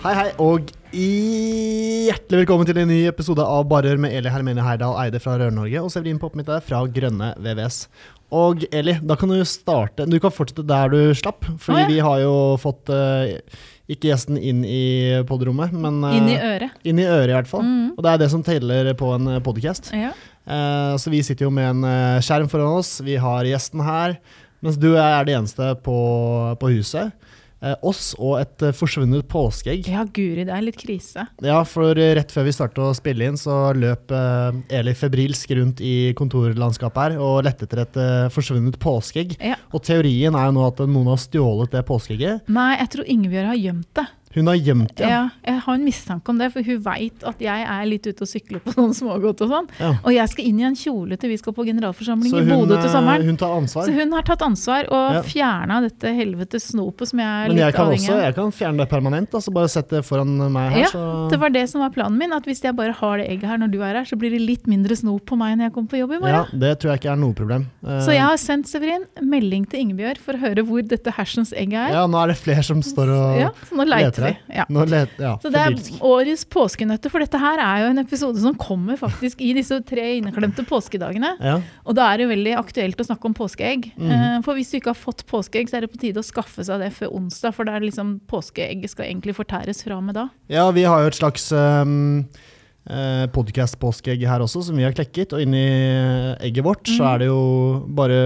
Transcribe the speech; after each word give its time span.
Hei, 0.00 0.14
hei, 0.16 0.28
og 0.40 0.70
hjertelig 0.96 2.38
velkommen 2.38 2.64
til 2.64 2.78
en 2.80 2.88
ny 2.88 3.02
episode 3.10 3.44
av 3.44 3.66
Barør 3.68 3.98
med 4.00 4.14
Eli 4.16 4.30
Hermene 4.32 4.62
Heidal, 4.64 4.94
Eide 4.96 5.20
fra 5.20 5.34
Rør-Norge 5.36 5.82
og 5.82 5.90
Severin 5.92 6.16
Poppmitte 6.22 6.56
fra 6.64 6.78
Grønne 6.88 7.34
VVS. 7.36 7.82
Og 8.32 8.64
Eli, 8.72 8.94
da 9.04 9.18
kan 9.20 9.28
du 9.28 9.36
starte 9.44 10.06
Du 10.08 10.16
kan 10.22 10.32
fortsette 10.32 10.64
der 10.64 10.88
du 10.88 11.12
slapp, 11.18 11.44
fordi 11.60 11.82
ah, 11.82 11.84
ja. 11.84 11.90
vi 11.92 12.00
har 12.06 12.22
jo 12.22 12.32
fått 12.62 12.88
uh, 12.96 13.28
ikke 13.92 14.08
gjesten 14.08 14.40
inn 14.40 14.64
i 14.64 15.20
podrommet, 15.28 15.76
men 15.76 16.00
eh, 16.08 16.16
Inn 16.16 16.32
i 16.32 16.40
øret. 16.48 16.80
inn 16.80 17.04
i 17.04 17.08
øret 17.10 17.34
i 17.34 17.36
hvert 17.36 17.52
fall. 17.52 17.68
Mm. 17.68 17.86
Og 17.92 18.00
det 18.06 18.14
er 18.14 18.24
det 18.24 18.32
som 18.32 18.46
teller 18.46 18.92
på 18.96 19.12
en 19.18 19.34
podcast. 19.44 19.92
Ja. 19.92 20.14
Uh, 20.48 20.96
så 20.96 21.12
vi 21.12 21.20
sitter 21.28 21.50
jo 21.50 21.52
med 21.52 21.74
en 21.74 21.84
eh, 21.84 22.22
skjerm 22.24 22.48
foran 22.48 22.80
oss, 22.80 23.02
vi 23.04 23.20
har 23.20 23.44
gjesten 23.52 23.84
her, 23.84 24.16
mens 24.64 24.80
du 24.80 24.94
er 24.94 25.28
det 25.28 25.36
eneste 25.36 25.74
på, 25.84 25.98
på 26.56 26.72
huset. 26.78 27.12
Eh, 27.60 27.76
oss 27.84 28.14
og 28.16 28.38
et 28.40 28.62
eh, 28.64 28.72
forsvunnet 28.72 29.26
påskeegg. 29.28 29.88
ja, 29.92 30.06
guri, 30.08 30.46
det 30.48 30.54
er 30.56 30.64
litt 30.64 30.78
krise. 30.80 31.26
Ja, 31.44 31.58
for 31.68 31.98
eh, 31.98 32.14
rett 32.16 32.32
før 32.32 32.46
vi 32.46 32.54
startet 32.56 32.80
å 32.80 32.94
spille 32.96 33.28
inn, 33.28 33.36
så 33.36 33.74
løp 33.76 34.14
Eli 34.72 34.94
febrilsk 34.96 35.52
rundt 35.58 35.82
i 35.84 36.12
kontorlandskapet 36.16 37.02
her 37.02 37.20
og 37.20 37.44
lette 37.44 37.68
etter 37.68 37.82
et 37.84 37.98
forsvunnet 38.32 38.78
påskeegg. 38.80 39.36
Ja. 39.44 39.58
Og 39.76 39.84
teorien 39.84 40.36
er 40.36 40.48
jo 40.48 40.56
nå 40.56 40.64
at 40.70 40.80
noen 40.86 41.12
har 41.12 41.20
stjålet 41.20 41.76
det 41.76 41.84
påskeegget. 41.88 42.48
Nei, 42.50 42.72
jeg 42.80 42.92
tror 42.94 43.12
Ingebjørg 43.12 43.52
har 43.52 43.60
gjemt 43.60 43.92
det. 44.00 44.06
Hun 44.34 44.46
har 44.46 44.54
gjemt 44.62 44.92
det. 44.94 45.08
Ja, 45.10 45.24
jeg 45.42 45.58
har 45.64 45.74
en 45.74 45.82
mistanke 45.84 46.28
om 46.30 46.38
det, 46.38 46.52
for 46.54 46.62
hun 46.62 46.78
veit 46.84 47.24
at 47.26 47.40
jeg 47.42 47.64
er 47.66 47.84
litt 47.90 48.04
ute 48.06 48.22
og 48.22 48.28
sykler 48.30 48.60
på 48.62 48.70
sånn 48.76 48.92
smågodt 48.94 49.40
og 49.42 49.48
sånn. 49.50 49.66
Ja. 49.80 49.88
Og 50.06 50.12
jeg 50.14 50.28
skal 50.30 50.44
inn 50.46 50.60
i 50.60 50.66
en 50.68 50.76
kjole 50.78 51.18
til 51.18 51.32
vi 51.32 51.38
skal 51.40 51.52
på 51.56 51.64
generalforsamling 51.66 52.30
hun, 52.36 52.46
i 52.46 52.54
Bodø 52.54 52.76
til 52.78 52.86
eh, 52.86 52.92
sommeren. 52.94 53.24
hun 53.26 53.36
tar 53.40 53.56
ansvar. 53.58 53.88
Så 53.90 53.96
hun 53.96 54.12
har 54.14 54.22
tatt 54.28 54.44
ansvar 54.46 54.86
og 54.86 55.16
Ja. 55.18 55.22
fjerna 55.26 55.80
dette 55.82 56.12
helvetes 56.14 56.68
snopet 56.70 57.10
som 57.10 57.18
jeg 57.18 57.26
er 57.26 57.48
Men 57.48 57.56
litt 57.56 57.64
jeg 57.64 57.74
avhengig 57.82 58.06
av. 58.10 58.16
Men 58.20 58.24
jeg 58.28 58.34
kan 58.38 58.52
fjerne 58.60 58.78
det 58.84 58.88
permanent. 58.92 59.34
Altså 59.40 59.52
bare 59.52 59.68
sette 59.74 59.98
det 59.98 60.04
foran 60.06 60.36
meg 60.52 60.70
her. 60.76 60.80
Ja, 60.84 60.92
så 60.94 61.02
Det 61.34 61.40
var 61.42 61.50
det 61.50 61.64
som 61.68 61.80
var 61.82 61.90
planen 61.90 62.16
min, 62.22 62.32
at 62.32 62.46
hvis 62.46 62.62
jeg 62.62 62.76
bare 62.78 62.92
har 62.92 63.18
det 63.18 63.26
egget 63.28 63.48
her 63.50 63.58
når 63.58 63.70
du 63.74 63.80
er 63.82 63.98
her, 63.98 64.04
så 64.06 64.14
blir 64.16 64.30
det 64.30 64.40
litt 64.46 64.66
mindre 64.70 64.94
snop 64.94 65.26
på 65.26 65.36
meg 65.36 65.58
når 65.58 65.64
jeg 65.70 65.74
kommer 65.74 65.90
på 65.90 65.98
jobb 66.04 66.12
i 66.14 66.20
morgen. 66.22 66.46
Ja, 66.52 66.58
det 66.68 66.72
tror 66.78 66.92
jeg 66.94 67.02
ikke 67.02 67.12
er 67.12 67.20
noe 67.24 67.34
problem. 67.34 67.66
Eh, 67.84 67.98
Så 68.06 68.14
jeg 68.14 68.22
har 68.22 68.38
sendt 68.38 68.70
Severin 68.70 69.04
melding 69.20 69.66
til 69.68 69.82
Ingebjørg 69.82 70.18
for 70.22 70.38
å 70.38 70.42
høre 70.46 70.62
hvor 70.62 70.86
dette 70.86 71.10
hersens 71.18 71.50
egget 71.52 71.90
er. 71.90 71.98
ja, 71.98 72.06
nå 72.06 72.22
er 72.22 72.28
det 72.30 72.38
flere 72.38 72.62
som 72.62 72.78
står 72.80 73.10
og 73.10 73.40
Ja, 73.40 73.50
så 73.66 73.74
nå 73.74 73.88
leter 73.90 74.19
vi. 74.26 74.32
her. 74.32 74.56
Ja. 74.60 74.64
Nå 74.68 74.84
let, 74.88 75.10
ja, 75.18 75.32
Så 75.42 75.50
det 75.52 75.60
er 75.60 75.76
årets 76.06 76.44
påskenøtter, 76.44 77.10
for 77.10 77.18
dette 77.24 77.38
her 77.40 77.58
er 77.64 77.84
jo 77.84 77.90
en 77.90 77.98
episode 78.04 78.40
som 78.40 78.54
kommer 78.54 78.96
faktisk 79.00 79.40
i 79.40 79.52
disse 79.56 79.80
tre 79.88 80.04
inneklemte 80.20 80.64
påskedagene. 80.68 81.32
ja. 81.40 81.56
Og 81.86 81.94
da 81.96 82.12
er 82.12 82.18
det 82.18 82.28
veldig 82.30 82.54
aktuelt 82.58 83.00
å 83.00 83.06
snakke 83.08 83.24
om 83.26 83.34
påskeegg. 83.34 83.92
Eh, 83.98 84.40
For 84.42 84.54
hvis 84.54 84.70
du 84.70 84.76
ikke 84.78 84.92
har 84.94 85.00
fått 85.00 85.24
påskeegg, 85.26 85.68
så 85.70 85.76
er 85.76 85.80
det 85.86 85.92
på 85.92 85.98
tide 86.00 86.20
å 86.20 86.26
skaffe 86.26 86.64
seg 86.64 86.78
det 86.80 86.92
før 86.92 87.12
onsdag, 87.18 87.52
for 87.54 87.64
det 87.64 87.74
er 87.74 87.80
liksom 87.88 88.20
påskeegget 88.30 88.90
skal 88.90 89.06
egentlig 89.06 89.34
fortæres 89.34 89.82
fra 89.84 89.96
og 89.96 90.04
med 90.04 90.14
da. 90.14 90.28
ja, 90.48 90.70
vi 90.70 90.82
har 90.84 91.00
jo 91.02 91.06
et 91.10 91.14
slags 91.18 91.50
um, 91.52 92.24
uh, 92.90 93.26
podkast-påskeegg 93.34 94.22
her 94.26 94.40
også, 94.44 94.62
som 94.66 94.76
vi 94.76 94.82
har 94.86 94.92
klekket. 94.96 95.32
Og 95.36 95.42
inni 95.44 95.64
egget 96.40 96.64
vårt 96.64 96.84
så 96.86 97.02
Mhm. 97.02 97.14
er 97.14 97.18
det 97.18 97.26
jo 97.26 97.86
bare 97.88 98.20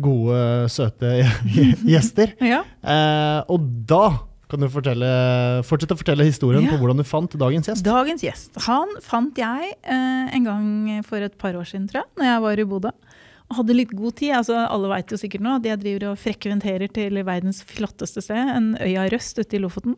gode, 0.00 0.68
søte 0.70 1.12
gjester. 1.92 2.32
Ja. 2.40 2.62
Eh, 2.82 3.42
og 3.48 3.60
da 3.86 4.04
kan 4.52 4.60
du 4.62 4.68
fortelle, 4.72 5.08
fortsette 5.66 5.96
å 5.96 6.00
fortelle 6.00 6.26
historien 6.28 6.66
Ja. 6.66 6.74
på 6.74 6.78
hvordan 6.82 7.00
du 7.00 7.06
fant 7.08 7.32
dagens 7.40 7.70
gjest. 7.70 7.84
Dagens 7.86 8.22
gjest 8.24 8.58
han 8.68 8.92
fant 9.04 9.34
jeg 9.40 9.72
eh, 9.82 10.28
en 10.36 10.44
gang 10.46 10.66
for 11.08 11.24
et 11.24 11.36
par 11.40 11.56
år 11.58 11.64
siden, 11.68 11.88
tror 11.90 12.04
jeg, 12.04 12.10
når 12.20 12.28
jeg 12.30 12.42
var 12.46 12.60
i 12.62 12.68
Bodø. 12.68 12.92
Og 13.52 13.58
hadde 13.58 13.74
litt 13.76 13.90
god 13.92 14.14
tid. 14.16 14.30
altså 14.38 14.54
Alle 14.64 14.88
vet 14.94 15.10
jo 15.12 15.18
sikkert 15.20 15.42
nå 15.44 15.56
at 15.58 15.66
jeg 15.68 15.80
driver 15.82 16.06
og 16.12 16.20
frekventerer 16.22 16.88
til 16.92 17.18
verdens 17.26 17.58
flotteste 17.68 18.22
sted, 18.24 18.48
en 18.56 18.70
øya 18.80 19.08
Røst 19.12 19.36
ute 19.42 19.58
i 19.58 19.60
Lofoten. 19.60 19.96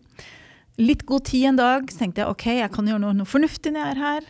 Litt 0.79 1.05
god 1.07 1.23
tid 1.29 1.45
en 1.53 1.61
dag, 1.61 1.87
så 1.93 2.01
tenkte 2.03 2.25
jeg 2.25 2.33
ok, 2.33 2.47
jeg 2.59 2.73
kan 2.75 2.89
gjøre 2.91 3.03
noe, 3.05 3.15
noe 3.15 3.29
fornuftig 3.31 3.71
når 3.77 3.85
jeg 3.85 3.95
er 3.95 4.03
her. 4.03 4.25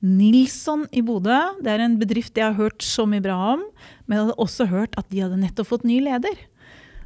Nilsson 0.00 0.84
i 0.94 1.02
Bodø, 1.02 1.34
det 1.64 1.72
er 1.72 1.82
en 1.82 1.96
bedrift 1.98 2.38
jeg 2.38 2.46
har 2.46 2.54
hørt 2.54 2.84
så 2.86 3.02
mye 3.10 3.22
bra 3.24 3.34
om, 3.56 3.64
men 4.06 4.14
jeg 4.14 4.26
hadde 4.28 4.36
også 4.44 4.68
hørt 4.70 4.94
at 5.00 5.08
de 5.10 5.24
hadde 5.24 5.40
nettopp 5.42 5.66
fått 5.72 5.86
ny 5.88 5.98
leder. 6.04 6.38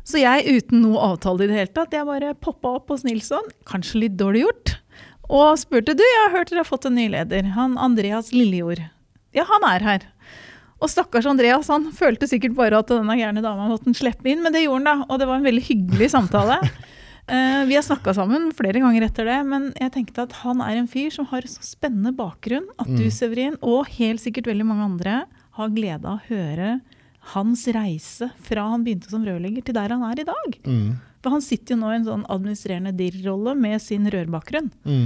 Så 0.09 0.19
jeg, 0.19 0.59
uten 0.59 0.83
noe 0.83 1.03
avtale 1.13 1.45
i 1.45 1.51
det 1.51 1.59
hele 1.61 1.75
tatt, 1.75 1.95
jeg 1.95 2.07
bare 2.09 2.33
poppa 2.43 2.77
opp 2.79 2.91
hos 2.91 3.05
Nilsson, 3.07 3.45
kanskje 3.69 4.05
litt 4.05 4.17
dårlig 4.19 4.43
gjort, 4.47 4.75
og 5.33 5.55
spurte 5.61 5.95
du, 5.97 6.03
jeg 6.03 6.25
har 6.25 6.35
hørt 6.35 6.51
dere 6.51 6.65
har 6.65 6.69
fått 6.69 6.89
en 6.91 6.97
ny 6.99 7.07
leder, 7.13 7.53
han 7.55 7.79
Andreas 7.81 8.33
Lillejord. 8.35 8.83
Ja, 9.33 9.47
han 9.49 9.65
er 9.65 9.87
her. 9.87 10.09
Og 10.83 10.91
stakkars 10.91 11.29
Andreas, 11.31 11.71
han 11.71 11.87
følte 11.95 12.27
sikkert 12.27 12.57
bare 12.59 12.81
at 12.83 12.91
denne 12.91 13.15
gærne 13.17 13.45
dama 13.45 13.69
måtte 13.71 13.87
han 13.87 13.97
slippe 13.97 14.27
inn, 14.33 14.43
men 14.43 14.55
det 14.55 14.65
gjorde 14.65 14.83
han 14.83 15.05
da, 15.05 15.07
og 15.07 15.21
det 15.23 15.29
var 15.31 15.39
en 15.39 15.47
veldig 15.47 15.63
hyggelig 15.69 16.09
samtale. 16.17 16.59
Uh, 17.31 17.63
vi 17.71 17.79
har 17.79 17.87
snakka 17.87 18.17
sammen 18.19 18.51
flere 18.59 18.83
ganger 18.83 19.07
etter 19.07 19.31
det, 19.31 19.39
men 19.47 19.71
jeg 19.79 19.95
tenkte 19.95 20.27
at 20.27 20.35
han 20.43 20.65
er 20.67 20.81
en 20.81 20.91
fyr 20.91 21.15
som 21.15 21.29
har 21.31 21.47
så 21.47 21.63
spennende 21.65 22.11
bakgrunn 22.19 22.67
at 22.75 22.91
du, 22.91 23.07
Mm. 23.07 23.15
Severin, 23.15 23.55
og 23.63 23.87
helt 23.95 24.25
sikkert 24.25 24.51
veldig 24.51 24.67
mange 24.67 24.89
andre, 24.91 25.23
har 25.53 25.73
glede 25.73 26.09
av 26.09 26.19
å 26.19 26.27
høre 26.33 26.81
hans 27.33 27.65
reise 27.71 28.29
fra 28.43 28.67
han 28.73 28.85
begynte 28.85 29.11
som 29.13 29.25
rørlegger 29.27 29.67
til 29.67 29.77
der 29.77 29.95
han 29.95 30.03
er 30.09 30.23
i 30.23 30.29
dag. 30.29 30.57
Mm. 30.67 30.89
For 31.23 31.37
han 31.37 31.45
sitter 31.45 31.77
jo 31.77 31.83
nå 31.83 31.93
i 31.93 31.99
en 32.01 32.09
sånn 32.09 32.25
administrerende 32.33 32.95
dirr-rolle 32.99 33.55
med 33.59 33.79
sin 33.83 34.09
rørbakgrunn. 34.11 34.73
Mm. 34.83 35.05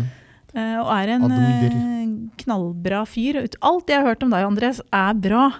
Uh, 0.56 0.78
og 0.80 0.90
er 0.94 1.10
en 1.12 1.26
eh, 1.36 2.12
knallbra 2.40 3.02
fyr. 3.08 3.42
Alt 3.60 3.92
jeg 3.92 4.00
har 4.00 4.08
hørt 4.08 4.24
om 4.24 4.32
deg, 4.32 4.46
Andreas, 4.48 4.80
er 4.94 5.18
bra. 5.20 5.50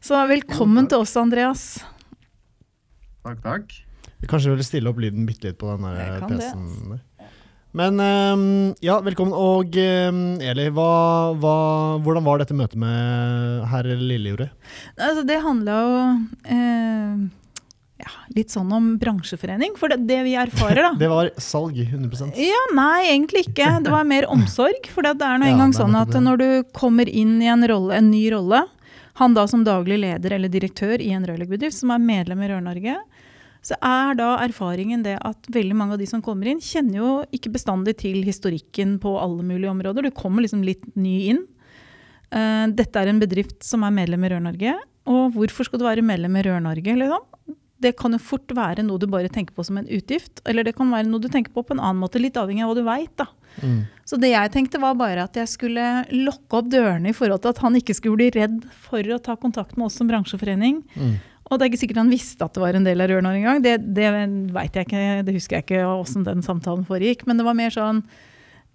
Så 0.00 0.16
velkommen 0.30 0.88
til 0.88 1.04
oss, 1.04 1.12
Andreas. 1.20 1.66
Takk, 3.26 3.42
takk. 3.44 3.76
Kanskje 4.26 4.54
du 4.54 4.56
vil 4.56 4.66
stille 4.66 4.90
opp 4.90 5.00
lyden 5.02 5.26
bitte 5.28 5.50
litt 5.50 5.58
på 5.60 5.68
den 5.74 5.84
der 5.84 5.98
Jeg 6.00 6.22
kan 6.22 6.32
det, 6.32 6.38
PC-en 6.40 6.94
der. 6.94 7.02
Men 7.76 8.00
ehm, 8.00 8.74
ja, 8.80 8.96
velkommen. 9.04 9.34
Og 9.36 9.74
ehm, 9.76 10.38
Eli, 10.40 10.68
hva, 10.72 10.90
hva, 11.36 11.56
hvordan 12.04 12.24
var 12.24 12.40
dette 12.40 12.56
møtet 12.56 12.78
med 12.80 13.66
herr 13.68 13.88
Lillejordet? 14.00 14.48
Altså, 14.96 15.24
det 15.28 15.42
handla 15.44 15.74
jo 15.76 15.98
eh, 16.56 17.26
ja, 18.00 18.14
litt 18.32 18.54
sånn 18.54 18.72
om 18.72 18.94
bransjeforening. 19.00 19.76
For 19.76 19.92
det, 19.92 20.06
det 20.08 20.22
vi 20.24 20.32
erfarer, 20.40 20.86
da 20.86 20.92
Det 21.02 21.10
var 21.12 21.28
salg, 21.36 21.76
100% 21.84 22.40
Ja, 22.40 22.62
Nei, 22.76 23.10
egentlig 23.10 23.44
ikke. 23.50 23.68
Det 23.84 23.92
var 23.92 24.08
mer 24.08 24.28
omsorg. 24.32 24.88
For 24.94 25.04
det 25.04 25.12
er 25.18 25.36
nå 25.36 25.44
Ja, 25.50 25.52
engang 25.52 25.76
er 25.76 25.80
sånn 25.82 26.00
at 26.00 26.16
når 26.16 26.40
du 26.40 26.48
kommer 26.76 27.12
inn 27.12 27.36
i 27.44 27.52
en, 27.52 27.66
rolle, 27.68 28.00
en 28.00 28.08
ny 28.14 28.24
rolle, 28.32 28.64
han 29.20 29.36
da 29.36 29.44
som 29.48 29.62
daglig 29.64 30.00
leder 30.00 30.34
eller 30.36 30.52
direktør 30.52 31.00
i 31.00 31.12
en 31.16 31.24
rørleggerbedrift 31.28 31.76
som 31.76 31.92
er 31.92 32.00
medlem 32.04 32.40
i 32.44 32.50
Rør-Norge, 32.50 32.96
så 33.66 33.74
er 33.82 34.14
da 34.18 34.36
erfaringen 34.44 35.02
det 35.02 35.16
at 35.26 35.48
veldig 35.50 35.74
mange 35.74 35.96
av 35.96 36.02
de 36.02 36.06
som 36.06 36.22
kommer 36.22 36.52
inn, 36.52 36.62
kjenner 36.62 37.00
jo 37.00 37.10
ikke 37.34 37.50
bestandig 37.56 37.96
til 38.04 38.20
historikken 38.26 38.96
på 39.02 39.16
alle 39.18 39.42
mulige 39.46 39.72
områder. 39.72 40.06
Du 40.06 40.14
kommer 40.14 40.44
liksom 40.44 40.62
litt 40.66 40.84
ny 40.94 41.16
inn. 41.32 41.42
Eh, 42.30 42.66
dette 42.78 43.02
er 43.02 43.10
en 43.10 43.22
bedrift 43.22 43.66
som 43.66 43.82
er 43.86 43.94
medlem 43.96 44.26
i 44.26 44.30
Rør-Norge. 44.30 44.76
Og 45.10 45.34
hvorfor 45.34 45.66
skal 45.66 45.82
du 45.82 45.86
være 45.86 46.06
medlem 46.06 46.38
i 46.38 46.44
Rør-Norge? 46.46 46.94
Liksom? 47.02 47.56
Det 47.82 47.92
kan 47.98 48.14
jo 48.14 48.22
fort 48.22 48.54
være 48.54 48.86
noe 48.86 49.02
du 49.02 49.08
bare 49.10 49.30
tenker 49.32 49.54
på 49.56 49.66
som 49.66 49.78
en 49.80 49.90
utgift, 49.92 50.40
eller 50.48 50.64
det 50.64 50.76
kan 50.78 50.88
være 50.94 51.10
noe 51.10 51.22
du 51.22 51.28
tenker 51.28 51.52
på 51.52 51.66
på 51.66 51.74
en 51.74 51.82
annen 51.82 52.00
måte, 52.00 52.22
litt 52.22 52.38
avhengig 52.38 52.64
av 52.64 52.70
hva 52.70 52.78
du 52.78 52.86
veit. 52.86 53.24
Mm. 53.60 53.80
Så 54.06 54.18
det 54.22 54.30
jeg 54.30 54.52
tenkte 54.54 54.80
var 54.80 54.94
bare 54.96 55.26
at 55.26 55.36
jeg 55.36 55.50
skulle 55.50 55.84
lokke 56.14 56.62
opp 56.62 56.70
dørene 56.72 57.10
i 57.10 57.16
forhold 57.16 57.42
til 57.42 57.52
at 57.52 57.62
han 57.66 57.76
ikke 57.78 57.98
skulle 57.98 58.20
bli 58.22 58.30
redd 58.38 58.62
for 58.86 59.02
å 59.10 59.20
ta 59.22 59.36
kontakt 59.40 59.74
med 59.76 59.90
oss 59.90 59.98
som 59.98 60.08
bransjeforening. 60.10 60.84
Mm. 60.94 61.16
Og 61.46 61.58
det 61.58 61.64
er 61.64 61.70
ikke 61.70 61.82
sikkert 61.84 62.00
han 62.02 62.10
visste 62.10 62.46
at 62.46 62.56
det 62.56 62.62
var 62.62 62.74
en 62.74 62.86
del 62.86 63.02
av 63.02 63.10
Rørnår 63.10 63.36
engang. 63.38 63.60
Det, 63.62 63.76
det 63.94 64.08
vet 64.54 64.78
jeg 64.78 64.88
ikke, 64.88 65.02
det 65.26 65.34
husker 65.36 65.58
jeg 65.58 65.66
ikke 65.66 65.82
åssen 65.86 66.26
den 66.26 66.42
samtalen 66.42 66.86
foregikk. 66.88 67.22
Men 67.28 67.38
det 67.38 67.46
var 67.46 67.58
mer 67.58 67.74
sånn 67.74 68.02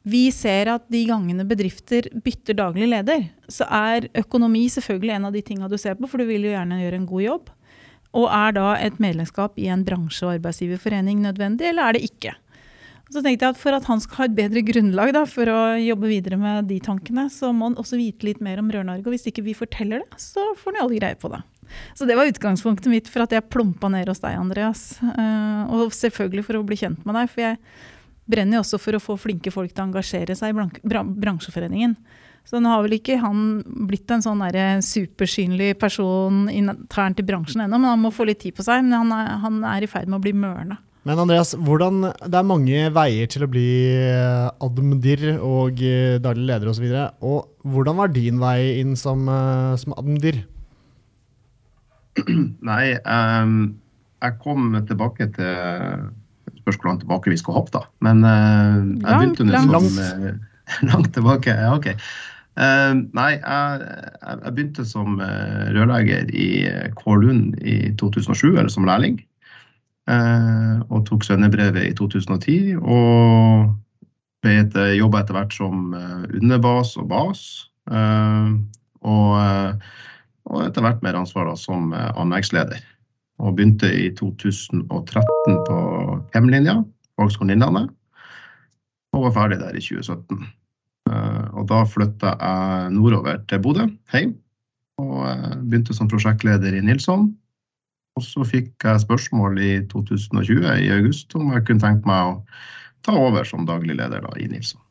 Vi 0.07 0.29
ser 0.33 0.71
at 0.71 0.87
de 0.89 1.03
gangene 1.09 1.43
bedrifter 1.45 2.07
bytter 2.25 2.57
daglig 2.57 2.87
leder, 2.89 3.27
så 3.51 3.67
er 3.69 4.07
økonomi 4.17 4.63
selvfølgelig 4.71 5.17
en 5.17 5.27
av 5.29 5.35
de 5.35 5.43
tinga 5.45 5.67
du 5.69 5.77
ser 5.77 5.99
på, 5.99 6.09
for 6.09 6.17
du 6.17 6.25
vil 6.25 6.47
jo 6.47 6.55
gjerne 6.55 6.79
gjøre 6.79 6.97
en 6.97 7.09
god 7.11 7.25
jobb. 7.27 7.51
Og 8.17 8.25
er 8.33 8.55
da 8.57 8.71
et 8.81 8.97
medlemskap 9.03 9.59
i 9.61 9.69
en 9.71 9.85
bransje- 9.87 10.25
og 10.25 10.33
arbeidsgiverforening 10.39 11.21
nødvendig, 11.21 11.69
eller 11.69 11.91
er 11.91 11.99
det 11.99 12.07
ikke? 12.09 12.33
Så 13.11 13.19
tenkte 13.19 13.45
jeg 13.45 13.53
at 13.53 13.59
For 13.59 13.75
at 13.75 13.87
han 13.91 14.01
skal 14.01 14.21
ha 14.21 14.27
et 14.29 14.35
bedre 14.35 14.63
grunnlag 14.63 15.13
da, 15.15 15.25
for 15.27 15.51
å 15.51 15.61
jobbe 15.79 16.09
videre 16.09 16.39
med 16.39 16.69
de 16.71 16.79
tankene, 16.83 17.27
så 17.31 17.51
må 17.53 17.69
han 17.69 17.79
også 17.79 17.99
vite 17.99 18.27
litt 18.27 18.41
mer 18.43 18.61
om 18.63 18.71
Rør-Norge. 18.71 19.03
Og 19.05 19.15
hvis 19.15 19.27
ikke 19.27 19.43
vi 19.43 19.55
forteller 19.57 20.05
det, 20.05 20.21
så 20.21 20.53
får 20.57 20.71
han 20.71 20.79
jo 20.79 20.85
alle 20.87 21.01
greie 21.01 21.19
på 21.19 21.31
det. 21.33 21.41
Så 21.97 22.07
det 22.09 22.17
var 22.17 22.29
utgangspunktet 22.29 22.91
mitt 22.91 23.09
for 23.11 23.25
at 23.25 23.35
jeg 23.35 23.49
plumpa 23.51 23.89
ned 23.91 24.09
hos 24.11 24.23
deg, 24.23 24.37
Andreas. 24.39 24.85
Uh, 25.01 25.67
og 25.77 25.95
selvfølgelig 25.95 26.47
for 26.47 26.59
å 26.59 26.65
bli 26.67 26.79
kjent 26.79 27.05
med 27.07 27.17
deg, 27.19 27.31
for 27.31 27.45
jeg 27.45 27.59
brenner 28.31 28.59
jo 28.59 28.65
også 28.65 28.79
for 28.81 28.97
å 28.97 29.03
få 29.03 29.17
flinke 29.19 29.53
folk 29.53 29.73
til 29.73 29.83
å 29.83 29.87
engasjere 29.89 30.37
seg 30.37 30.53
i 30.53 30.91
bransjeforeningen. 31.23 31.95
Så 32.47 32.59
nå 32.59 32.71
har 32.71 32.81
vel 32.83 32.95
ikke 32.97 33.19
han 33.21 33.61
blitt 33.87 34.09
en 34.11 34.23
sånn 34.23 34.41
supersynlig 34.85 35.75
person 35.79 36.47
internt 36.49 37.21
i 37.21 37.25
bransjen 37.25 37.65
ennå, 37.65 37.77
men 37.77 37.93
han 37.93 38.01
må 38.01 38.13
få 38.13 38.25
litt 38.27 38.41
tid 38.41 38.57
på 38.57 38.65
seg. 38.65 38.81
Men 38.85 38.97
han 38.97 39.13
er, 39.15 39.35
han 39.43 39.59
er 39.75 39.85
i 39.85 39.89
ferd 39.91 40.09
med 40.09 40.19
å 40.19 40.23
bli 40.23 40.33
mørna. 40.33 40.79
Men 41.07 41.17
Andreas, 41.17 41.55
hvordan, 41.57 42.11
det 42.29 42.37
er 42.37 42.45
mange 42.45 42.81
veier 42.93 43.29
til 43.29 43.45
å 43.45 43.49
bli 43.49 43.69
eh, 43.97 44.49
admdir 44.61 45.23
og 45.41 45.79
eh, 45.81 46.19
daglig 46.21 46.45
leder 46.51 46.69
osv. 46.69 46.85
Og, 46.85 47.25
og 47.25 47.71
hvordan 47.73 47.97
var 47.97 48.11
din 48.13 48.37
vei 48.41 48.81
inn 48.83 48.93
som, 48.99 49.23
eh, 49.25 49.79
som 49.81 49.95
admdir? 49.97 50.43
Nei, 52.71 52.95
um, 53.05 53.55
jeg 54.21 54.37
kom 54.43 54.75
tilbake 54.87 55.29
til 55.37 56.09
spørsmålet 56.61 57.05
tilbake 57.05 57.31
vi 57.33 57.39
skal 57.39 57.57
hoppe, 57.57 57.79
da. 57.79 57.85
Men 58.05 58.25
uh, 58.25 58.81
jeg 59.01 59.07
begynte 59.07 59.47
langt, 59.49 59.71
langt. 59.73 59.95
Som, 59.95 60.27
uh, 60.27 60.85
langt 60.91 61.13
tilbake. 61.15 61.55
Ja, 61.55 61.73
OK. 61.77 61.93
Uh, 62.59 63.07
nei, 63.15 63.31
jeg, 63.39 63.89
jeg, 64.27 64.53
begynte 64.53 64.85
som 64.85 65.19
rørlegger 65.21 66.31
i 66.35 66.51
Kålund 66.99 67.55
i 67.63 67.95
2007, 67.99 68.57
eller 68.57 68.71
som 68.73 68.89
lærling. 68.89 69.21
Eh, 70.09 70.77
og 70.89 71.05
tok 71.05 71.25
svennebrevet 71.25 71.85
i 71.85 71.93
2010. 71.97 72.77
Og 72.81 73.69
jobba 74.97 75.21
etter 75.21 75.37
hvert 75.37 75.53
som 75.53 75.91
eh, 75.97 76.23
underbas 76.41 76.95
og 76.97 77.09
bas. 77.11 77.43
Eh, 77.91 78.55
og, 79.01 79.81
og 80.49 80.63
etter 80.65 80.85
hvert 80.85 81.03
mer 81.05 81.19
ansvar 81.19 81.49
da, 81.49 81.55
som 81.59 81.91
anleggsleder. 81.93 82.81
Og 83.41 83.55
begynte 83.57 83.89
i 83.89 84.09
2013 84.17 85.59
på 85.67 85.77
KEM-linja, 86.33 86.79
Fagskolen 87.17 87.55
Innlandet. 87.55 87.91
Og 89.15 89.27
var 89.27 89.35
ferdig 89.35 89.59
der 89.61 89.75
i 89.75 89.83
2017. 89.83 90.41
Og 91.57 91.65
da 91.69 91.81
flytta 91.89 92.35
jeg 92.37 92.93
nordover 92.95 93.41
til 93.49 93.61
Bodø, 93.63 93.87
hjem. 94.13 94.35
Og 95.01 95.25
begynte 95.65 95.95
som 95.97 96.09
prosjektleder 96.11 96.77
i 96.77 96.83
Nilsson 96.85 97.31
og 98.19 98.25
så 98.25 98.45
fikk 98.47 98.85
jeg 98.85 99.03
spørsmål 99.05 99.59
i 99.61 99.71
2020 99.91 100.67
i 100.83 100.89
august 100.93 101.31
om 101.39 101.53
jeg 101.55 101.65
kunne 101.67 101.83
tenke 101.83 102.09
meg 102.09 102.33
å 102.33 102.35
ta 103.05 103.15
over 103.17 103.47
som 103.47 103.65
daglig 103.67 103.95
leder 103.97 104.23
da, 104.25 104.33
i 104.37 104.49
Nilsson. 104.51 104.81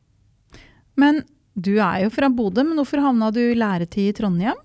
Men 0.99 1.21
du 1.53 1.75
er 1.77 2.05
jo 2.05 2.11
fra 2.13 2.31
Bodø, 2.33 2.65
men 2.65 2.79
hvorfor 2.79 3.03
havna 3.03 3.29
du 3.33 3.43
læretid 3.55 4.09
i 4.09 4.15
Trondheim? 4.17 4.57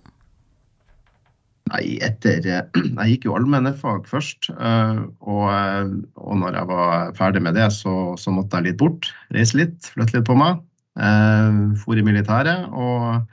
Nei, 1.73 1.97
etter 2.05 2.45
Jeg 2.47 3.09
gikk 3.11 3.27
jo 3.27 3.37
allmennfag 3.39 4.07
først. 4.11 4.51
Eh, 4.55 5.01
og, 5.27 5.47
eh, 5.51 5.95
og 6.21 6.39
når 6.43 6.61
jeg 6.61 6.71
var 6.71 7.17
ferdig 7.19 7.43
med 7.43 7.59
det, 7.59 7.71
så, 7.75 8.15
så, 8.21 8.35
måtte 8.35 8.61
jeg 8.61 8.71
litt 8.71 8.83
bort. 8.83 9.11
Reise 9.35 9.59
litt, 9.63 9.91
flytte 9.95 10.19
litt 10.19 10.29
på 10.29 10.39
meg. 10.39 10.63
Eh, 10.97 11.59
for 11.83 11.99
i 11.99 12.05
militæret. 12.07 12.69
Og, 12.71 13.27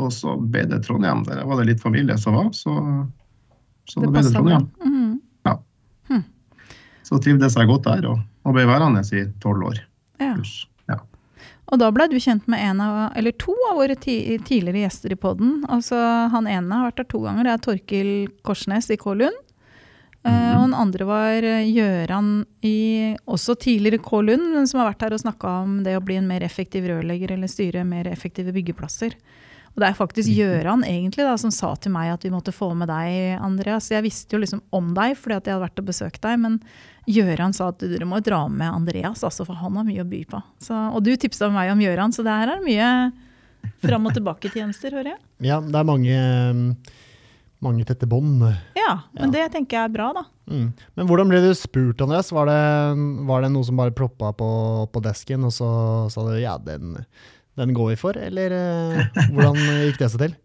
og 0.00 0.08
så 0.14 0.38
ble 0.40 0.64
det 0.70 0.84
Trondheim. 0.86 1.26
Der 1.28 1.44
var 1.44 1.60
det 1.60 1.68
litt 1.72 1.84
familie 1.84 2.16
som 2.20 2.38
var. 2.40 2.50
så 2.56 2.78
så 3.84 4.00
det, 4.00 4.12
ble 4.12 4.22
det 4.24 4.32
Trondheim. 4.32 4.68
Mm. 4.80 5.16
Ja. 5.44 5.58
Hm. 6.08 6.22
Så 7.04 7.18
trivdes 7.20 7.56
jeg 7.58 7.68
godt 7.68 7.84
der, 7.88 8.06
og, 8.08 8.22
og 8.48 8.56
ble 8.56 8.64
værende 8.68 9.04
i 9.12 9.26
tolv 9.44 9.68
år. 9.68 9.82
Ja. 10.22 10.32
ja. 10.32 10.73
Og 11.72 11.80
da 11.80 11.88
ble 11.94 12.06
du 12.12 12.18
kjent 12.20 12.44
med 12.50 12.60
en 12.60 12.82
av, 12.84 12.98
eller 13.16 13.32
to 13.40 13.54
av 13.70 13.78
våre 13.80 13.96
tidligere 13.96 14.84
gjester 14.84 15.14
i 15.14 15.18
poden. 15.20 15.62
Altså, 15.72 15.96
han 16.32 16.48
ene 16.50 16.80
har 16.80 16.90
vært 16.90 17.00
der 17.00 17.08
to 17.10 17.22
ganger. 17.24 17.46
Det 17.46 17.54
er 17.54 17.62
Torkil 17.64 18.10
Korsnes 18.44 18.90
i 18.92 18.98
Kålund. 19.00 19.38
Mm. 20.24 20.32
Uh, 20.32 20.52
og 20.56 20.62
den 20.62 20.76
andre 20.80 21.04
var 21.04 21.44
eh, 21.44 21.66
Gjøran 21.68 22.28
i 22.64 22.76
også 23.28 23.58
tidligere 23.60 24.00
Kålund, 24.00 24.54
men 24.54 24.68
som 24.68 24.80
har 24.80 24.92
vært 24.92 25.04
her 25.04 25.16
og 25.16 25.20
snakka 25.20 25.50
om 25.64 25.74
det 25.84 25.98
å 25.98 26.04
bli 26.04 26.16
en 26.16 26.28
mer 26.28 26.44
effektiv 26.46 26.86
rørlegger 26.88 27.34
eller 27.34 27.50
styre 27.52 27.84
mer 27.84 28.08
effektive 28.08 28.54
byggeplasser. 28.56 29.16
Og 29.74 29.82
det 29.82 29.90
er 29.90 29.96
faktisk. 29.98 30.30
Gjøran 30.30 30.84
egentlig 30.86 31.26
da, 31.26 31.34
som 31.40 31.50
sa 31.54 31.72
til 31.82 31.92
meg 31.94 32.12
at 32.12 32.24
vi 32.24 32.30
måtte 32.32 32.54
få 32.54 32.70
med 32.78 32.88
deg, 32.90 33.34
Andreas. 33.42 33.90
Jeg 33.90 34.06
visste 34.06 34.36
jo 34.36 34.42
liksom 34.42 34.62
om 34.74 34.92
deg 34.94 35.16
fordi 35.18 35.38
at 35.38 35.48
jeg 35.48 35.56
hadde 35.56 35.66
vært 35.66 35.82
og 35.82 35.88
besøkt 35.90 36.22
deg, 36.22 36.38
men 36.42 36.60
Gjøran 37.10 37.52
sa 37.56 37.68
at 37.72 37.82
dere 37.82 38.06
må 38.08 38.20
dra 38.24 38.44
med 38.48 38.70
Andreas, 38.70 39.24
altså, 39.26 39.44
for 39.44 39.58
han 39.58 39.74
har 39.76 39.86
mye 39.86 40.04
å 40.04 40.08
by 40.08 40.22
på. 40.30 40.40
Så, 40.62 40.78
og 40.94 41.02
du 41.04 41.12
tipsa 41.20 41.50
meg 41.52 41.72
om 41.74 41.82
Gjøran, 41.82 42.14
så 42.14 42.24
det 42.24 42.36
her 42.38 42.54
er 42.54 42.62
mye 42.64 42.90
fram 43.84 44.06
og 44.08 44.14
tilbake-tjenester, 44.16 44.94
hører 44.94 45.14
jeg. 45.16 45.20
Ja, 45.50 45.58
det 45.60 45.80
er 45.80 45.90
mange, 45.90 46.22
mange 47.64 47.84
tette 47.88 48.08
bånd. 48.08 48.46
Ja, 48.78 48.94
men 49.18 49.28
ja. 49.28 49.34
det 49.36 49.50
tenker 49.58 49.80
jeg 49.80 49.90
er 49.90 49.94
bra, 49.98 50.10
da. 50.16 50.24
Mm. 50.48 50.66
Men 50.94 51.10
hvordan 51.10 51.30
ble 51.32 51.42
du 51.44 51.50
spurt, 51.58 52.00
Andreas? 52.04 52.32
Var 52.32 52.48
det, 52.48 52.64
var 53.28 53.44
det 53.44 53.52
noe 53.52 53.66
som 53.66 53.80
bare 53.80 53.96
ploppa 53.96 54.32
på, 54.38 54.50
på 54.92 55.04
desken, 55.04 55.48
og 55.50 55.56
så 55.56 55.68
sa 56.14 56.28
du 56.30 56.36
ja, 56.38 56.56
den 56.62 57.00
den 57.60 57.74
går 57.76 57.92
vi 57.92 57.98
for, 58.00 58.18
eller 58.18 58.54
eh, 58.56 59.20
hvordan 59.30 59.58
gikk 59.86 60.00
det 60.02 60.10
seg 60.14 60.26
til? 60.26 60.40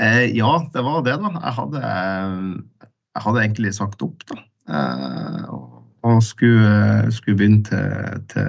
Eh, 0.00 0.30
ja, 0.32 0.54
det 0.72 0.80
var 0.80 1.02
det, 1.04 1.12
da. 1.20 1.30
Jeg 1.34 1.52
hadde, 1.58 1.80
jeg 2.88 3.24
hadde 3.26 3.40
egentlig 3.42 3.72
sagt 3.76 4.00
opp, 4.00 4.22
da. 4.30 4.38
Eh, 4.72 5.42
og 6.08 6.22
skulle, 6.24 7.10
skulle 7.12 7.36
begynne 7.36 7.66
til, 7.66 8.22
til 8.32 8.46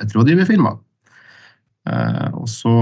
et 0.00 0.14
rådgiverfirma. 0.16 0.72
Eh, 1.92 2.28
og 2.32 2.48
så 2.48 2.72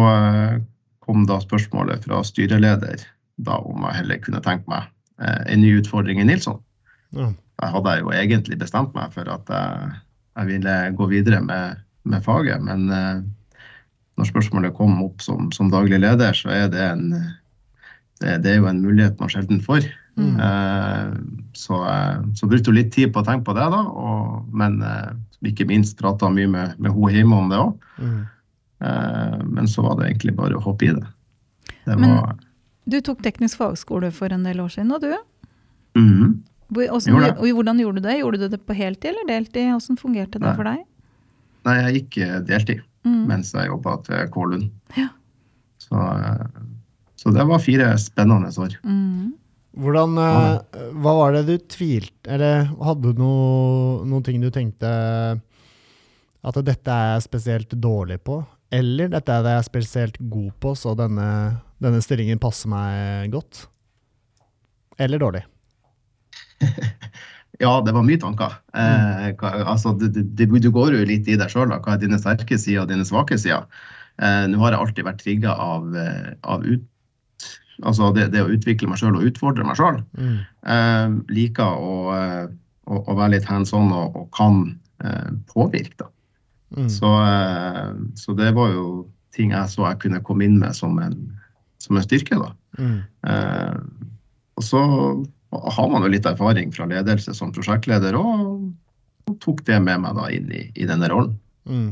kom 1.02 1.26
da 1.26 1.40
spørsmålet 1.42 2.06
fra 2.06 2.20
styreleder 2.26 3.02
da 3.42 3.58
om 3.58 3.82
jeg 3.88 3.98
heller 3.98 4.22
kunne 4.22 4.44
tenke 4.44 4.70
meg 4.70 4.86
en 5.18 5.64
ny 5.64 5.72
utfordring 5.80 6.22
i 6.22 6.28
Nilsson. 6.28 6.60
Ja. 7.16 7.32
Jeg 7.64 7.74
hadde 7.74 7.98
jo 8.04 8.14
egentlig 8.14 8.60
bestemt 8.60 8.94
meg 8.94 9.10
for 9.18 9.26
at 9.32 9.50
jeg, 9.50 9.98
jeg 10.38 10.52
ville 10.52 10.78
gå 10.94 11.10
videre 11.10 11.42
med, 11.42 11.82
med 12.06 12.22
faget, 12.22 12.62
men 12.62 12.86
når 14.16 14.30
spørsmålet 14.30 14.76
kom 14.76 14.96
opp 15.04 15.24
som, 15.24 15.50
som, 15.52 15.70
daglig 15.72 16.00
leder, 16.00 16.36
så 16.36 16.52
er 16.54 16.70
det 16.72 16.82
en 16.84 17.10
det, 18.20 18.38
det 18.44 18.54
er 18.54 18.62
jo 18.62 18.68
en 18.70 18.80
mulighet 18.80 19.18
man 19.20 19.28
sjelden 19.28 19.58
får. 19.60 19.84
Mm. 20.16 20.38
Eh, 20.40 21.10
så, 21.52 21.82
eh, 21.84 22.22
så 22.38 22.48
brukte 22.48 22.72
hun 22.72 22.78
litt 22.78 22.94
tid 22.94 23.12
på 23.12 23.20
å 23.20 23.26
tenke 23.26 23.44
på 23.44 23.56
det, 23.58 23.66
da. 23.74 23.82
Og, 23.84 24.46
men 24.56 24.78
eh, 24.80 25.10
ikke 25.50 25.66
minst 25.68 25.98
prata 26.00 26.30
mye 26.32 26.48
med, 26.48 26.78
med 26.80 26.94
henne 26.94 27.12
hjemme 27.12 27.42
om 27.42 27.52
det 27.52 27.60
òg. 27.60 27.92
Mm. 28.00 28.16
Eh, 28.88 29.36
men 29.58 29.68
så 29.68 29.84
var 29.84 30.00
det 30.00 30.08
egentlig 30.08 30.36
bare 30.38 30.56
å 30.56 30.64
hoppe 30.64 30.88
i 30.88 30.94
det. 30.96 31.04
det 31.84 31.98
men 32.00 32.16
var, 32.16 32.40
du 32.88 32.98
tok 33.04 33.20
teknisk 33.24 33.60
fagskole 33.60 34.12
for 34.14 34.32
en 34.32 34.48
del 34.48 34.64
år 34.64 34.72
siden, 34.72 34.96
og 34.96 35.04
du? 35.04 35.12
Mm. 35.98 36.40
Hvordan, 36.72 37.12
gjorde 37.12 37.32
og 37.36 37.56
hvordan 37.58 37.80
gjorde 37.84 38.00
du 38.00 38.08
det? 38.08 38.18
Gjorde 38.22 38.40
du 38.40 38.48
det 38.52 38.64
på 38.64 38.74
heltid 38.76 39.12
eller 39.12 39.28
deltid? 39.28 39.68
Hvordan 39.70 40.00
fungerte 40.00 40.40
det 40.40 40.48
Nei. 40.48 40.56
for 40.56 40.72
deg? 40.72 40.84
Nei, 41.66 41.76
jeg 41.82 42.00
gikk 42.00 42.22
eh, 42.24 42.36
deltid 42.48 42.84
mm. 43.06 43.22
mens 43.30 43.54
jeg 43.54 43.70
jobba 43.70 43.96
til 44.06 44.28
Kålund. 44.34 44.68
Ja. 44.98 45.08
Så, 45.86 46.02
så, 47.14 47.32
det 47.34 47.46
var 47.46 47.62
fire 47.62 47.92
spennende 48.02 48.50
år. 48.50 48.78
Mm. 48.82 49.34
Hvordan, 49.76 50.18
eh, 50.18 50.82
Hva 50.96 51.12
var 51.18 51.36
det 51.36 51.42
du 51.46 51.54
tvilte 51.68 52.30
Eller 52.32 52.64
hadde 52.80 53.12
du 53.12 53.20
noe, 53.20 54.06
noen 54.08 54.24
ting 54.24 54.40
du 54.40 54.48
tenkte 54.50 54.88
at 56.46 56.58
dette 56.62 56.94
er 56.94 57.16
jeg 57.16 57.24
spesielt 57.26 57.74
dårlig 57.82 58.20
på? 58.24 58.38
Eller 58.70 59.10
dette 59.10 59.34
er 59.34 59.42
det 59.42 59.54
jeg 59.56 59.62
er 59.62 59.66
spesielt 59.66 60.18
god 60.30 60.52
på, 60.62 60.74
så 60.78 60.92
denne, 60.98 61.26
denne 61.82 61.98
stillingen 62.04 62.38
passer 62.42 62.70
meg 62.70 63.32
godt? 63.34 63.64
Eller 65.02 65.18
dårlig? 65.22 65.42
Ja, 67.62 67.78
det 67.80 67.94
var 67.96 68.04
mye 68.04 68.20
tanker. 68.20 68.58
Eh, 68.76 69.28
hva, 69.40 69.52
altså, 69.64 69.94
det, 69.96 70.10
det, 70.36 70.48
du 70.50 70.70
går 70.72 70.96
jo 70.96 71.06
litt 71.08 71.28
i 71.28 71.38
deg 71.40 71.52
sjøl. 71.52 71.72
Hva 71.72 71.94
er 71.94 72.02
dine 72.02 72.18
sterke 72.20 72.58
sider 72.60 72.84
og 72.84 72.90
dine 72.90 73.06
svake 73.08 73.38
sider? 73.40 73.64
Eh, 74.20 74.44
Nå 74.50 74.60
har 74.62 74.74
jeg 74.74 74.82
alltid 74.82 75.08
vært 75.08 75.22
trigga 75.22 75.54
av, 75.60 75.88
eh, 75.96 76.34
av 76.44 76.66
ut, 76.66 76.84
altså 77.84 78.10
det, 78.16 78.30
det, 78.34 78.44
å 78.44 78.52
utvikle 78.52 78.90
meg 78.90 79.00
sjøl 79.00 79.18
og 79.18 79.28
utfordre 79.30 79.64
meg 79.66 79.80
sjøl. 79.80 80.02
Mm. 80.18 80.36
Eh, 80.74 81.16
liker 81.36 81.80
å, 81.80 81.96
eh, 82.16 82.44
å, 82.88 83.00
å, 83.00 83.16
være 83.16 83.36
litt 83.36 83.48
hands 83.48 83.72
on 83.76 83.92
og, 83.94 84.20
og 84.20 84.28
kan 84.36 84.62
eh, 85.04 85.32
påvirke. 85.52 85.96
da. 86.04 86.12
Mm. 86.76 86.90
Så, 86.90 87.08
så, 88.18 88.34
det 88.36 88.50
var 88.56 88.72
jo 88.74 88.86
ting 89.36 89.52
jeg 89.54 89.70
så 89.70 89.84
jeg 89.86 90.00
kunne 90.02 90.20
komme 90.26 90.48
inn 90.48 90.56
med 90.58 90.74
som 90.76 90.98
en, 91.00 91.14
som 91.80 91.96
en 91.96 92.04
styrke. 92.04 92.36
da. 92.36 92.52
Mm. 92.76 92.98
og 94.60 94.64
så 94.64 94.80
har 95.62 95.88
man 95.92 96.04
jo 96.04 96.10
litt 96.12 96.26
erfaring 96.28 96.72
fra 96.74 96.88
ledelse 96.90 97.34
som 97.36 97.52
prosjektleder, 97.54 98.16
og, 98.18 98.66
og 99.26 99.38
tok 99.42 99.64
det 99.68 99.78
med 99.82 100.02
meg 100.04 100.18
da 100.18 100.28
inn 100.32 100.52
i, 100.52 100.66
i 100.74 100.88
denne 100.88 101.10
rollen. 101.12 101.36
Mm. 101.66 101.90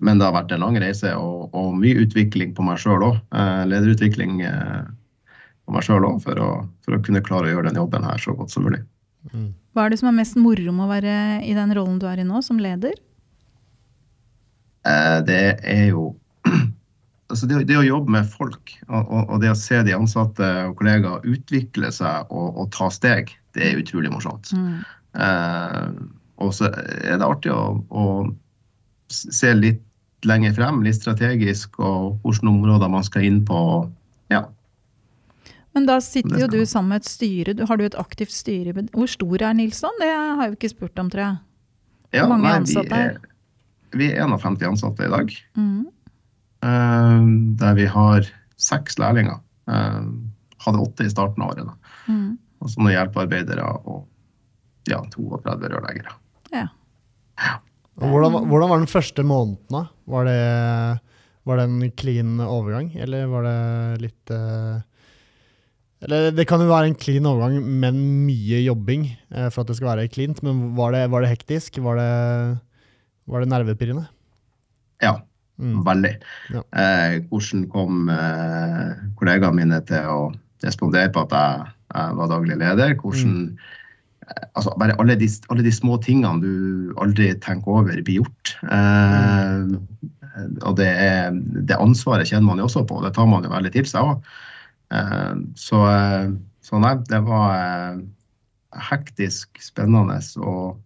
Men 0.00 0.18
det 0.18 0.28
har 0.28 0.36
vært 0.36 0.52
en 0.54 0.64
lang 0.64 0.78
reise 0.80 1.12
og, 1.18 1.52
og 1.56 1.74
mye 1.76 2.04
utvikling 2.04 2.54
på 2.56 2.64
meg 2.64 2.80
sjøl 2.80 3.04
òg. 3.10 3.18
Eh, 3.36 3.62
lederutvikling 3.68 4.40
eh, 4.48 4.80
på 5.66 5.76
meg 5.76 5.84
sjøl 5.86 6.06
òg, 6.08 6.22
for, 6.24 6.40
for, 6.84 6.96
å 6.96 7.02
kunne 7.04 7.24
klare 7.24 7.50
å 7.50 7.54
gjøre 7.56 7.70
den 7.70 7.80
jobben 7.82 8.06
her 8.06 8.22
så 8.22 8.34
godt 8.38 8.54
som 8.54 8.66
mulig. 8.66 8.80
Mm. 9.32 9.50
Hva 9.72 9.86
er 9.86 9.92
det 9.92 10.00
som 10.00 10.10
er 10.10 10.18
mest 10.18 10.38
moro 10.40 10.74
med 10.74 10.86
å 10.86 10.90
være 10.90 11.16
i 11.46 11.54
den 11.56 11.74
rollen 11.76 12.00
du 12.00 12.08
er 12.10 12.22
i 12.22 12.26
nå, 12.28 12.40
som 12.44 12.60
leder? 12.62 12.96
Eh, 14.88 15.18
det 15.28 15.42
er 15.60 15.86
jo 15.92 16.12
altså 17.32 17.48
det, 17.48 17.62
det, 17.70 17.76
å 17.80 17.84
jobbe 17.86 18.12
med 18.12 18.28
folk 18.28 18.74
og, 18.88 19.12
og, 19.22 19.36
det 19.42 19.52
å 19.52 19.58
se 19.58 19.80
de 19.86 19.94
ansatte 19.96 20.48
og 20.68 20.76
kollegaer 20.80 21.24
utvikle 21.28 21.92
seg 21.94 22.28
og, 22.30 22.58
og 22.60 22.72
ta 22.74 22.90
steg, 22.92 23.32
det 23.56 23.64
er 23.66 23.80
utrolig 23.80 24.12
morsomt. 24.12 24.52
Mm. 24.56 24.82
Eh, 25.16 25.86
og 26.42 26.52
så 26.56 26.68
er 26.72 27.20
det 27.20 27.26
artig 27.28 27.52
å, 27.54 27.78
å, 27.88 28.04
se 29.12 29.52
litt 29.56 29.82
lenger 30.24 30.54
frem, 30.56 30.80
litt 30.84 30.96
strategisk, 30.96 31.76
og 31.82 32.22
hvilke 32.22 32.48
områder 32.48 32.90
man 32.92 33.04
skal 33.04 33.26
inn 33.26 33.40
på. 33.44 33.58
Ja. 34.32 34.46
Men 35.76 35.88
da 35.88 35.98
sitter 36.04 36.44
jo 36.44 36.48
du 36.52 36.60
sammen 36.68 36.94
med 36.94 37.02
et 37.02 37.10
styre. 37.10 37.56
Har 37.68 37.80
du 37.80 37.84
et 37.84 37.98
aktivt 37.98 38.32
styre? 38.34 38.74
Hvor 38.94 39.10
stor 39.10 39.44
er 39.48 39.56
Nilsson? 39.58 39.98
Det 40.00 40.08
har 40.12 40.44
jeg 40.44 40.52
jo 40.52 40.58
ikke 40.60 40.72
spurt 40.72 41.02
om, 41.02 41.10
tror 41.12 41.24
jeg. 41.24 41.36
Hvor 42.16 42.32
mange 42.34 42.48
nei, 42.48 42.56
ansatte 42.60 43.02
er 43.02 43.20
Vi 43.96 44.08
er 44.12 44.24
51 44.24 44.70
ansatte 44.70 45.08
i 45.08 45.12
dag. 45.12 45.34
Mm. 45.58 45.90
Uh, 46.62 47.26
der 47.58 47.74
vi 47.78 47.88
har 47.90 48.28
seks 48.60 48.98
lærlinger. 49.02 49.40
Uh, 49.70 50.06
hadde 50.62 50.82
åtte 50.82 51.06
i 51.06 51.12
starten 51.12 51.42
av 51.42 51.54
året. 51.54 51.92
Mm. 52.06 52.38
Og 52.62 52.70
så 52.70 52.82
noen 52.82 52.94
hjelpearbeidere 52.94 53.66
og 53.82 54.04
ja, 54.90 55.00
32 55.14 55.70
rørleggere. 55.72 56.14
Ja. 56.52 56.68
ja. 57.40 57.56
Hvordan, 57.98 58.46
hvordan, 58.50 58.70
var 58.70 58.80
den 58.82 58.90
første 58.90 59.24
måneden? 59.26 59.66
da? 59.70 59.84
Var 60.10 60.28
det, 60.28 60.38
var 61.48 61.58
det 61.58 61.66
en 61.68 61.92
clean 61.98 62.38
overgang, 62.42 62.92
eller 62.94 63.28
var 63.30 63.46
det 63.46 63.58
litt 64.06 64.32
uh, 64.34 64.80
Eller 66.02 66.32
det 66.34 66.46
kan 66.50 66.62
jo 66.62 66.70
være 66.70 66.90
en 66.90 66.98
clean 66.98 67.26
overgang, 67.28 67.58
men 67.82 68.00
mye 68.26 68.62
jobbing 68.64 69.10
uh, 69.34 69.48
for 69.50 69.62
at 69.62 69.70
det 69.70 69.78
skal 69.78 69.92
være 69.92 70.08
cleant. 70.14 70.42
Men 70.46 70.72
var 70.78 70.94
det, 70.96 71.04
var 71.12 71.22
det 71.22 71.34
hektisk? 71.34 71.78
Var 71.82 72.00
det, 72.00 72.10
var 73.30 73.44
det 73.44 73.52
nervepirrende? 73.52 74.08
Ja, 75.02 75.18
mm. 75.58 75.76
veldig. 75.86 76.14
Ja. 76.54 76.64
Eh, 76.84 77.18
hvordan 77.28 77.68
kom 77.72 78.08
eh, 78.12 78.96
kollegaene 79.20 79.58
mine 79.60 79.82
til 79.88 80.08
å 80.08 80.18
respondere 80.64 81.10
på 81.12 81.26
at 81.26 81.36
jeg, 81.36 81.70
jeg 81.92 82.18
var 82.20 82.34
daglig 82.36 82.58
leder? 82.62 82.98
Hvordan 83.02 83.38
mm 83.52 83.70
altså 84.54 84.72
bare 84.78 84.96
alle 85.00 85.16
de, 85.18 85.28
alle 85.50 85.64
de, 85.64 85.72
små 85.72 85.98
tingene 86.02 86.40
du 86.42 86.94
aldri 87.02 87.32
tenker 87.42 87.80
over, 87.80 87.98
blir 88.04 88.22
gjort. 88.22 88.54
Eh, 88.64 89.74
og 90.64 90.78
det, 90.78 90.88
er, 90.88 91.34
det, 91.68 91.76
ansvaret 91.76 92.28
kjenner 92.28 92.48
man 92.48 92.62
jo 92.62 92.68
også 92.68 92.84
på, 92.88 93.02
det 93.04 93.12
tar 93.16 93.28
man 93.28 93.44
jo 93.44 93.52
veldig 93.52 93.74
til 93.74 93.88
seg 93.88 94.12
òg. 94.12 94.32
Eh, 94.94 95.34
så, 95.58 95.82
eh, 95.90 96.30
så, 96.64 96.80
nei, 96.82 96.94
det 97.10 97.22
var 97.26 97.56
eh, 97.58 98.00
hektisk, 98.90 99.60
spennende 99.62 100.20
og 100.40 100.80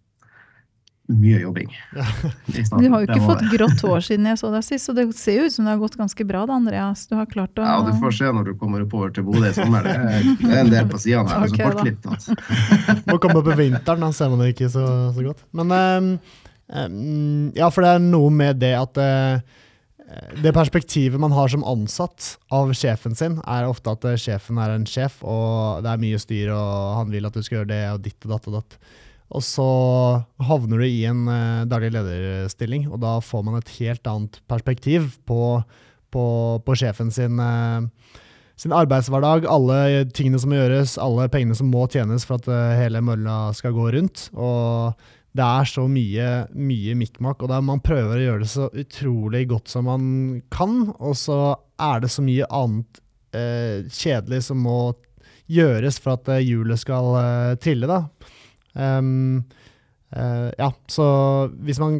mye 1.07 1.39
jobbing. 1.39 1.69
Du 2.47 2.89
har 2.89 3.01
jo 3.01 3.05
ikke 3.07 3.23
fått 3.23 3.43
grått 3.51 3.83
hår 3.85 4.03
siden 4.09 4.27
jeg 4.27 4.39
så 4.41 4.51
deg 4.51 4.65
sist, 4.65 4.89
så 4.89 4.95
det 4.95 5.05
ser 5.17 5.39
jo 5.39 5.47
ut 5.47 5.55
som 5.55 5.67
det 5.67 5.75
har 5.75 5.81
gått 5.81 5.95
ganske 5.99 6.25
bra 6.27 6.43
da, 6.49 6.57
Andreas. 6.59 7.05
Du 7.07 7.15
har 7.19 7.29
klart 7.31 7.59
å 7.59 7.67
Ja, 7.67 7.77
du 7.85 7.93
får 8.01 8.17
se 8.19 8.31
når 8.35 8.49
du 8.49 8.57
kommer 8.59 8.83
oppover 8.83 9.13
til 9.15 9.27
Bodø 9.27 9.47
i 9.47 9.53
sommer. 9.55 9.87
Det 9.87 9.95
er, 9.95 10.27
det 10.41 10.57
en 10.63 10.73
del 10.73 10.89
på 10.91 10.99
sidene 11.03 11.31
her. 11.31 11.47
Okay, 11.47 11.63
kortklipt, 11.63 12.09
altså. 12.11 12.35
Må 13.11 13.19
komme 13.23 13.43
på 13.45 13.55
vinteren, 13.59 14.03
da 14.03 14.11
ser 14.15 14.33
man 14.33 14.43
det 14.43 14.51
ikke 14.55 14.71
så, 14.73 14.87
så 15.15 15.29
godt. 15.29 15.45
Men 15.55 15.71
um, 15.77 16.11
um, 16.67 17.47
ja, 17.55 17.71
for 17.71 17.87
det 17.87 17.95
er 17.95 18.03
noe 18.03 18.33
med 18.43 18.59
det 18.63 18.75
at 18.75 18.99
uh, 18.99 19.63
det 20.43 20.55
perspektivet 20.55 21.19
man 21.19 21.35
har 21.35 21.51
som 21.51 21.65
ansatt 21.67 22.33
av 22.53 22.71
sjefen 22.75 23.15
sin, 23.15 23.39
er 23.47 23.67
ofte 23.67 23.95
at 23.95 24.07
sjefen 24.19 24.59
er 24.59 24.75
en 24.75 24.87
sjef, 24.87 25.19
og 25.23 25.83
det 25.83 25.91
er 25.91 26.03
mye 26.03 26.19
styr, 26.19 26.51
og 26.55 27.01
han 27.01 27.11
vil 27.15 27.27
at 27.27 27.35
du 27.35 27.43
skal 27.43 27.61
gjøre 27.61 27.73
det, 27.73 27.83
og 27.95 28.03
ditt 28.03 28.27
og 28.27 28.35
datt 28.35 28.47
og 28.51 28.59
datt. 28.59 28.79
Og 29.35 29.43
så 29.43 29.67
havner 30.47 30.79
du 30.79 30.85
i 30.87 31.03
en 31.07 31.25
uh, 31.27 31.67
daglig 31.67 31.91
lederstilling, 31.97 32.87
og 32.87 33.01
da 33.03 33.17
får 33.23 33.43
man 33.43 33.59
et 33.59 33.73
helt 33.81 34.07
annet 34.07 34.39
perspektiv 34.47 35.09
på, 35.27 35.57
på, 36.13 36.23
på 36.63 36.77
sjefen 36.79 37.11
sin, 37.11 37.41
uh, 37.41 37.83
sin, 38.55 38.75
arbeidshverdag. 38.75 39.49
Alle 39.51 40.05
tingene 40.15 40.39
som 40.39 40.53
må 40.53 40.61
gjøres, 40.61 40.95
alle 41.03 41.27
pengene 41.33 41.57
som 41.59 41.71
må 41.73 41.83
tjenes 41.91 42.27
for 42.27 42.39
at 42.39 42.47
uh, 42.47 42.77
hele 42.79 43.03
mølla 43.03 43.51
skal 43.57 43.75
gå 43.75 43.89
rundt. 43.97 44.29
Og 44.31 44.95
det 45.37 45.43
er 45.43 45.67
så 45.69 45.83
mye, 45.91 46.29
mye 46.55 46.95
mikmak, 46.97 47.43
og 47.43 47.51
man 47.67 47.83
prøver 47.83 48.15
å 48.15 48.23
gjøre 48.29 48.45
det 48.45 48.53
så 48.53 48.69
utrolig 48.71 49.43
godt 49.51 49.73
som 49.73 49.91
man 49.91 50.05
kan. 50.53 50.85
Og 51.03 51.19
så 51.19 51.41
er 51.83 51.99
det 52.05 52.13
så 52.13 52.23
mye 52.25 52.47
annet 52.47 53.03
kjedelig 53.37 54.39
som 54.47 54.63
må 54.65 54.95
gjøres 55.51 55.99
for 56.01 56.15
at 56.15 56.39
hjulet 56.41 56.79
skal 56.81 57.11
trille. 57.61 57.85
da. 57.85 57.99
Um, 58.77 59.41
uh, 60.13 60.49
ja, 60.53 60.69
så 60.91 61.07
hvis 61.65 61.81
man 61.81 61.99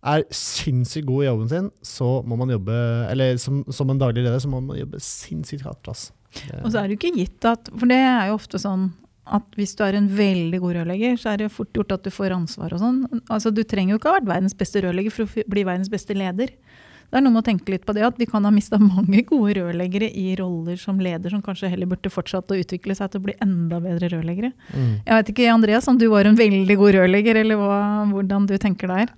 er 0.00 0.24
sinnssykt 0.32 1.08
god 1.08 1.24
i 1.24 1.28
jobben 1.28 1.50
sin, 1.50 1.68
så 1.84 2.20
må 2.24 2.38
man 2.40 2.52
jobbe 2.52 2.76
Eller 3.10 3.36
som, 3.40 3.60
som 3.68 3.90
en 3.92 4.00
daglig 4.00 4.24
leder, 4.24 4.40
så 4.40 4.48
må 4.48 4.62
man 4.64 4.78
jobbe 4.78 5.00
sinnssykt 5.04 5.66
hardt. 5.66 5.88
Altså. 5.88 6.14
Og 6.62 6.70
så 6.70 6.80
er 6.80 6.88
det 6.88 6.96
jo 6.96 7.00
ikke 7.00 7.18
gitt 7.18 7.46
at 7.48 7.70
For 7.74 7.90
det 7.90 7.98
er 8.00 8.30
jo 8.30 8.38
ofte 8.38 8.60
sånn 8.62 8.90
at 9.30 9.46
hvis 9.54 9.76
du 9.78 9.84
er 9.84 9.94
en 9.94 10.08
veldig 10.10 10.58
god 10.58 10.76
rørlegger, 10.80 11.18
så 11.20 11.28
er 11.30 11.42
det 11.42 11.52
fort 11.54 11.70
gjort 11.76 11.92
at 11.94 12.06
du 12.06 12.10
får 12.10 12.32
ansvar 12.34 12.72
og 12.74 12.80
sånn. 12.82 12.96
Altså, 13.30 13.52
du 13.54 13.60
trenger 13.68 13.94
jo 13.94 14.00
ikke 14.00 14.10
ha 14.10 14.16
vært 14.16 14.30
verdens 14.32 14.56
beste 14.58 14.80
rørlegger 14.82 15.14
for 15.14 15.26
å 15.28 15.44
bli 15.52 15.62
verdens 15.68 15.92
beste 15.92 16.16
leder 16.18 16.50
det 17.10 17.18
er 17.18 17.24
noe 17.24 17.34
med 17.34 17.42
å 17.42 17.48
tenke 17.48 17.72
litt 17.74 17.86
på 17.86 17.94
det 17.96 18.04
at 18.06 18.18
vi 18.20 18.28
kan 18.30 18.44
ha 18.46 18.52
mista 18.54 18.78
mange 18.82 19.24
gode 19.26 19.56
rørleggere 19.58 20.10
i 20.14 20.36
roller 20.38 20.78
som 20.78 21.00
leder, 21.02 21.32
som 21.32 21.42
kanskje 21.42 21.72
heller 21.72 21.90
burde 21.90 22.12
fortsatt 22.12 22.52
å 22.54 22.60
utvikle 22.60 22.94
seg 22.94 23.10
til 23.10 23.22
å 23.22 23.26
bli 23.26 23.34
enda 23.42 23.80
bedre 23.82 24.12
rørleggere. 24.14 24.52
Mm. 24.70 24.94
Jeg 25.02 25.16
vet 25.16 25.34
ikke, 25.34 25.50
Andreas, 25.50 25.90
om 25.90 25.98
du 25.98 26.06
var 26.12 26.30
en 26.30 26.38
veldig 26.38 26.78
god 26.78 26.96
rørlegger, 27.00 27.42
eller 27.42 27.58
hva, 27.58 27.82
hvordan 28.12 28.46
du 28.50 28.56
tenker 28.62 28.90
der? 28.94 29.12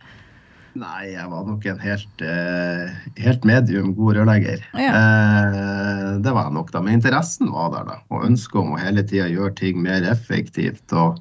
Nei, 0.73 1.13
jeg 1.13 1.29
var 1.29 1.45
nok 1.45 1.67
en 1.69 1.81
helt, 1.83 2.23
eh, 2.25 2.93
helt 3.21 3.43
medium 3.45 3.93
god 3.97 4.17
rørlegger. 4.17 4.63
Ja. 4.73 4.93
Eh, 4.97 6.07
det 6.25 6.33
var 6.33 6.49
jeg 6.49 6.57
nok, 6.57 6.73
da. 6.73 6.81
Men 6.81 6.97
interessen 6.97 7.53
var 7.53 7.75
der, 7.75 7.85
da. 7.91 7.99
Og 8.09 8.25
ønsket 8.31 8.63
om 8.63 8.73
å 8.73 8.81
hele 8.81 9.05
tida 9.05 9.29
gjøre 9.29 9.53
ting 9.59 9.83
mer 9.85 10.07
effektivt 10.09 10.95
og, 10.97 11.21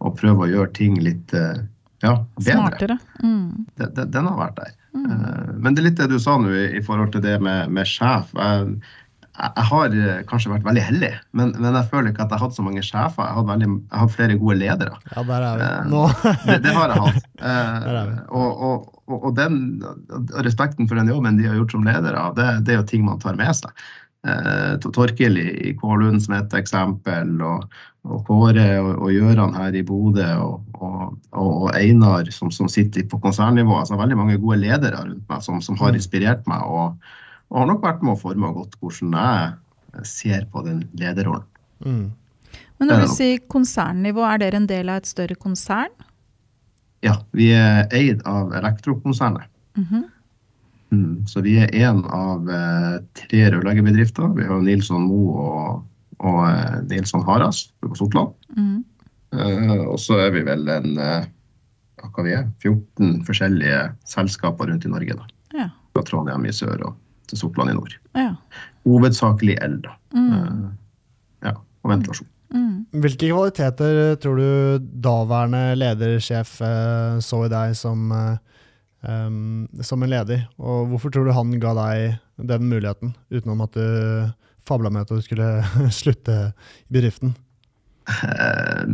og, 0.00 0.16
prøve 0.16 0.46
å 0.46 0.48
gjøre 0.48 0.72
ting 0.78 0.96
litt 1.04 1.36
eh, 1.36 1.60
ja, 2.04 2.14
bedre. 2.38 2.54
Smartere. 2.54 2.98
Mm. 3.22 3.66
Den, 3.80 3.94
den, 3.96 4.14
den 4.14 4.30
har 4.30 4.38
vært 4.38 4.60
der. 4.60 4.72
Mm. 4.94 5.60
Men 5.62 5.74
det 5.74 5.82
er 5.82 5.88
litt 5.90 6.00
det 6.00 6.08
du 6.12 6.18
sa 6.22 6.38
nå 6.40 6.54
i 6.54 6.82
forhold 6.84 7.12
til 7.14 7.24
det 7.24 7.36
med, 7.44 7.72
med 7.74 7.88
sjef. 7.88 8.30
Jeg, 8.38 8.78
jeg, 9.38 9.64
har 9.70 9.94
eh, 9.94 10.20
kanskje 10.28 10.52
vært 10.52 10.66
veldig 10.66 10.82
heldig, 10.82 11.10
men, 11.38 11.52
men, 11.58 11.70
jeg 11.70 11.90
føler 11.92 12.10
ikke 12.10 12.24
at 12.24 12.32
jeg 12.32 12.40
har 12.40 12.48
hatt 12.48 12.58
så 12.58 12.64
mange 12.66 12.84
sjefer. 12.86 13.22
Jeg 13.22 13.38
har, 13.38 13.46
veldig, 13.50 13.68
jeg 13.76 14.02
har 14.02 14.12
flere 14.14 14.38
gode 14.40 14.58
ledere. 14.62 15.00
Ja, 15.14 15.24
der 15.28 15.46
er 15.48 15.60
vi. 15.60 15.68
Eh, 15.68 15.90
nå. 15.92 16.04
det, 16.48 16.58
det, 16.66 16.74
har 16.78 16.94
jeg 16.94 17.04
hatt. 17.06 17.24
Og, 18.38 18.64
og, 18.68 18.88
og, 19.08 19.30
den, 19.38 19.78
respekten 20.44 20.88
for 20.88 20.98
den 20.98 21.08
jobben 21.08 21.38
de 21.38 21.46
har 21.48 21.56
gjort 21.56 21.72
som 21.72 21.86
ledere, 21.86 22.26
det, 22.36 22.48
det 22.66 22.74
er 22.74 22.82
jo 22.82 22.88
ting 22.90 23.06
man 23.06 23.22
tar 23.22 23.38
med 23.38 23.54
seg. 23.56 23.72
Torkil 24.82 25.38
i, 25.38 25.48
i 25.70 25.74
Kålund 25.78 26.22
som 26.24 26.34
et 26.34 26.54
eksempel, 26.58 27.36
og, 27.44 27.68
og 28.08 28.24
Kåre 28.26 28.66
og, 28.80 28.90
og 28.96 29.12
Gjøran 29.14 29.54
her 29.54 29.76
i 29.78 29.84
Bodø 29.86 30.26
og, 30.42 30.64
og, 30.74 31.14
og 31.38 31.70
Einar 31.78 32.28
som, 32.34 32.50
som, 32.50 32.68
sitter 32.68 33.06
på 33.08 33.20
konsernnivå. 33.22 33.78
Altså 33.78 33.98
veldig 34.00 34.18
mange 34.18 34.38
gode 34.42 34.58
ledere 34.64 35.04
rundt 35.04 35.24
meg 35.30 35.44
som, 35.46 35.62
som 35.62 35.78
har 35.78 35.94
mm. 35.94 36.00
inspirert 36.00 36.50
meg 36.50 36.66
og, 36.66 36.98
har 37.54 37.68
nok 37.70 37.84
vært 37.84 38.02
med 38.04 38.12
å 38.12 38.20
forme 38.20 38.50
godt 38.52 38.74
hvordan 38.82 39.14
jeg 39.16 40.08
ser 40.08 40.42
på 40.52 40.64
den 40.66 40.82
lederrollen. 41.00 41.46
Mm. 41.80 42.10
Men 42.78 42.90
når 42.90 43.06
du 43.06 43.12
sier 43.12 43.40
konsernnivå, 43.50 44.22
er 44.26 44.42
dere 44.42 44.60
en 44.60 44.68
del 44.68 44.90
av 44.92 45.00
et 45.00 45.08
større 45.08 45.36
konsern? 45.38 45.94
Ja, 47.04 47.20
vi 47.36 47.50
er 47.54 47.86
eid 47.94 48.22
av 48.26 48.52
Elektrokonsernet. 48.58 49.48
Mm 49.78 49.86
-hmm. 49.90 50.04
Mm, 50.94 51.26
så 51.30 51.42
vi 51.44 51.58
er 51.62 51.74
én 51.76 52.02
av 52.14 52.48
eh, 52.50 52.96
tre 53.18 53.44
rørleggerbedrifter. 53.54 54.32
Vi 54.36 54.46
har 54.48 54.64
Nilsson 54.64 55.06
Mo 55.08 55.22
og 55.38 55.86
og 56.18 56.38
eh, 56.48 56.78
Nilsson 56.90 57.24
Haras 57.26 57.68
på 57.82 57.94
Sortland. 57.98 58.32
Mm. 58.56 58.78
Eh, 59.34 59.82
og 59.84 59.98
så 60.02 60.18
er 60.24 60.32
vi 60.34 60.44
vel 60.46 60.68
en 60.72 60.96
uh, 60.98 61.26
hva 61.98 62.24
vi 62.24 62.34
er, 62.34 62.48
14 62.62 63.20
forskjellige 63.26 63.82
selskaper 64.08 64.70
rundt 64.70 64.86
i 64.86 64.92
Norge. 64.92 65.18
da. 65.18 65.28
Ja. 65.58 65.68
Fra 65.94 66.04
Trondheim 66.06 66.46
i 66.46 66.54
sør 66.54 66.90
og 66.90 66.98
til 67.28 67.42
Sortland 67.42 67.72
i 67.72 67.76
nord. 67.76 67.94
Ja. 68.16 68.32
Hovedsakelig 68.88 69.58
el, 69.64 69.80
da. 69.84 69.94
Mm. 70.16 70.68
ja, 71.44 71.52
og 71.84 71.90
ventilasjon. 71.92 72.28
Mm. 72.54 72.86
Hvilke 73.02 73.28
kvaliteter 73.28 74.14
tror 74.22 74.38
du 74.40 74.86
daværende 75.04 75.74
ledersjef 75.76 76.54
så 77.20 77.42
i 77.44 77.50
deg 77.52 77.74
som, 77.76 78.06
um, 79.02 79.68
som 79.82 80.02
en 80.02 80.12
leder? 80.12 80.46
Og 80.58 80.88
hvorfor 80.92 81.12
tror 81.12 81.28
du 81.28 81.34
han 81.36 81.54
ga 81.62 81.74
deg 81.78 82.48
den 82.50 82.68
muligheten, 82.70 83.14
utenom 83.30 83.64
at 83.66 83.76
du 83.76 84.30
fabla 84.68 84.92
med 84.92 85.06
at 85.06 85.12
du 85.12 85.24
skulle 85.24 85.48
slutte 86.00 86.38
i 86.88 86.98
bedriften? 86.98 87.34
Eh, 88.08 88.84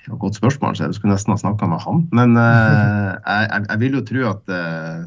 det 0.00 0.08
var 0.08 0.16
et 0.16 0.24
godt 0.24 0.38
spørsmål, 0.38 0.76
så 0.76 0.84
jeg 0.84 0.96
skulle 0.96 1.14
nesten 1.14 1.34
ha 1.34 1.38
snakka 1.40 1.68
med 1.68 1.82
han. 1.84 2.04
Men 2.16 2.36
uh, 2.40 3.16
jeg, 3.20 3.64
jeg, 3.68 3.80
vil 3.80 3.98
jo 3.98 4.04
tro 4.08 4.26
at 4.32 4.54
uh, 4.54 5.00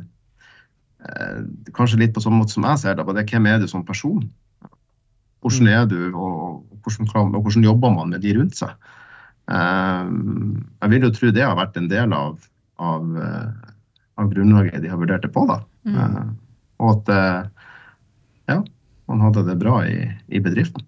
uh, 1.08 1.40
Kanskje 1.74 2.02
litt 2.04 2.14
på 2.16 2.24
sånn 2.24 2.38
måte 2.38 2.56
som 2.56 2.68
jeg 2.70 2.84
ser 2.84 2.98
det, 3.00 3.08
det 3.18 3.28
hvem 3.32 3.50
er 3.50 3.62
du 3.62 3.68
som 3.70 3.86
person? 3.86 4.28
Hvordan 5.44 5.68
er 5.68 5.88
du, 5.90 5.98
og 6.14 6.64
hvordan, 6.86 7.34
og 7.36 7.42
hvordan 7.42 7.66
jobber 7.66 7.92
man 7.92 8.14
med 8.14 8.24
de 8.24 8.38
rundt 8.38 8.60
seg? 8.60 8.76
jeg 9.44 10.88
vil 10.88 11.04
jo 11.04 11.10
tro 11.12 11.30
det 11.36 11.42
har 11.44 11.58
vært 11.60 11.76
en 11.76 11.90
del 11.92 12.14
av, 12.16 12.38
av, 12.80 13.02
av 14.20 14.30
grunnlaget 14.32 14.82
de 14.84 14.92
har 14.92 15.00
vurdert 15.02 15.26
det 15.26 15.32
på. 15.34 15.46
da. 15.50 15.62
Mm. 15.84 16.34
og 16.80 16.90
at 16.94 17.50
ja, 18.48 18.62
man 19.10 19.22
hadde 19.24 19.44
det 19.48 19.56
bra 19.60 19.82
i, 19.88 19.98
i 20.32 20.42
bedriften. 20.44 20.86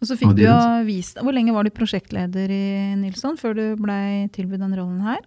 Og 0.00 0.08
så 0.08 0.16
fikk 0.16 0.32
du 0.38 0.46
jo 0.46 0.56
vist 0.86 1.18
Hvor 1.20 1.34
lenge 1.36 1.52
var 1.52 1.66
du 1.66 1.72
prosjektleder 1.76 2.48
i 2.48 2.66
Nilsson 2.96 3.36
før 3.40 3.56
du 3.56 3.64
blei 3.80 4.30
tilbudt 4.32 4.62
den 4.62 4.76
rollen 4.78 5.02
her? 5.04 5.20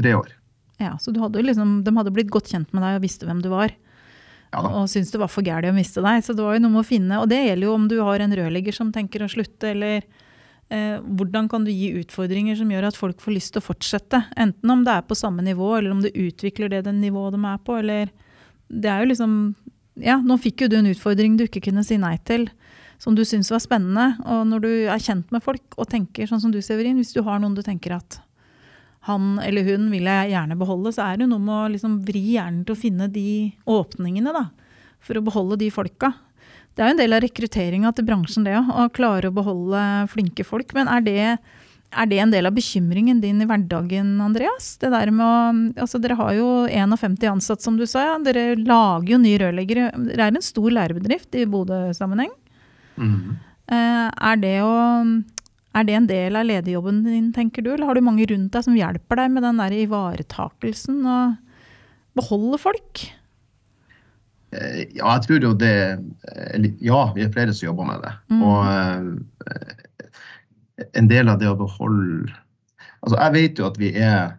Tre 0.00 0.16
år. 0.18 0.32
Ja, 0.82 0.96
Så 0.98 1.14
hadde 1.14 1.44
liksom, 1.44 1.82
de 1.86 1.94
hadde 1.94 2.14
blitt 2.14 2.32
godt 2.34 2.50
kjent 2.50 2.72
med 2.74 2.82
deg 2.82 2.98
og 2.98 3.04
visste 3.04 3.28
hvem 3.28 3.42
du 3.44 3.52
var? 3.52 3.70
Ja, 4.52 4.64
og 4.66 4.90
syntes 4.90 5.12
det 5.14 5.20
var 5.22 5.30
for 5.32 5.46
gærent 5.46 5.70
å 5.70 5.76
miste 5.76 6.02
deg. 6.04 6.24
Så 6.26 6.34
det 6.36 6.44
var 6.44 6.58
jo 6.58 6.64
noe 6.64 6.74
med 6.74 6.82
å 6.82 6.88
finne 6.88 7.22
Og 7.22 7.30
det 7.30 7.38
gjelder 7.40 7.68
jo 7.68 7.76
om 7.78 7.86
du 7.88 7.96
har 8.02 8.24
en 8.24 8.36
rørlegger 8.36 8.76
som 8.76 8.90
tenker 8.92 9.24
å 9.24 9.30
slutte, 9.30 9.70
eller 9.70 10.02
eh, 10.02 10.31
hvordan 10.72 11.48
kan 11.52 11.66
du 11.66 11.72
gi 11.72 11.90
utfordringer 12.00 12.56
som 12.56 12.70
gjør 12.72 12.88
at 12.88 12.98
folk 12.98 13.20
får 13.20 13.34
lyst 13.34 13.52
til 13.54 13.60
å 13.60 13.66
fortsette? 13.66 14.22
Enten 14.40 14.72
om 14.72 14.84
det 14.86 14.94
er 14.94 15.04
på 15.08 15.18
samme 15.18 15.44
nivå, 15.44 15.74
eller 15.76 15.92
om 15.92 16.00
det 16.04 16.14
utvikler 16.16 16.72
det 16.72 16.84
den 16.86 17.02
nivået 17.02 17.36
de 17.36 17.42
er 17.44 17.60
på, 17.64 17.78
eller 17.82 18.12
Det 18.72 18.88
er 18.88 19.02
jo 19.02 19.12
liksom 19.12 19.54
Ja, 20.00 20.16
nå 20.16 20.38
fikk 20.40 20.62
jo 20.62 20.68
du 20.72 20.78
en 20.78 20.88
utfordring 20.88 21.36
du 21.36 21.44
ikke 21.44 21.66
kunne 21.68 21.84
si 21.84 21.98
nei 22.00 22.16
til 22.24 22.48
som 23.02 23.16
du 23.18 23.24
syns 23.26 23.50
var 23.50 23.60
spennende. 23.60 24.14
Og 24.24 24.46
når 24.46 24.62
du 24.62 24.70
er 24.86 25.02
kjent 25.02 25.30
med 25.34 25.42
folk 25.42 25.74
og 25.76 25.88
tenker 25.90 26.28
sånn 26.30 26.40
som 26.40 26.52
du, 26.54 26.60
Severin, 26.62 26.96
hvis 26.96 27.12
du 27.12 27.22
har 27.26 27.40
noen 27.42 27.56
du 27.56 27.62
tenker 27.66 27.96
at 27.98 28.20
han 29.08 29.40
eller 29.42 29.66
hun 29.66 29.88
vil 29.90 30.06
jeg 30.06 30.30
gjerne 30.30 30.58
beholde, 30.58 30.92
så 30.94 31.08
er 31.08 31.18
det 31.18 31.26
noe 31.26 31.42
med 31.42 31.54
å 31.56 31.70
liksom 31.72 31.96
vri 32.06 32.22
hjernen 32.36 32.62
til 32.66 32.76
å 32.76 32.78
finne 32.78 33.08
de 33.10 33.50
åpningene 33.66 34.34
da, 34.34 34.44
for 35.02 35.18
å 35.18 35.24
beholde 35.26 35.58
de 35.58 35.72
folka. 35.74 36.12
Det 36.72 36.80
er 36.80 36.88
jo 36.88 36.94
en 36.94 37.02
del 37.02 37.16
av 37.16 37.20
rekrutteringa 37.20 37.90
til 37.92 38.06
bransjen, 38.08 38.46
det 38.46 38.54
òg, 38.56 38.70
å 38.72 38.86
klare 38.96 39.28
å 39.28 39.34
beholde 39.36 39.82
flinke 40.12 40.44
folk. 40.46 40.72
Men 40.76 40.88
er 40.88 41.04
det, 41.04 41.24
er 41.92 42.08
det, 42.08 42.20
en 42.24 42.32
del 42.32 42.48
av 42.48 42.56
bekymringen 42.56 43.20
din 43.20 43.42
i 43.44 43.48
hverdagen, 43.48 44.14
Andreas? 44.24 44.70
Det 44.80 44.88
der 44.94 45.12
med 45.12 45.26
å, 45.26 45.82
altså 45.84 46.00
Dere 46.00 46.16
har 46.16 46.32
jo 46.38 46.48
51 46.72 47.28
ansatte, 47.34 47.66
som 47.66 47.76
du 47.76 47.84
sa. 47.84 48.06
Ja. 48.14 48.16
Dere 48.24 48.56
lager 48.56 49.14
jo 49.14 49.20
nye 49.20 49.42
rørleggere. 49.44 49.90
Det 50.08 50.16
er 50.16 50.30
en 50.30 50.44
stor 50.44 50.72
lærebedrift 50.72 51.36
i 51.36 51.44
Bodø-sammenheng. 51.52 52.32
Mm. 52.96 53.36
Er, 53.72 54.40
det 54.40 54.56
å, 54.64 54.74
er 55.76 55.88
det 55.88 55.98
en 55.98 56.08
del 56.08 56.40
av 56.40 56.48
lederjobben 56.48 57.04
din, 57.04 57.32
tenker 57.36 57.64
du, 57.64 57.74
eller 57.74 57.90
har 57.90 58.00
du 58.00 58.04
mange 58.08 58.28
rundt 58.32 58.56
deg 58.56 58.64
som 58.64 58.76
hjelper 58.76 59.20
deg 59.20 59.34
med 59.36 59.44
den 59.44 59.60
der 59.60 59.76
ivaretakelsen 59.84 61.04
og 61.04 61.36
beholde 62.16 62.60
folk? 62.60 63.10
Eh, 64.52 64.82
ja, 64.98 65.14
jeg 65.16 65.24
tror 65.26 65.46
jo 65.46 65.52
det 65.56 65.74
Ja, 66.84 67.02
vi 67.16 67.24
er 67.24 67.32
flere 67.32 67.54
som 67.56 67.70
jobber 67.70 67.88
med 67.88 68.02
det. 68.04 68.12
Mm. 68.32 68.42
Og 68.44 68.60
uh, 69.48 70.20
en 70.98 71.08
del 71.08 71.30
av 71.32 71.40
det 71.40 71.50
å 71.50 71.58
beholde 71.58 72.32
Altså, 73.02 73.16
jeg 73.16 73.34
vet 73.34 73.58
jo 73.60 73.66
at 73.66 73.78
vi 73.80 73.92
er 73.98 74.36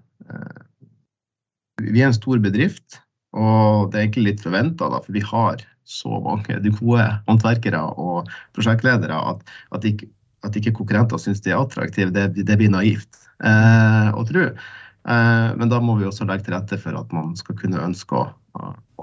Vi 1.84 2.00
er 2.00 2.08
en 2.08 2.16
stor 2.16 2.40
bedrift, 2.40 3.02
og 3.36 3.92
det 3.92 3.98
er 3.98 4.06
egentlig 4.06 4.28
litt 4.28 4.44
forventa, 4.46 4.88
for 4.94 5.12
vi 5.12 5.24
har 5.26 5.64
så 5.90 6.20
mange 6.24 6.60
de 6.64 6.72
gode 6.78 7.04
håndverkere 7.28 7.82
og 8.00 8.30
prosjektledere 8.56 9.18
at, 9.34 9.42
at, 9.76 9.88
ikke, 9.90 10.08
at 10.48 10.56
ikke 10.56 10.76
konkurrenter 10.78 11.20
syns 11.20 11.42
de 11.44 11.52
er 11.52 11.60
attraktive, 11.60 12.14
det, 12.16 12.30
det 12.38 12.58
blir 12.62 12.72
naivt 12.72 13.20
eh, 13.44 14.10
å 14.14 14.24
tro. 14.30 14.46
Eh, 15.04 15.50
men 15.60 15.72
da 15.72 15.82
må 15.84 15.98
vi 16.00 16.08
også 16.08 16.28
legge 16.28 16.48
til 16.48 16.56
rette 16.56 16.80
for 16.80 16.96
at 16.96 17.12
man 17.16 17.34
skal 17.40 17.58
kunne 17.60 17.82
ønske 17.84 18.16
å, 18.16 18.24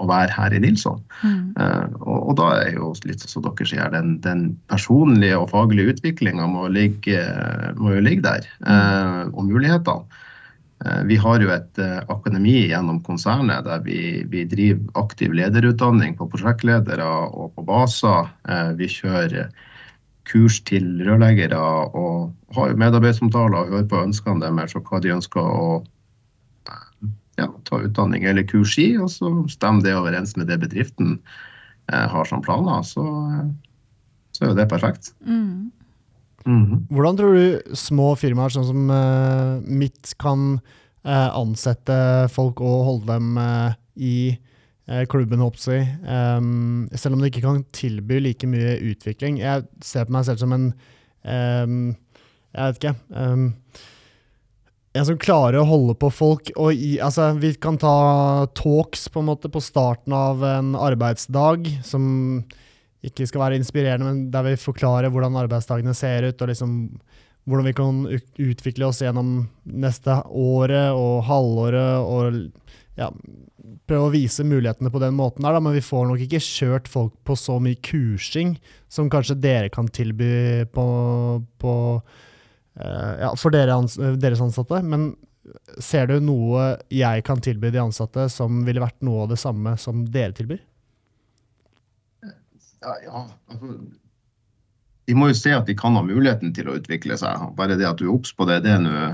å 0.01 0.07
være 0.09 0.33
her 0.33 0.55
i 0.57 0.61
Nilsson. 0.63 1.01
Mm. 1.21 1.53
Eh, 1.53 1.85
og, 1.99 2.17
og, 2.17 2.33
da 2.39 2.49
er 2.63 2.73
jo 2.79 2.91
litt 3.05 3.21
som 3.27 3.45
dere 3.45 3.69
sier, 3.69 3.93
den, 3.93 4.17
den 4.25 4.47
personlige 4.71 5.37
og 5.37 5.51
faglige 5.53 5.95
utviklinga 5.95 6.49
må, 6.49 6.67
må, 6.71 7.93
jo 7.93 8.03
ligge 8.07 8.25
der. 8.25 8.49
Eh, 8.65 9.23
og 9.31 9.47
mulighetene. 9.51 10.27
Vi 11.05 11.13
har 11.21 11.37
jo 11.37 11.51
et 11.53 11.77
akademi 12.09 12.55
gjennom 12.71 13.03
konsernet 13.05 13.67
der 13.67 13.83
vi, 13.85 14.23
vi, 14.31 14.47
driver 14.49 15.03
aktiv 15.03 15.35
lederutdanning 15.37 16.15
på 16.17 16.25
prosjektledere 16.31 17.05
og 17.05 17.51
på 17.53 17.65
baser. 17.67 18.31
Vi 18.79 18.89
kjører 18.89 19.51
kurs 20.31 20.61
til 20.67 21.01
rørleggere 21.05 21.59
og 21.59 22.31
har 22.55 22.77
medarbeidersamtaler 22.79 23.57
og 23.59 23.73
hører 23.73 23.89
på 23.91 24.03
ønskene 24.05 24.43
deres 24.43 24.75
og 24.79 24.87
hva 24.87 25.01
de 25.03 25.11
ønsker 25.15 25.41
å 25.41 25.81
ja, 27.39 27.47
ta 27.67 27.81
utdanning 27.81 28.25
eller 28.27 28.47
kurs 28.47 28.77
i. 28.79 28.93
Og 29.01 29.11
så 29.11 29.31
stemmer 29.51 29.85
det 29.85 29.97
overens 29.97 30.37
med 30.39 30.47
det 30.51 30.61
bedriften 30.63 31.19
har 31.91 32.27
som 32.29 32.43
planer. 32.45 32.85
Så, 32.87 33.03
så 34.31 34.45
er 34.45 34.53
jo 34.53 34.59
det 34.59 34.69
perfekt. 34.71 35.13
Mm. 35.25 35.71
Mm 36.45 36.87
Hvordan 36.89 37.17
tror 37.17 37.35
du 37.37 37.75
små 37.77 38.13
firmaer 38.17 38.53
sånn 38.53 38.65
som 38.65 38.87
uh, 38.89 39.59
mitt 39.61 40.13
kan 40.21 40.55
uh, 40.57 41.29
ansette 41.37 41.97
folk 42.33 42.61
og 42.65 42.85
holde 42.87 43.13
dem 43.13 43.37
uh, 43.37 43.75
i 43.95 44.37
klubben, 45.11 45.39
håper 45.43 45.75
jeg. 45.75 45.87
Um, 46.05 46.89
selv 46.97 47.15
om 47.15 47.21
det 47.21 47.31
ikke 47.31 47.45
kan 47.45 47.63
tilby 47.75 48.19
like 48.19 48.47
mye 48.49 48.75
utvikling. 48.91 49.39
Jeg 49.39 49.67
ser 49.85 50.07
på 50.07 50.15
meg 50.15 50.27
selv 50.27 50.41
som 50.41 50.55
en 50.55 50.67
um, 51.23 51.79
Jeg 52.51 52.65
vet 52.65 52.79
ikke. 52.81 52.95
Um, 53.15 53.51
en 54.91 55.07
som 55.07 55.19
klarer 55.21 55.61
å 55.61 55.67
holde 55.69 55.95
på 55.99 56.09
folk. 56.11 56.51
Og 56.59 56.75
i, 56.75 56.95
altså, 57.03 57.29
vi 57.39 57.53
kan 57.61 57.77
ta 57.79 58.47
talks 58.57 59.07
på 59.11 59.21
en 59.21 59.29
måte 59.29 59.51
på 59.51 59.63
starten 59.63 60.15
av 60.15 60.43
en 60.43 60.73
arbeidsdag 60.75 61.69
som 61.87 62.03
ikke 63.05 63.25
skal 63.29 63.45
være 63.45 63.57
inspirerende, 63.57 64.05
men 64.05 64.25
der 64.33 64.45
vi 64.45 64.59
forklarer 64.61 65.09
hvordan 65.13 65.39
arbeidsdagene 65.41 65.95
ser 65.97 66.27
ut, 66.27 66.41
og 66.43 66.51
liksom 66.51 66.75
hvordan 67.49 67.65
vi 67.65 67.73
kan 67.73 68.01
utvikle 68.51 68.85
oss 68.91 68.99
gjennom 69.01 69.47
neste 69.65 70.19
året 70.27 70.93
og 70.93 71.23
halvåret, 71.25 72.03
og 72.05 72.99
ja, 72.99 73.09
prøve 73.91 74.07
å 74.07 74.13
vise 74.13 74.45
mulighetene 74.47 74.91
på 74.93 75.01
den 75.03 75.17
måten 75.17 75.45
her, 75.45 75.57
da, 75.57 75.61
men 75.63 75.75
vi 75.75 75.83
får 75.83 76.07
nok 76.07 76.23
ikke 76.23 76.41
kjørt 76.43 76.87
folk 76.91 77.13
på 77.27 77.35
så 77.39 77.57
mye 77.63 77.79
kursing 77.83 78.55
som 78.91 79.11
kanskje 79.11 79.39
dere 79.43 79.71
kan 79.73 79.89
tilby 79.91 80.63
på, 80.71 80.85
på 81.61 81.75
uh, 81.99 83.13
ja, 83.19 83.33
for 83.35 83.53
dere 83.53 83.75
ans 83.75 83.99
deres 83.99 84.43
ansatte. 84.43 84.81
Men 84.87 85.11
ser 85.81 86.07
du 86.07 86.19
noe 86.23 86.75
jeg 86.93 87.23
kan 87.27 87.41
tilby 87.43 87.71
de 87.73 87.81
ansatte 87.83 88.27
som 88.31 88.63
ville 88.67 88.83
vært 88.83 89.01
noe 89.05 89.25
av 89.25 89.33
det 89.33 89.41
samme 89.41 89.75
som 89.81 90.05
dere 90.13 90.35
tilbyr? 90.37 90.61
Ja, 92.81 92.93
ja. 93.05 93.25
Altså, 93.51 93.75
de 95.09 95.17
må 95.17 95.27
jo 95.31 95.37
se 95.37 95.51
at 95.53 95.67
de 95.67 95.75
kan 95.77 95.97
ha 95.97 96.03
muligheten 96.05 96.53
til 96.55 96.69
å 96.69 96.77
utvikle 96.79 97.17
seg. 97.19 97.49
Bare 97.57 97.77
det 97.77 97.87
at 97.89 97.99
du 97.99 98.07
er 98.07 98.13
obs 98.13 98.31
på 98.37 98.47
det, 98.49 98.61
det 98.65 98.71
er, 98.77 98.81
noe, 98.81 99.09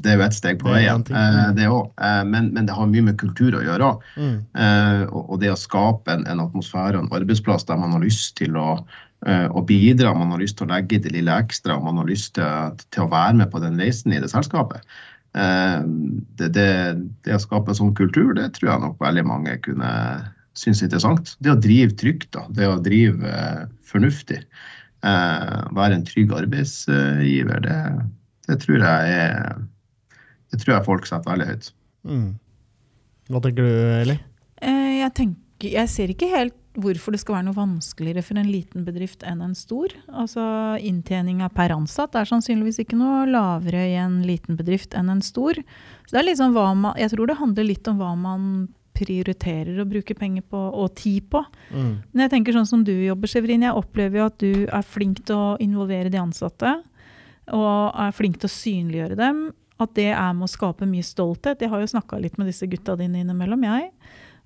det 0.00 0.12
er 0.12 0.18
jo 0.18 0.24
ett 0.24 0.36
steg 0.36 0.60
på 0.62 0.70
veien. 0.70 1.02
Eh, 1.10 1.50
det 1.56 1.66
eh, 1.66 2.22
men, 2.24 2.50
men, 2.54 2.66
det 2.66 2.76
har 2.76 2.88
mye 2.88 3.08
med 3.10 3.18
kultur 3.20 3.56
å 3.58 3.62
gjøre. 3.64 3.90
Mm. 4.16 4.36
Eh, 4.54 5.02
og, 5.10 5.36
det 5.42 5.52
å 5.52 5.58
skape 5.58 6.14
en, 6.14 6.26
en, 6.30 6.42
atmosfære 6.46 6.96
og 6.96 7.04
en 7.04 7.14
arbeidsplass 7.20 7.66
der 7.68 7.80
man 7.80 7.94
har 7.96 8.04
lyst 8.04 8.36
til 8.40 8.56
å, 8.56 8.80
eh, 9.26 9.46
å 9.50 9.64
bidra, 9.66 10.14
man 10.16 10.32
har 10.34 10.42
lyst 10.42 10.60
til 10.60 10.68
å 10.68 10.72
legge 10.72 11.02
det 11.02 11.12
lille 11.14 11.36
ekstra, 11.44 11.78
man 11.82 12.00
har 12.00 12.08
lyst 12.08 12.36
til, 12.38 12.82
til 12.94 13.06
å 13.06 13.12
være 13.12 13.42
med 13.42 13.52
på 13.52 13.62
den 13.62 13.80
reisen 13.80 14.14
i 14.14 14.22
det 14.22 14.32
selskapet. 14.32 14.86
Eh, 15.38 15.80
det, 16.40 16.52
det, 16.56 16.70
det, 17.26 17.36
å 17.36 17.42
skape 17.42 17.74
en 17.74 17.80
sånn 17.82 17.96
kultur, 17.98 18.32
det 18.38 18.52
tror 18.56 18.72
jeg 18.72 18.84
nok 18.86 19.02
veldig 19.02 19.26
mange 19.28 19.58
kunne 19.66 19.90
synes 20.58 20.82
er 20.82 20.88
interessant. 20.88 21.34
Det 21.42 21.52
å 21.52 21.60
drive 21.60 21.96
trygt, 21.98 22.30
da. 22.36 22.44
det 22.54 22.68
å 22.68 22.80
drive 22.82 23.34
fornuftig, 23.86 24.40
eh, 25.06 25.60
være 25.76 25.98
en 25.98 26.06
trygg 26.06 26.32
arbeidsgiver, 26.36 27.62
det, 27.66 27.78
det, 28.48 28.58
tror 28.64 28.82
jeg 28.82 29.20
er 29.20 29.60
Det 30.50 30.62
tror 30.62 30.76
jeg 30.76 30.86
folk 30.86 31.06
setter 31.08 31.32
veldig 31.32 31.50
høyt. 31.50 31.70
Mm. 32.10 32.30
Hva 33.30 33.42
tenker 33.44 33.66
du, 33.66 33.74
Eli? 34.00 34.16
Eh, 34.60 34.96
jeg, 35.00 35.12
tenker, 35.16 35.70
jeg 35.76 35.92
ser 35.92 36.12
ikke 36.12 36.30
helt 36.32 36.56
hvorfor 36.78 37.14
det 37.14 37.20
skal 37.22 37.36
være 37.36 37.48
noe 37.48 37.58
vanskeligere 37.58 38.22
for 38.22 38.38
en 38.38 38.50
liten 38.50 38.84
bedrift 38.86 39.24
enn 39.26 39.42
en 39.42 39.54
stor. 39.58 39.92
Altså 40.08 40.42
Inntjeninga 40.86 41.50
per 41.54 41.74
ansatt 41.74 42.14
er 42.18 42.28
sannsynligvis 42.28 42.82
ikke 42.84 42.98
noe 42.98 43.24
lavere 43.30 43.82
i 43.90 43.96
en 43.98 44.20
liten 44.26 44.58
bedrift 44.58 44.94
enn 44.98 45.10
en 45.12 45.22
stor. 45.24 45.58
Så 46.06 46.14
det 46.14 46.22
er 46.22 46.28
liksom 46.30 46.54
hva 46.54 46.68
man, 46.74 46.98
Jeg 46.98 47.12
tror 47.14 47.30
det 47.30 47.40
handler 47.40 47.66
litt 47.66 47.90
om 47.90 47.98
hva 47.98 48.12
man 48.18 48.44
prioriterer 49.00 49.80
å 49.80 49.88
bruke 49.88 50.14
penger 50.18 50.44
på 50.46 50.60
og 50.60 50.94
tid 50.98 51.26
på. 51.32 51.42
Mm. 51.72 51.92
Men 52.12 52.24
jeg 52.26 52.32
tenker 52.34 52.56
sånn 52.56 52.68
som 52.68 52.84
du 52.84 52.92
jobber, 52.92 53.30
Severin, 53.30 53.64
jeg 53.64 53.76
opplever 53.76 54.20
jo 54.20 54.28
at 54.28 54.38
du 54.42 54.66
er 54.66 54.86
flink 54.86 55.24
til 55.26 55.38
å 55.38 55.56
involvere 55.62 56.12
de 56.12 56.20
ansatte. 56.20 56.74
Og 57.50 57.96
er 57.98 58.14
flink 58.14 58.38
til 58.38 58.50
å 58.50 58.54
synliggjøre 58.54 59.18
dem. 59.18 59.48
At 59.80 59.94
det 59.96 60.10
er 60.12 60.34
med 60.36 60.46
å 60.46 60.52
skape 60.52 60.88
mye 60.88 61.06
stolthet. 61.06 61.62
Jeg 61.62 61.72
har 61.72 61.80
jo 61.80 61.92
snakka 61.94 62.18
litt 62.20 62.36
med 62.40 62.50
disse 62.50 62.68
gutta 62.68 62.98
dine 63.00 63.22
innimellom, 63.22 63.64
jeg. 63.64 63.90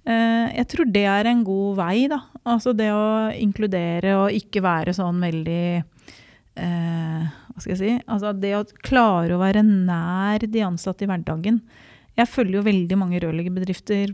Eh, 0.05 0.49
jeg 0.61 0.69
tror 0.71 0.91
det 0.93 1.07
er 1.09 1.31
en 1.31 1.43
god 1.47 1.79
vei, 1.81 1.97
da. 2.13 2.21
Altså 2.45 2.75
det 2.77 2.91
å 2.93 3.33
inkludere 3.41 4.19
og 4.21 4.37
ikke 4.37 4.63
være 4.65 4.93
sånn 4.97 5.23
veldig 5.25 5.65
eh, 5.81 7.25
Hva 7.25 7.63
skal 7.63 7.73
jeg 7.73 7.81
si? 7.81 7.95
Altså 8.05 8.35
det 8.37 8.53
å 8.59 8.67
klare 8.85 9.37
å 9.37 9.41
være 9.41 9.65
nær 9.65 10.45
de 10.45 10.67
ansatte 10.67 11.07
i 11.07 11.11
hverdagen. 11.11 11.63
Jeg 12.15 12.31
følger 12.31 12.61
jo 12.61 12.69
veldig 12.69 13.01
mange 13.01 13.23
rørleggerbedrifter 13.25 14.13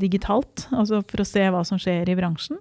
digitalt, 0.00 0.68
altså 0.72 1.02
for 1.04 1.20
å 1.20 1.28
se 1.28 1.42
hva 1.52 1.60
som 1.68 1.80
skjer 1.80 2.08
i 2.08 2.16
bransjen. 2.16 2.60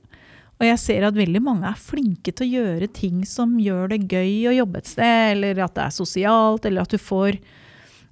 Og 0.56 0.64
jeg 0.64 0.80
ser 0.80 1.06
at 1.08 1.18
veldig 1.18 1.42
mange 1.44 1.68
er 1.68 1.80
flinke 1.80 2.32
til 2.32 2.48
å 2.48 2.62
gjøre 2.62 2.88
ting 2.96 3.24
som 3.28 3.58
gjør 3.60 3.92
det 3.92 4.06
gøy 4.08 4.50
å 4.50 4.56
jobbe 4.56 4.80
et 4.80 4.90
sted, 4.90 5.32
eller 5.36 5.60
at 5.64 5.76
det 5.76 5.84
er 5.84 5.96
sosialt, 5.96 6.68
eller 6.68 6.86
at 6.86 6.96
du 6.96 7.00
får 7.00 7.40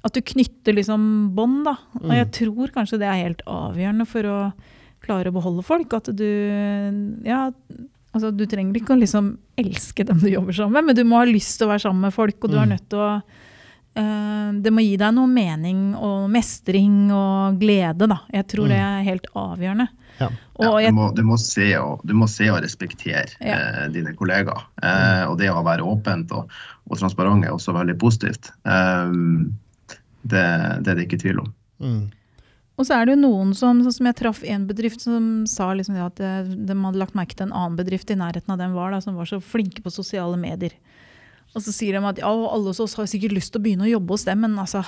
At 0.03 0.13
du 0.17 0.21
knytter 0.21 0.75
liksom 0.75 1.03
bånd, 1.35 1.63
da. 1.65 1.77
Og 2.01 2.11
jeg 2.11 2.27
mm. 2.27 2.31
tror 2.35 2.71
kanskje 2.75 2.99
det 2.99 3.07
er 3.07 3.21
helt 3.23 3.43
avgjørende 3.47 4.07
for 4.09 4.27
å 4.27 4.37
klare 5.03 5.31
å 5.31 5.35
beholde 5.35 5.63
folk. 5.63 5.93
At 5.95 6.11
du 6.15 6.27
Ja, 7.27 7.45
altså 8.13 8.31
du 8.35 8.43
trenger 8.49 8.75
ikke 8.79 8.95
å 8.97 8.99
liksom 8.99 9.37
elske 9.59 10.03
dem 10.07 10.19
du 10.19 10.27
jobber 10.31 10.53
sammen 10.55 10.79
med, 10.81 10.91
men 10.91 10.95
du 10.99 11.03
må 11.07 11.21
ha 11.21 11.25
lyst 11.29 11.57
til 11.59 11.67
å 11.67 11.73
være 11.73 11.85
sammen 11.87 12.07
med 12.09 12.13
folk, 12.15 12.37
og 12.43 12.51
du 12.51 12.57
er 12.59 12.65
Mm. 12.67 12.75
nødt 12.75 12.89
til 12.89 12.99
å 12.99 13.09
uh, 13.95 14.51
Det 14.59 14.71
må 14.73 14.81
gi 14.83 14.95
deg 14.97 15.13
noe 15.13 15.27
mening 15.29 15.95
og 15.95 16.29
mestring 16.33 17.11
og 17.13 17.59
glede, 17.61 18.07
da. 18.09 18.19
Jeg 18.33 18.47
tror 18.47 18.65
Mm. 18.65 18.69
det 18.73 18.79
er 18.83 19.03
helt 19.09 19.27
avgjørende. 19.35 19.87
Ja. 20.19 20.29
Ja, 20.59 20.69
du, 20.89 20.91
må, 20.93 21.07
du, 21.15 21.23
må 21.23 21.37
se 21.41 21.71
og, 21.79 22.01
du 22.05 22.13
må 22.13 22.27
se 22.29 22.49
og 22.51 22.61
respektere 22.61 23.31
Ja. 23.41 23.55
eh, 23.57 23.87
dine 23.89 24.13
kollegaer. 24.13 24.67
Eh, 24.83 25.23
og 25.29 25.37
det 25.39 25.49
å 25.49 25.63
være 25.65 25.81
åpent 25.81 26.31
og, 26.31 26.49
og 26.89 26.97
transparent 26.99 27.45
er 27.45 27.51
også 27.55 27.73
veldig 27.73 27.97
positivt. 27.97 28.51
Eh, 28.65 29.09
det, 30.23 30.43
det 30.83 30.91
er 30.91 30.99
det 30.99 31.07
ikke 31.07 31.21
tvil 31.21 31.43
om. 31.43 31.53
Mm. 31.83 32.03
Og 32.73 32.87
så 32.87 32.97
er 32.97 33.05
det 33.05 33.13
jo 33.13 33.21
noen 33.21 33.51
som 33.53 33.83
sånn 33.85 33.93
som 33.93 34.09
jeg 34.09 34.17
traff 34.17 34.41
en 34.49 34.65
bedrift 34.65 35.03
som 35.03 35.45
sa 35.49 35.69
liksom 35.77 35.99
at 36.01 36.17
det, 36.17 36.33
de 36.65 36.77
hadde 36.79 37.01
lagt 37.01 37.17
merke 37.17 37.37
til 37.37 37.47
en 37.47 37.55
annen 37.55 37.77
bedrift 37.77 38.09
i 38.09 38.17
nærheten 38.17 38.55
av 38.55 38.61
den 38.61 38.73
var, 38.73 38.95
da, 38.95 39.01
som 39.03 39.19
var 39.19 39.29
så 39.29 39.37
flinke 39.43 39.83
på 39.85 39.93
sosiale 39.93 40.39
medier. 40.41 40.73
Og 41.53 41.61
så 41.61 41.73
sier 41.75 41.93
de 41.93 42.09
at 42.09 42.21
ja, 42.23 42.31
alle 42.31 42.71
hos 42.71 42.81
oss 42.81 42.97
har 42.97 43.09
sikkert 43.09 43.35
lyst 43.37 43.53
til 43.53 43.61
å 43.61 43.65
begynne 43.67 43.85
å 43.85 43.91
jobbe 43.91 44.15
hos 44.15 44.25
dem, 44.25 44.41
men 44.41 44.57
altså 44.57 44.81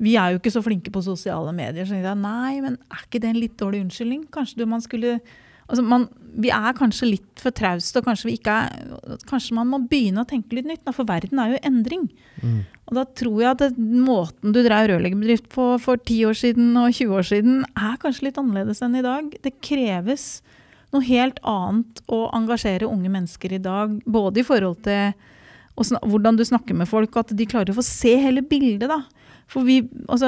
vi 0.00 0.14
er 0.20 0.32
jo 0.32 0.40
ikke 0.40 0.52
så 0.52 0.62
flinke 0.64 0.92
på 0.92 1.04
sosiale 1.04 1.52
medier. 1.56 1.88
Så 1.88 1.98
jeg 1.98 2.20
nei, 2.20 2.60
men 2.64 2.78
er 2.92 3.04
ikke 3.04 3.20
det 3.20 3.30
en 3.32 3.40
litt 3.40 3.56
dårlig 3.60 3.82
unnskyldning? 3.84 4.26
Kanskje 4.32 4.62
du, 4.62 4.66
man 4.68 4.84
skulle 4.84 5.18
altså 5.66 5.82
man, 5.84 6.08
Vi 6.36 6.50
er 6.52 6.74
kanskje 6.76 7.08
litt 7.08 7.40
for 7.40 7.54
trauste, 7.56 8.00
og 8.00 8.04
kanskje, 8.04 8.28
vi 8.28 8.34
ikke 8.36 8.54
er, 8.66 9.20
kanskje 9.28 9.54
man 9.56 9.70
må 9.70 9.80
begynne 9.88 10.20
å 10.20 10.28
tenke 10.28 10.58
litt 10.58 10.68
nytt, 10.68 10.84
for 10.92 11.08
verden 11.08 11.40
er 11.40 11.54
jo 11.54 11.62
endring. 11.64 12.10
Mm. 12.42 12.58
Og 12.86 12.98
da 12.98 13.06
tror 13.18 13.38
jeg 13.42 13.54
at 13.54 13.78
måten 13.80 14.52
du 14.54 14.60
drev 14.62 14.90
rørleggerbedrift 14.92 15.48
på 15.50 15.70
for 15.82 15.98
10 15.98 16.28
år 16.28 16.36
siden 16.38 16.76
og 16.78 16.92
20 16.92 17.16
år 17.18 17.26
siden, 17.30 17.56
er 17.72 17.96
kanskje 18.02 18.28
litt 18.28 18.38
annerledes 18.42 18.82
enn 18.84 18.98
i 19.00 19.06
dag. 19.06 19.32
Det 19.42 19.56
kreves 19.64 20.28
noe 20.94 21.02
helt 21.08 21.40
annet 21.42 22.04
å 22.12 22.26
engasjere 22.36 22.88
unge 22.88 23.10
mennesker 23.10 23.56
i 23.56 23.62
dag. 23.62 23.96
Både 24.06 24.42
i 24.42 24.46
forhold 24.46 24.84
til 24.86 25.16
hvordan 25.76 26.38
du 26.38 26.44
snakker 26.46 26.76
med 26.78 26.88
folk, 26.88 27.10
og 27.16 27.24
at 27.24 27.34
de 27.36 27.48
klarer 27.48 27.74
å 27.74 27.80
få 27.80 27.84
se 27.84 28.14
hele 28.20 28.44
bildet. 28.46 28.88
da. 28.88 29.02
For 29.46 29.62
vi, 29.62 29.80
altså, 30.10 30.26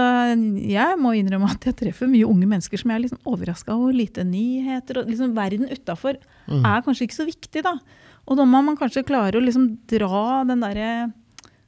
Jeg 0.62 0.98
må 1.02 1.10
innrømme 1.18 1.50
at 1.50 1.64
jeg 1.66 1.74
treffer 1.76 2.06
mye 2.06 2.26
unge 2.28 2.46
mennesker 2.46 2.78
som 2.78 2.90
jeg 2.92 2.98
er 3.00 3.02
liksom 3.06 3.18
sånn 3.18 3.32
overraska 3.34 3.74
over. 3.74 3.92
Lite 3.92 4.22
nyheter. 4.24 4.98
og 5.02 5.08
liksom 5.10 5.34
Verden 5.34 5.68
utafor 5.68 6.16
Mm. 6.48 6.64
er 6.64 6.82
kanskje 6.82 7.04
ikke 7.08 7.18
så 7.18 7.26
viktig. 7.26 7.62
da. 7.62 7.74
Og 8.28 8.36
da 8.36 8.44
må 8.44 8.62
man 8.64 8.76
kanskje 8.76 9.04
klare 9.04 9.32
å 9.34 9.42
liksom 9.44 9.78
dra 9.88 10.44
den 10.44 10.60
derre 10.60 11.12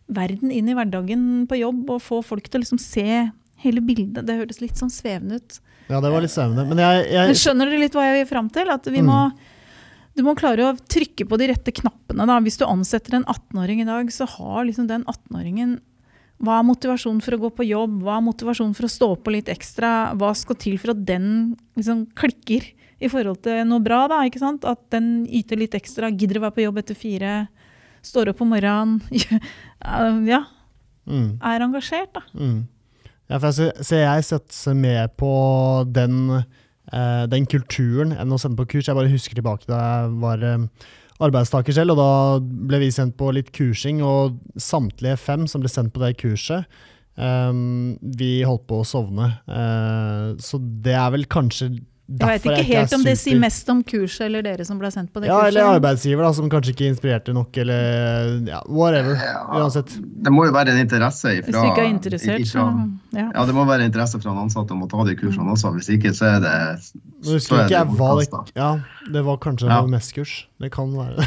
verden 0.08 0.50
inn 0.52 0.68
i 0.68 0.74
hverdagen 0.74 1.46
på 1.48 1.58
jobb 1.58 1.90
og 1.90 2.00
få 2.02 2.22
folk 2.24 2.48
til 2.48 2.60
å 2.60 2.64
liksom 2.64 2.80
se 2.80 3.30
hele 3.62 3.80
bildet. 3.84 4.24
Det 4.26 4.38
høres 4.38 4.60
litt 4.60 4.74
sånn 4.78 4.90
svevende 4.90 5.36
ut. 5.40 5.60
Ja, 5.90 6.00
det 6.00 6.10
var 6.10 6.20
litt 6.22 6.30
svevende. 6.32 6.66
Men 6.68 6.78
jeg, 6.78 7.10
Men 7.12 7.34
skjønner 7.34 7.70
du 7.70 7.76
litt 7.78 7.92
hva 7.92 8.06
jeg 8.08 8.24
vil 8.26 8.30
fram 8.36 8.48
til? 8.50 8.68
At 8.70 8.84
vi 8.86 9.02
må, 9.02 9.32
du 10.16 10.22
må 10.22 10.34
klare 10.38 10.70
å 10.70 10.78
trykke 10.78 11.26
på 11.28 11.38
de 11.38 11.48
rette 11.48 11.72
knappene. 11.72 12.26
Da. 12.26 12.38
Hvis 12.40 12.58
du 12.58 12.64
ansetter 12.64 13.14
en 13.18 13.24
18-åring 13.24 13.80
i 13.82 13.84
dag, 13.88 14.06
så 14.14 14.26
har 14.28 14.64
liksom 14.64 14.86
den 14.86 15.04
18-åringen 15.04 15.80
Hva 16.40 16.57
er 16.57 16.64
motivasjonen 16.64 17.20
for 17.24 17.37
å 17.37 17.40
gå 17.42 17.50
på 17.59 17.66
jobb? 17.68 17.98
Hva 18.05 18.16
er 18.16 18.24
motivasjonen 18.24 18.72
for 18.76 18.88
å 18.88 18.92
stå 18.92 19.09
på 19.20 19.33
litt 19.35 19.50
ekstra? 19.53 20.12
Hva 20.16 20.33
skal 20.38 20.57
til 20.61 20.79
for 20.81 20.94
at 20.94 21.03
den 21.09 21.26
liksom 21.76 22.07
klikker 22.16 22.64
i 23.00 23.11
forhold 23.12 23.42
til 23.44 23.61
noe 23.68 23.83
bra? 23.85 24.07
da, 24.09 24.22
ikke 24.24 24.40
sant? 24.40 24.64
At 24.68 24.87
den 24.94 25.26
yter 25.29 25.61
litt 25.61 25.76
ekstra, 25.76 26.09
gidder 26.09 26.40
å 26.40 26.46
være 26.46 26.57
på 26.57 26.64
jobb 26.64 26.81
etter 26.81 26.96
fire, 26.96 27.35
står 28.05 28.33
opp 28.33 28.40
om 28.40 28.55
morgenen. 28.55 29.00
ja, 30.33 30.42
mm. 31.05 31.29
er 31.44 31.66
engasjert, 31.66 32.14
da. 32.16 32.24
Mm. 32.33 32.62
Ja, 33.31 33.37
for 33.37 33.53
jeg 33.53 33.85
ser, 33.87 34.07
jeg 34.07 34.26
setter 34.26 34.81
med 34.81 35.12
på 35.20 35.35
den, 35.87 36.40
eh, 36.90 37.26
den 37.31 37.44
kulturen 37.46 38.16
enn 38.16 38.33
å 38.33 38.40
sende 38.40 38.59
på 38.59 38.66
kurs. 38.72 38.88
Jeg 38.88 38.96
bare 38.98 39.12
husker 39.12 39.37
tilbake 39.38 39.68
da 39.68 39.79
jeg 39.85 40.16
var 40.24 40.42
eh, 40.48 40.88
arbeidstaker 41.20 41.74
selv, 41.76 41.94
og 41.94 42.00
da 42.00 42.11
ble 42.70 42.80
vi 42.85 42.90
sendt 42.94 43.16
på 43.20 43.33
litt 43.37 43.52
kursing, 43.56 44.00
og 44.06 44.38
samtlige 44.61 45.18
fem 45.20 45.46
som 45.50 45.61
ble 45.64 45.68
sendt 45.72 45.92
på 45.94 46.00
det 46.04 46.14
kurset, 46.20 46.64
um, 47.20 47.94
vi 48.16 48.40
holdt 48.46 48.66
på 48.70 48.80
å 48.80 48.88
sovne. 48.88 49.35
Uh, 49.48 50.35
så 50.40 50.61
det 50.61 50.96
er 50.96 51.11
vel 51.16 51.26
kanskje 51.30 51.70
Jeg 52.11 52.18
vet 52.18 52.42
derfor 52.42 52.50
ikke 52.50 52.62
jeg 52.64 52.66
helt 52.80 52.90
er 52.92 52.96
om 52.96 53.04
det 53.06 53.12
sier 53.20 53.38
mest 53.38 53.68
om 53.70 53.83
kurset 53.87 54.24
eller 54.26 54.42
dere 54.42 54.64
som 54.66 54.80
ble 54.80 54.88
sendt 54.90 55.12
på 55.14 55.20
det 55.22 55.28
Ja, 55.28 55.37
kurset. 55.44 55.52
eller 55.52 55.76
arbeidsgiver 55.76 56.26
da, 56.26 56.33
som 56.35 56.48
kanskje 56.50 56.72
ikke 56.74 56.88
inspirerte 56.90 57.35
nok, 57.37 57.54
eller 57.62 58.40
ja, 58.50 58.59
whatever. 58.66 59.14
Ja. 59.14 59.44
Uansett. 59.61 59.92
Det 60.00 60.33
må 60.35 60.48
jo 60.48 60.56
være 60.56 60.74
en 60.74 60.80
interesse 60.83 61.37
Hvis 61.37 61.44
ifra, 61.44 61.62
du 61.62 61.68
ikke 61.70 61.85
er 61.85 61.92
interessert, 61.92 62.42
så 62.50 62.64
ifra 62.64 62.66
ja. 63.14 63.28
Ja, 63.37 63.44
det 63.46 63.54
må 63.54 63.62
være 63.68 63.87
interesse 63.87 64.18
fra 64.18 64.33
en 64.35 64.42
ansatt 64.48 64.72
om 64.74 64.83
å 64.83 64.90
ta 64.90 65.04
de 65.06 65.14
kursene 65.20 65.54
også. 65.54 65.70
Hvis 65.76 65.92
ikke, 65.94 66.11
så 66.16 66.33
er 66.35 66.42
det 66.48 66.56
så 66.83 67.37
husker 67.37 67.62
ikke 67.68 67.76
jeg 67.78 67.94
hva 68.00 68.11
det. 68.18 68.44
Ja, 68.59 68.72
det 69.14 69.22
var 69.30 69.38
kanskje 69.46 69.68
Ja. 69.70 69.78
noe 69.85 69.92
MES-kurs. 69.94 70.46
Det 70.61 70.68
kan 70.75 70.90
være 70.92 71.16
det. 71.16 71.27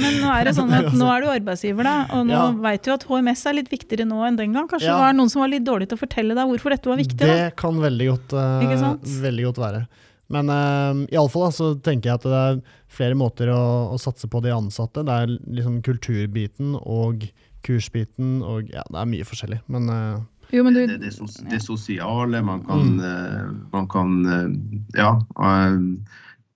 Men 0.00 0.14
nå 0.22 0.28
er 0.32 0.44
det 0.48 0.54
sånn 0.56 0.70
at 0.72 0.86
nå 0.96 1.08
er 1.12 1.20
du 1.20 1.26
arbeidsgiver, 1.28 1.84
da, 1.84 1.96
og 2.16 2.22
nå 2.26 2.32
Ja. 2.32 2.46
vet 2.64 2.82
du 2.86 2.92
at 2.94 3.02
HMS 3.04 3.42
er 3.50 3.58
litt 3.58 3.68
viktigere 3.68 4.06
nå 4.08 4.22
enn 4.24 4.36
den 4.40 4.54
gang. 4.56 4.66
Kanskje 4.70 4.88
Ja. 4.88 4.94
det 4.96 5.02
var 5.04 5.12
noen 5.18 5.28
som 5.28 5.42
var 5.44 5.48
litt 5.52 5.64
dårlig 5.66 5.88
til 5.90 5.98
å 5.98 6.00
fortelle 6.00 6.34
deg 6.34 6.48
hvorfor 6.48 6.70
dette 6.72 6.88
var 6.88 6.96
viktig. 6.96 7.18
Det 7.20 7.36
Da. 7.36 7.50
kan 7.60 7.76
veldig 7.82 8.06
godt, 8.08 8.32
uh, 8.32 8.96
veldig 9.20 9.44
godt 9.50 9.60
være. 9.60 9.82
Men 10.30 10.48
uh, 10.48 10.94
iallfall 11.12 11.50
så 11.52 11.74
tenker 11.82 12.08
jeg 12.08 12.14
at 12.14 12.22
det 12.22 12.40
er 12.40 12.60
flere 12.88 13.14
måter 13.18 13.48
å, 13.52 13.92
å 13.92 13.98
satse 14.00 14.28
på 14.30 14.40
de 14.42 14.50
ansatte. 14.54 15.04
Det 15.04 15.10
er 15.12 15.36
liksom 15.50 15.82
kulturbiten 15.82 16.76
og 16.80 17.28
kursbiten 17.66 18.40
og 18.46 18.70
ja, 18.72 18.82
det 18.88 18.96
er 19.02 19.08
mye 19.10 19.26
forskjellig. 19.28 19.60
Men 19.68 19.90
uh, 19.90 20.20
Jo, 20.54 20.64
men 20.66 20.74
du, 20.74 20.80
det, 20.86 21.00
det, 21.02 21.12
sos- 21.14 21.42
det 21.50 21.60
sosiale 21.62 22.40
man 22.42 22.64
kan, 22.66 22.80
Mm. 22.96 23.04
eh, 23.04 23.50
man 23.72 23.86
kan 23.86 24.16
eh, 24.26 24.98
Ja. 24.98 25.12
eh, 25.38 25.76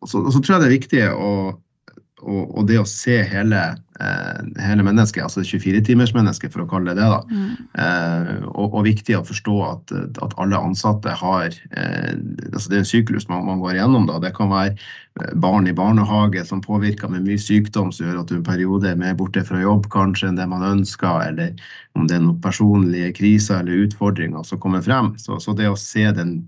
og 0.03 0.09
så, 0.11 0.19
og 0.25 0.33
så 0.35 0.41
tror 0.43 0.57
jeg 0.57 0.61
det 0.63 0.67
er 0.69 0.79
viktig 0.79 1.03
å, 1.15 1.31
å, 2.22 2.44
og 2.55 2.66
det 2.68 2.77
å 2.79 2.87
se 2.88 3.16
hele, 3.27 3.61
eh, 4.00 4.40
hele 4.62 4.85
mennesket, 4.87 5.24
altså 5.24 5.42
24-timersmennesket, 5.44 6.53
for 6.55 6.62
å 6.62 6.68
kalle 6.70 6.94
det 6.94 7.03
det. 7.03 7.09
da, 7.11 7.20
mm, 7.31 7.55
Eh, 7.74 8.44
og, 8.55 8.74
og 8.74 8.85
viktig 8.87 9.16
å 9.18 9.24
forstå 9.27 9.55
at, 9.66 9.92
at 10.22 10.35
alle 10.38 10.61
ansatte 10.62 11.11
har 11.11 11.48
eh, 11.50 12.12
altså 12.53 12.70
Det 12.70 12.77
er 12.77 12.83
en 12.85 12.87
syklus 12.87 13.27
man, 13.29 13.44
man 13.48 13.59
går 13.62 13.74
igjennom. 13.74 14.07
da, 14.07 14.20
Det 14.22 14.35
kan 14.37 14.53
være 14.53 14.77
eh, 14.77 15.33
barn 15.42 15.66
i 15.66 15.74
barnehage 15.74 16.44
som 16.46 16.62
påvirker 16.62 17.11
med 17.11 17.27
mye 17.27 17.40
sykdom, 17.40 17.90
som 17.92 18.07
gjør 18.07 18.22
at 18.22 18.31
du 18.31 18.38
en 18.38 18.46
periode 18.46 18.92
er 18.92 19.00
mer 19.00 19.16
borte 19.18 19.42
fra 19.44 19.61
jobb 19.61 19.90
kanskje 19.90 20.31
enn 20.31 20.38
det 20.38 20.46
man 20.50 20.62
ønsker, 20.62 21.27
eller 21.29 21.66
om 21.98 22.07
det 22.07 22.18
er 22.18 22.22
noen 22.27 22.42
personlige 22.44 23.11
kriser 23.18 23.61
eller 23.61 23.88
utfordringer 23.88 24.46
som 24.46 24.62
kommer 24.62 24.85
frem. 24.87 25.14
Så, 25.18 25.40
så 25.42 25.57
det 25.59 25.68
å 25.70 25.79
se 25.79 26.07
den 26.14 26.44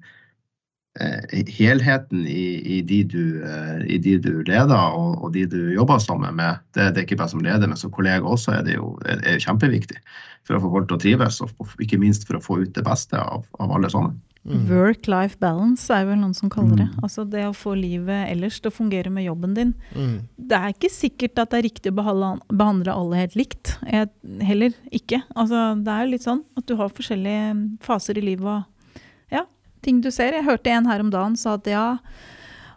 helheten 0.96 2.26
i, 2.26 2.78
i, 2.78 2.82
de 2.82 3.02
du, 3.04 3.24
eh, 3.44 3.82
i 3.96 3.98
de 4.02 4.16
du 4.22 4.32
leder 4.48 4.76
og, 4.96 5.18
og 5.24 5.35
de 5.35 5.44
du 5.50 5.59
jobber 5.74 6.00
sammen 6.02 6.37
med, 6.38 6.62
det, 6.76 6.92
det 6.94 7.02
er 7.02 7.09
ikke 7.09 7.20
bare 7.20 7.35
som 7.35 7.44
leder, 7.44 7.68
men 7.68 7.80
som 7.80 7.92
kollega 7.92 8.24
også 8.24 8.59
er 8.59 8.62
det 8.66 8.78
jo, 8.78 8.94
er, 9.04 9.20
er 9.28 9.42
kjempeviktig 9.42 9.98
for 10.46 10.56
å 10.56 10.62
få 10.62 10.70
folk 10.72 10.88
til 10.88 10.96
å 10.96 11.02
trives, 11.02 11.42
og 11.42 11.82
ikke 11.82 11.98
minst 12.00 12.26
for 12.28 12.38
å 12.38 12.44
få 12.44 12.62
ut 12.62 12.72
det 12.76 12.85
beste 12.87 13.18
av, 13.18 13.44
av 13.61 13.72
alle 13.76 13.90
sammen. 13.92 14.14
mm, 14.46 14.68
Work-life 14.70 15.40
balance 15.42 15.90
er 15.90 16.04
vel 16.06 16.20
noen 16.20 16.37
som 16.38 16.50
kaller 16.52 16.78
det. 16.78 16.87
Mm. 16.92 17.00
Altså 17.02 17.24
det 17.26 17.42
å 17.48 17.56
få 17.56 17.74
livet 17.74 18.30
ellers 18.30 18.61
til 18.62 18.70
å 18.70 18.76
fungere 18.76 19.11
med 19.11 19.26
jobben 19.26 19.56
din. 19.59 19.74
mm, 19.96 20.14
Det 20.38 20.61
er 20.61 20.76
ikke 20.76 20.92
sikkert 20.94 21.42
at 21.42 21.50
det 21.50 21.59
er 21.59 21.66
riktig 21.66 21.90
å 21.90 21.98
behandle, 21.98 22.30
behandle 22.52 22.94
alle 22.94 23.24
helt 23.24 23.35
likt. 23.38 23.74
Jeg, 23.90 24.12
heller 24.46 24.78
ikke. 24.94 25.24
Altså, 25.35 25.66
det 25.82 25.92
er 25.92 26.06
jo 26.06 26.14
litt 26.14 26.28
sånn 26.28 26.44
at 26.56 26.70
du 26.70 26.76
har 26.78 26.94
forskjellige 26.94 27.50
faser 27.82 28.22
i 28.22 28.26
livet 28.30 28.46
og 28.46 29.02
ja, 29.35 29.42
ting 29.87 30.03
du 30.05 30.11
ser. 30.14 30.37
Jeg 30.37 30.46
hørte 30.46 30.72
en 30.75 30.90
her 30.90 31.05
om 31.05 31.12
dagen 31.14 31.38
sa 31.40 31.55
at 31.57 31.70
ja, 31.70 31.87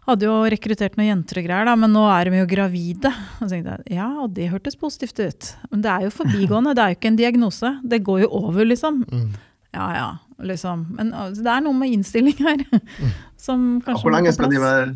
hadde 0.10 0.26
jo 0.26 0.38
rekruttert 0.50 0.96
noen 0.98 1.12
jenter 1.12 1.42
og 1.42 1.50
greier, 1.50 1.68
da, 1.70 1.76
men 1.78 1.94
nå 1.94 2.06
er 2.14 2.30
de 2.30 2.42
jo 2.42 2.48
gravide. 2.50 3.12
Og 3.40 3.44
så 3.44 3.52
tenkte 3.52 3.76
jeg, 3.76 3.98
ja, 4.00 4.08
og 4.24 4.32
det 4.38 4.50
hørtes 4.54 4.80
positivt 4.80 5.22
ut. 5.22 5.52
Men 5.74 5.84
det 5.86 5.92
er 5.94 6.08
jo 6.08 6.16
forbigående, 6.16 6.74
det 6.78 6.86
er 6.86 6.94
jo 6.94 7.00
ikke 7.00 7.12
en 7.12 7.20
diagnose. 7.20 7.76
Det 7.84 8.02
går 8.08 8.26
jo 8.26 8.34
over, 8.42 8.66
liksom. 8.70 9.04
mm. 9.10 9.30
Ja 9.74 9.88
ja, 9.94 10.08
liksom. 10.42 10.88
Men 10.98 11.14
altså, 11.14 11.44
det 11.46 11.52
er 11.54 11.62
noe 11.62 11.78
med 11.78 11.94
innstilling 11.94 12.40
her 12.42 12.64
som 13.46 13.78
Ja, 13.78 13.84
kanskje 13.86 14.02
hvor 14.02 14.10
må 14.10 14.16
lenge 14.16 14.34
skal 14.34 14.50
de 14.50 14.62
være 14.64 14.88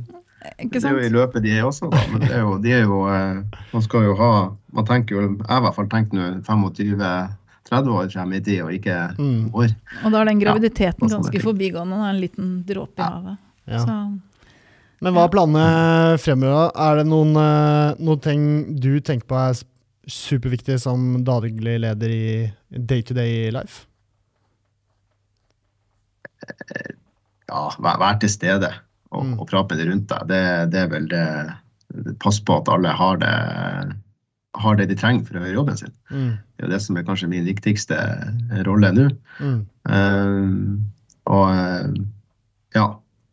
Det 0.71 0.81
er 0.81 0.95
jo 0.97 1.03
i 1.05 1.11
løpet 1.13 1.45
de 1.45 1.53
er 1.59 1.67
også, 1.67 1.91
da. 1.93 2.01
Men 2.09 2.23
det 2.25 2.31
er 2.33 2.41
jo, 2.41 2.55
de 2.63 2.73
er 2.73 2.81
jo 2.87 3.03
eh, 3.05 3.59
Man 3.69 3.85
skal 3.85 4.07
jo 4.09 4.15
ha 4.17 4.31
Man 4.73 4.87
tenker 4.89 5.15
jo 5.15 5.21
Jeg 5.27 5.45
i 5.45 5.63
hvert 5.67 5.77
fall 5.77 5.91
tenker 5.93 6.17
nå 6.17 6.31
25-30 7.73 7.93
år 7.97 8.11
frem 8.13 8.33
i 8.33 8.39
tid, 8.41 8.61
og 8.63 8.71
ikke 8.73 8.97
Mm. 9.17 9.49
år. 9.53 9.75
Og 10.05 10.11
da 10.11 10.21
er 10.21 10.25
den 10.25 10.39
graviditeten 10.41 11.09
ja, 11.09 11.15
ganske 11.17 11.41
forbigående. 11.41 11.97
Det 11.97 12.05
er 12.05 12.13
en 12.13 12.21
liten 12.21 12.63
dråpe 12.65 12.99
i 12.99 13.01
Ja. 13.01 13.09
havet. 13.09 13.37
Ja. 13.67 13.77
Så 13.85 14.19
Men 15.01 15.13
hva 15.13 15.23
er 15.25 15.29
planene 15.29 16.17
fremover? 16.19 16.71
Er 16.75 16.95
det 17.01 17.07
noen, 17.07 17.35
eh, 17.35 17.95
noen 17.99 18.21
ting 18.21 18.79
du 18.79 18.99
tenker 19.01 19.25
på 19.27 19.35
er 19.49 19.63
superviktig 20.07 20.79
som 20.79 21.23
daglig 21.23 21.79
leder 21.79 22.09
i 22.09 22.53
day 22.77 23.01
to 23.01 23.13
day 23.13 23.49
life? 23.51 23.85
Ja, 27.47 27.69
vær, 27.79 27.99
vær 28.01 28.19
til 28.19 28.29
stede 28.29 28.69
og, 29.11 29.25
Mm. 29.25 29.39
og 29.39 29.47
prate 29.47 29.75
med 29.75 29.83
de 29.85 29.91
rundt 29.91 30.07
deg. 30.07 30.27
Det, 30.27 30.71
det 30.71 30.79
er 30.79 30.87
vel 30.87 31.07
det 31.07 31.53
Pass 32.19 32.39
på 32.41 32.55
at 32.57 32.69
alle 32.73 32.89
har 32.89 33.17
det, 33.21 33.95
har 34.53 34.75
det 34.77 34.89
de 34.91 34.97
trenger 34.97 35.25
for 35.27 35.37
å 35.37 35.43
gjøre 35.43 35.57
jobben 35.57 35.77
sin. 35.79 35.93
Mm. 36.11 36.33
Det 36.37 36.61
er 36.61 36.67
jo 36.67 36.73
det 36.73 36.81
som 36.85 36.97
er 36.97 37.05
kanskje 37.07 37.29
min 37.31 37.47
viktigste 37.47 37.99
rolle 38.67 38.91
nå. 38.93 39.07
Mm. 39.39 39.61
Eh, 39.89 40.51
og 41.33 41.47
eh, 41.53 42.03
ja. 42.77 42.85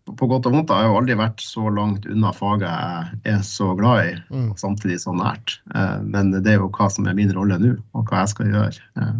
på 0.07 0.29
godt 0.31 0.49
og 0.49 0.57
vondt. 0.57 0.73
har 0.73 0.87
Jeg 0.87 0.93
jo 0.93 1.01
aldri 1.01 1.19
vært 1.21 1.45
så 1.45 1.73
langt 1.75 2.07
unna 2.11 2.33
faget 2.35 3.13
jeg 3.27 3.35
er 3.37 3.45
så 3.47 3.75
glad 3.79 4.07
i, 4.07 4.15
Mm. 4.31 4.49
og 4.51 4.59
samtidig 4.59 5.01
så 5.03 5.13
nært. 5.15 5.61
Uh, 5.75 6.01
Men 6.03 6.33
det 6.33 6.47
er 6.47 6.59
jo 6.59 6.71
hva 6.71 6.89
som 6.91 7.07
er 7.07 7.15
min 7.15 7.33
rolle 7.37 7.59
nå, 7.59 7.77
og 7.95 8.09
hva 8.09 8.25
jeg 8.25 8.33
skal 8.35 8.51
gjøre 8.51 8.81
uh, 8.97 9.15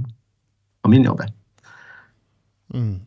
av 0.85 0.91
min 0.91 1.05
jobb. 1.05 1.23
Mm. 2.75 3.01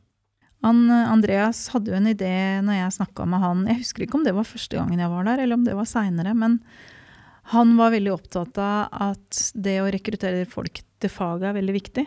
Han, 0.64 0.90
eh, 0.90 1.12
Andreas 1.12 1.68
hadde 1.74 1.92
jo 1.92 1.98
en 1.98 2.08
idé 2.08 2.62
når 2.64 2.78
jeg 2.78 2.98
snakka 3.00 3.26
med 3.28 3.44
han. 3.44 3.66
Jeg 3.68 3.82
husker 3.82 4.06
ikke 4.06 4.20
om 4.20 4.24
det 4.24 4.36
var 4.36 4.48
første 4.48 4.78
gangen 4.80 5.00
jeg 5.00 5.12
var 5.12 5.28
der, 5.28 5.44
eller 5.44 5.60
om 5.60 5.66
det 5.68 5.76
var 5.76 5.90
seinere. 5.90 6.34
Men 6.34 6.62
han 7.52 7.76
var 7.78 7.92
veldig 7.92 8.14
opptatt 8.14 8.58
av 8.62 8.94
at 9.12 9.40
det 9.54 9.80
å 9.84 9.90
rekruttere 9.92 10.46
folk 10.50 10.80
til 11.04 11.12
faget 11.12 11.50
er 11.52 11.58
veldig 11.58 11.76
viktig. 11.76 12.06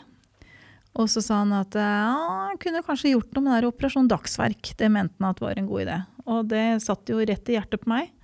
Og 0.97 1.11
så 1.13 1.21
sa 1.21 1.43
han 1.43 1.53
at 1.53 1.77
ja, 1.77 2.17
han 2.49 2.61
kunne 2.61 2.81
kanskje 2.85 3.13
gjort 3.13 3.35
noe 3.37 3.45
med 3.45 3.61
det 3.61 3.69
Operasjon 3.69 4.09
Dagsverk. 4.09 4.73
Det 4.81 4.89
mente 4.89 5.21
han 5.21 5.35
at 5.35 5.43
var 5.45 5.59
en 5.61 5.69
god 5.69 5.83
idé. 5.85 5.97
Og 6.25 6.47
det 6.49 6.67
satt 6.85 7.13
jo 7.13 7.21
rett 7.21 7.51
i 7.53 7.59
hjertet 7.59 7.83
på 7.83 7.91
meg. 7.93 8.15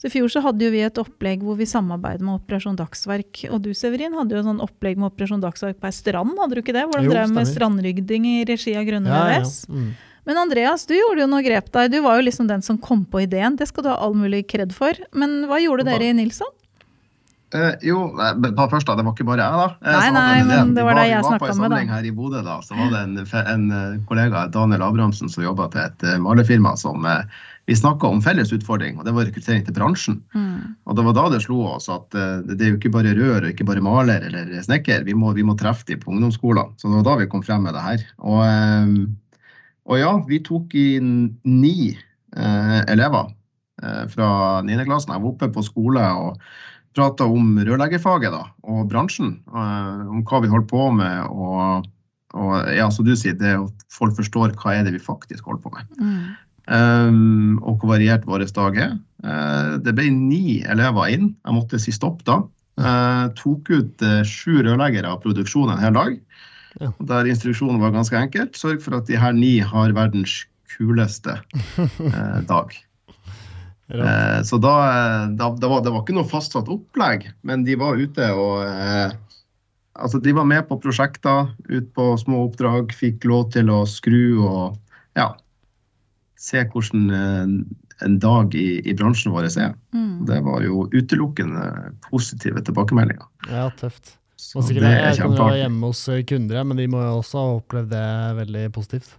Så 0.00 0.08
I 0.08 0.12
fjor 0.14 0.30
så 0.32 0.40
hadde 0.40 0.64
jo 0.64 0.72
vi 0.72 0.80
et 0.80 0.98
opplegg 1.02 1.42
hvor 1.44 1.58
vi 1.58 1.66
samarbeidet 1.68 2.24
med 2.24 2.38
Operasjon 2.38 2.78
Dagsverk. 2.78 3.42
Og 3.50 3.58
du 3.66 3.74
Severin 3.76 4.14
hadde 4.16 4.38
jo 4.38 4.44
sånn 4.46 4.62
opplegg 4.64 4.96
med 4.96 5.10
Operasjon 5.10 5.42
Dagsverk 5.42 5.80
på 5.82 5.90
ei 5.90 5.96
strand, 5.96 6.38
hadde 6.40 6.56
du 6.56 6.62
ikke 6.62 6.76
det? 6.76 6.86
Hvor 6.88 7.02
de 7.02 7.10
drev 7.10 7.34
med 7.34 7.50
strandrydding 7.50 8.30
i 8.30 8.38
regi 8.48 8.78
av 8.78 8.86
Grønne 8.88 9.10
Ja, 9.10 9.26
ja. 9.34 9.42
ja. 9.42 9.74
Mm. 9.74 9.90
Men 10.28 10.38
Andreas, 10.40 10.86
du 10.86 10.94
gjorde 10.94 11.24
jo 11.24 11.28
noe 11.32 11.42
grep 11.44 11.68
der. 11.74 11.90
Du 11.92 11.98
var 12.04 12.16
jo 12.20 12.24
liksom 12.28 12.48
den 12.48 12.62
som 12.62 12.78
kom 12.80 13.02
på 13.08 13.24
ideen. 13.24 13.56
Det 13.58 13.66
skal 13.68 13.84
du 13.84 13.90
ha 13.90 13.98
all 14.04 14.14
mulig 14.14 14.44
kred 14.52 14.72
for. 14.76 14.96
Men 15.16 15.42
hva 15.50 15.58
gjorde 15.60 15.88
dere 15.88 16.12
i 16.12 16.16
Nilsson? 16.16 16.48
Eh, 17.50 17.72
jo, 17.82 18.02
da 18.14 18.50
ta 18.54 18.66
først 18.70 18.86
da, 18.86 18.94
det 18.94 19.02
var 19.02 19.14
ikke 19.16 19.26
bare 19.26 19.42
jeg, 19.42 19.58
da. 19.58 19.94
Nei, 19.98 20.10
nei, 20.14 20.42
men 20.46 20.74
det 20.76 20.84
var, 20.86 20.94
det 20.94 21.06
Vi 21.08 21.14
med 21.16 21.24
da. 21.24 21.30
vi 21.30 21.32
var 21.34 21.40
på 21.42 21.48
en 21.48 21.56
med, 21.58 21.64
samling 21.64 21.88
her 21.90 22.04
i 22.06 22.12
Bodø, 22.14 22.42
da, 22.46 22.58
så 22.62 22.76
var 22.78 22.92
det 22.92 23.00
en, 23.02 23.16
en 23.40 23.64
eh, 23.74 23.96
kollega, 24.06 24.44
Daniel 24.54 24.84
Abrahamsen, 24.86 25.32
som 25.32 25.42
jobba 25.42 25.66
til 25.72 25.82
et 25.82 26.04
eh, 26.06 26.20
malerfirma 26.22 26.76
som 26.78 27.08
eh, 27.10 27.40
Vi 27.66 27.74
snakka 27.78 28.06
om 28.06 28.22
felles 28.22 28.52
utfordring, 28.54 28.96
og 28.98 29.06
det 29.06 29.14
var 29.14 29.26
rekruttering 29.26 29.64
til 29.66 29.74
bransjen. 29.74 30.20
Mm. 30.34 30.78
Og 30.90 30.96
det 30.98 31.04
var 31.06 31.14
da 31.18 31.26
det 31.34 31.42
slo 31.44 31.58
oss 31.72 31.90
at 31.92 32.16
eh, 32.18 32.38
det 32.46 32.66
er 32.66 32.72
jo 32.72 32.78
ikke 32.78 32.94
bare 32.94 33.16
rør 33.18 33.44
og 33.44 33.50
ikke 33.50 33.66
bare 33.66 33.82
maler 33.84 34.24
eller 34.26 34.54
snekker. 34.64 35.04
Vi 35.06 35.14
må, 35.14 35.34
vi 35.36 35.44
må 35.46 35.54
treffe 35.58 35.86
de 35.90 35.98
på 36.00 36.10
ungdomsskolen. 36.14 36.72
Så 36.78 36.88
det 36.88 36.96
var 36.96 37.06
da 37.06 37.18
vi 37.20 37.28
kom 37.30 37.44
frem 37.46 37.66
med 37.66 37.76
det 37.78 37.84
her. 37.84 38.06
Og, 38.22 38.40
eh, 38.46 39.60
og 39.90 40.02
ja, 40.02 40.16
vi 40.30 40.40
tok 40.46 40.74
inn 40.78 41.12
ni 41.46 41.92
elever 42.30 43.30
fra 44.12 44.26
9. 44.62 44.82
klassen. 44.86 45.14
Jeg 45.14 45.22
var 45.22 45.30
oppe 45.32 45.48
på 45.50 45.64
skole 45.66 46.02
og 46.14 46.42
prata 46.96 47.26
om 47.30 47.56
rørleggerfaget 47.58 48.34
da, 48.34 48.44
og 48.66 48.88
bransjen. 48.90 49.38
eh, 49.48 50.04
om 50.10 50.22
hva 50.26 50.42
vi 50.42 50.52
holder 50.52 50.68
på 50.70 50.90
med. 50.96 51.30
Og, 51.30 51.88
og 52.34 52.54
ja, 52.74 52.88
som 52.90 53.06
du 53.06 53.14
sier, 53.16 53.36
det 53.38 53.56
at 53.58 53.88
folk 53.94 54.16
forstår 54.18 54.54
hva 54.60 54.76
er 54.76 54.86
det 54.86 54.94
vi 54.96 55.02
faktisk 55.02 55.46
holder 55.46 55.64
på 55.66 55.74
med. 55.76 55.98
Mm. 56.00 56.22
Um, 56.70 57.56
og 57.66 57.80
hvor 57.80 57.96
variert 57.96 58.26
vår 58.28 58.44
dag 58.54 58.76
er. 58.78 58.92
Uh, 59.24 59.78
det 59.82 59.94
ble 59.96 60.10
ni 60.14 60.60
elever 60.62 61.10
inn. 61.10 61.32
Jeg 61.46 61.56
måtte 61.56 61.80
si 61.82 61.94
stopp 61.94 62.22
da. 62.28 62.42
Uh, 62.80 63.26
tok 63.36 63.72
ut 63.72 64.04
uh, 64.06 64.20
sju 64.22 64.60
rørleggere 64.62 65.10
av 65.10 65.22
produksjonen 65.24 65.74
en 65.74 65.82
hel 65.82 65.96
dag. 65.96 66.20
Ja. 66.78 66.92
Der 67.10 67.26
instruksjonen 67.26 67.80
var 67.82 67.94
ganske 67.94 68.18
enkelt. 68.18 68.54
Sørg 68.58 68.84
for 68.84 69.00
at 69.00 69.10
de 69.10 69.18
her 69.18 69.34
ni 69.34 69.58
har 69.64 69.96
verdens 69.96 70.44
kuleste 70.70 71.34
eh, 71.76 72.38
dag. 72.46 72.76
Rått. 73.90 74.06
Eh, 74.06 74.38
så 74.46 74.60
da, 74.62 74.74
da 75.34 75.50
det, 75.56 75.70
var, 75.70 75.82
det 75.84 75.92
var 75.92 76.04
ikke 76.04 76.16
noe 76.16 76.28
fastsatt 76.30 76.70
opplegg, 76.70 77.28
men 77.46 77.66
de 77.66 77.76
var 77.80 78.00
ute 78.00 78.30
og 78.36 78.62
eh, 78.68 79.18
Altså, 80.00 80.16
de 80.22 80.32
var 80.32 80.46
med 80.48 80.62
på 80.64 80.78
prosjekter, 80.80 81.50
ut 81.68 81.88
på 81.92 82.04
små 82.16 82.44
oppdrag, 82.46 82.92
fikk 82.96 83.26
lov 83.28 83.50
til 83.52 83.68
å 83.74 83.82
skru 83.90 84.38
og 84.46 84.78
ja, 85.18 85.26
se 86.40 86.62
hvordan 86.72 87.10
eh, 87.12 87.50
en 88.06 88.16
dag 88.22 88.54
i, 88.56 88.80
i 88.86 88.94
bransjen 88.96 89.34
vår 89.34 89.50
er. 89.50 89.74
Mm. 89.92 90.24
Det 90.30 90.38
var 90.46 90.64
jo 90.64 90.86
utelukkende 90.94 91.92
positive 92.06 92.62
tilbakemeldinger. 92.64 93.26
Ja, 93.50 93.68
tøft. 93.76 94.16
Så 94.40 94.62
Og 94.62 94.64
sikkert 94.64 94.86
det 94.86 94.94
jeg 94.94 95.08
er 95.10 95.18
kan 95.20 95.34
jo 95.36 95.48
være 95.50 95.60
hjemme 95.60 95.90
hos 95.90 96.00
eh, 96.08 96.22
kunder, 96.24 96.62
men 96.64 96.80
de 96.80 96.86
må 96.88 97.02
jo 97.04 97.18
også 97.18 97.42
ha 97.42 97.58
opplevd 97.58 97.92
det 97.92 98.06
veldig 98.40 98.64
positivt. 98.72 99.12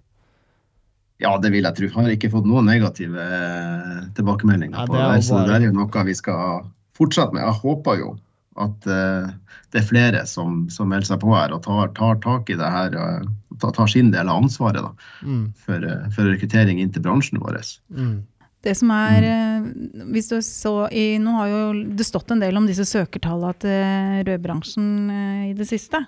Ja, 1.21 1.36
det 1.41 1.51
vil 1.53 1.67
jeg 1.67 1.77
tro. 1.77 1.91
Har 1.99 2.10
ikke 2.13 2.31
fått 2.34 2.49
noen 2.49 2.67
negative 2.69 3.21
eh, 3.21 4.01
tilbakemeldinger 4.17 4.84
Ja, 4.84 4.88
på 4.89 4.97
det 4.97 5.05
er 5.05 5.23
så 5.25 5.43
det 5.45 5.60
er 5.60 5.67
jo 5.67 5.75
noe 5.77 6.05
vi 6.07 6.17
skal 6.17 6.65
fortsette 6.97 7.36
med. 7.38 7.45
Jeg 7.45 7.62
håper 7.62 8.01
jo 8.01 8.15
at 8.62 8.88
uh, 8.89 9.29
det 9.71 9.79
er 9.79 9.86
flere 9.88 10.25
som, 10.27 10.65
som 10.69 10.89
melder 10.91 11.07
seg 11.13 11.21
på 11.21 11.31
her 11.31 11.53
og 11.55 11.62
tar, 11.63 11.93
tar 11.95 12.17
tak 12.23 12.49
i 12.51 12.57
det 12.60 12.67
her. 12.67 12.97
og 12.99 13.29
tar, 13.62 13.71
tar 13.77 13.88
sin 13.88 14.12
del 14.12 14.29
av 14.29 14.41
ansvaret 14.43 14.84
da, 14.84 14.91
Mm. 15.23 15.53
for, 15.55 15.75
eh, 15.75 16.10
for 16.15 16.27
rekruttering 16.27 16.79
inn 16.81 16.91
til 16.91 17.03
bransjen 17.05 17.39
vår. 17.39 17.62
Mm. 17.93 18.23
Det 18.62 18.75
som 18.77 18.91
er 18.93 19.23
eh, 19.25 19.69
hvis 20.13 20.29
du 20.29 20.38
så 20.45 20.89
i, 20.91 21.17
Nå 21.21 21.31
har 21.38 21.47
jo 21.49 21.62
det 21.97 22.05
stått 22.05 22.31
en 22.31 22.41
del 22.43 22.57
om 22.57 22.67
disse 22.67 22.86
søkertallene 22.86 23.57
til 23.62 24.27
rødbransjen 24.27 24.89
eh, 25.10 25.49
i 25.51 25.53
det 25.57 25.67
siste. 25.69 26.03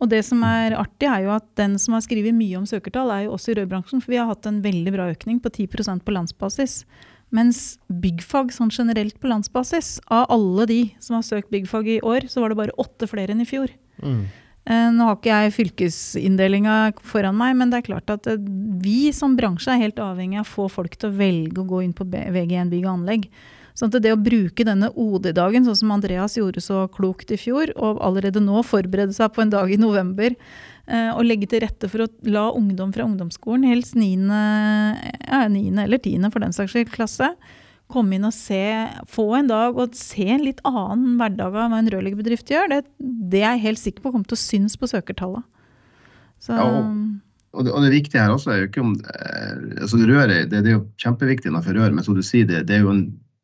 Og 0.00 0.08
det 0.08 0.22
som 0.24 0.40
er 0.46 0.76
artig, 0.78 1.06
er 1.06 1.26
jo 1.26 1.34
at 1.34 1.46
den 1.60 1.76
som 1.80 1.96
har 1.96 2.04
skrevet 2.04 2.34
mye 2.34 2.58
om 2.58 2.66
søkertall, 2.68 3.12
er 3.12 3.26
jo 3.26 3.34
også 3.36 3.52
i 3.52 3.56
rødbransjen. 3.60 4.02
For 4.02 4.14
vi 4.14 4.20
har 4.20 4.30
hatt 4.30 4.48
en 4.48 4.62
veldig 4.64 4.94
bra 4.94 5.08
økning 5.12 5.40
på 5.42 5.52
10% 5.52 6.04
på 6.06 6.14
landsbasis. 6.16 6.82
Mens 7.32 7.78
byggfag 7.88 8.52
sånn 8.52 8.72
generelt 8.72 9.18
på 9.20 9.30
landsbasis, 9.30 9.98
av 10.12 10.26
alle 10.32 10.66
de 10.68 10.80
som 11.00 11.16
har 11.16 11.24
søkt 11.24 11.52
byggfag 11.52 11.88
i 11.94 12.00
år, 12.04 12.28
så 12.28 12.42
var 12.42 12.52
det 12.52 12.60
bare 12.60 12.78
åtte 12.80 13.08
flere 13.08 13.32
enn 13.32 13.44
i 13.44 13.48
fjor. 13.48 13.72
Mm. 14.02 14.24
Eh, 14.62 14.88
Nå 14.94 15.06
har 15.08 15.16
ikke 15.16 15.32
jeg 15.32 15.54
fylkesinndelinga 15.56 16.76
foran 17.08 17.38
meg, 17.38 17.56
men 17.58 17.72
det 17.72 17.80
er 17.80 17.88
klart 17.88 18.12
at 18.14 18.28
eh, 18.30 18.42
vi 18.84 19.10
som 19.16 19.34
bransje 19.38 19.72
er 19.72 19.80
helt 19.86 20.02
avhengig 20.02 20.38
av 20.42 20.46
å 20.46 20.52
få 20.52 20.68
folk 20.70 20.94
til 20.96 21.10
å 21.10 21.16
velge 21.18 21.62
å 21.62 21.68
gå 21.68 21.82
inn 21.82 21.96
på 21.96 22.06
VG1 22.06 22.70
bygg 22.70 22.86
og 22.86 22.92
anlegg. 22.98 23.26
Sånn 23.78 23.88
at 23.88 24.02
det 24.04 24.12
å 24.12 24.20
bruke 24.20 24.66
denne 24.68 24.90
OD-dagen, 25.00 25.64
sånn 25.64 25.78
som 25.78 25.94
Andreas 25.94 26.36
gjorde 26.36 26.60
så 26.64 26.84
klokt 26.92 27.32
i 27.32 27.38
fjor, 27.40 27.72
og 27.76 28.02
allerede 28.04 28.42
nå 28.44 28.60
forberede 28.68 29.16
seg 29.16 29.32
på 29.32 29.44
en 29.44 29.52
dag 29.54 29.72
i 29.72 29.80
november, 29.80 30.36
eh, 30.86 31.10
og 31.14 31.24
legge 31.24 31.48
til 31.48 31.64
rette 31.64 31.88
for 31.88 32.04
å 32.04 32.10
la 32.28 32.50
ungdom 32.52 32.92
fra 32.92 33.06
ungdomsskolen, 33.08 33.64
helst 33.70 33.96
9. 33.96 34.28
Ja, 34.28 35.46
9. 35.48 35.80
eller 35.86 36.02
10. 36.02 36.28
for 36.34 36.44
den 36.44 36.52
saks 36.56 36.74
skyld, 36.74 36.92
klasse, 36.92 37.32
komme 37.92 38.16
inn 38.16 38.28
og 38.28 38.36
se, 38.36 38.60
få 39.08 39.26
en 39.40 39.48
dag 39.48 39.80
og 39.80 39.96
se 39.96 40.28
en 40.34 40.44
litt 40.44 40.60
annen 40.68 41.16
hverdag 41.20 41.56
av 41.56 41.72
hva 41.72 41.80
en 41.80 41.90
rørleggerbedrift 41.92 42.52
gjør, 42.52 42.70
det, 42.72 42.84
det 43.00 43.42
er 43.42 43.56
jeg 43.56 43.66
helt 43.66 43.82
sikker 43.82 44.04
på 44.04 44.12
kommer 44.12 44.28
til 44.28 44.38
å 44.38 44.44
synes 44.44 44.76
på 44.80 44.88
søkertallene. 44.92 45.44
Så, 46.42 46.56
Ja, 46.58 46.68
Og 47.52 47.66
det, 47.66 47.72
og 47.76 47.84
det 47.84 47.92
viktige 47.92 48.22
her 48.22 48.32
også 48.32 48.50
er 48.50 48.62
jo 48.62 48.68
ikke 48.70 48.80
om 48.80 48.94
eh, 48.96 49.82
altså 49.84 49.98
Røret 50.00 50.48
det, 50.50 50.62
det 50.64 50.70
er 50.70 50.78
jo 50.78 50.86
kjempeviktig 50.98 51.50
innenfor 51.50 51.76
rør, 51.76 51.92
men 51.92 52.04
som 52.04 52.16
du 52.16 52.22
sier, 52.24 52.48
det, 52.48 52.64
det 52.66 52.78
er 52.78 52.86
jo 52.86 52.94
en 52.94 53.02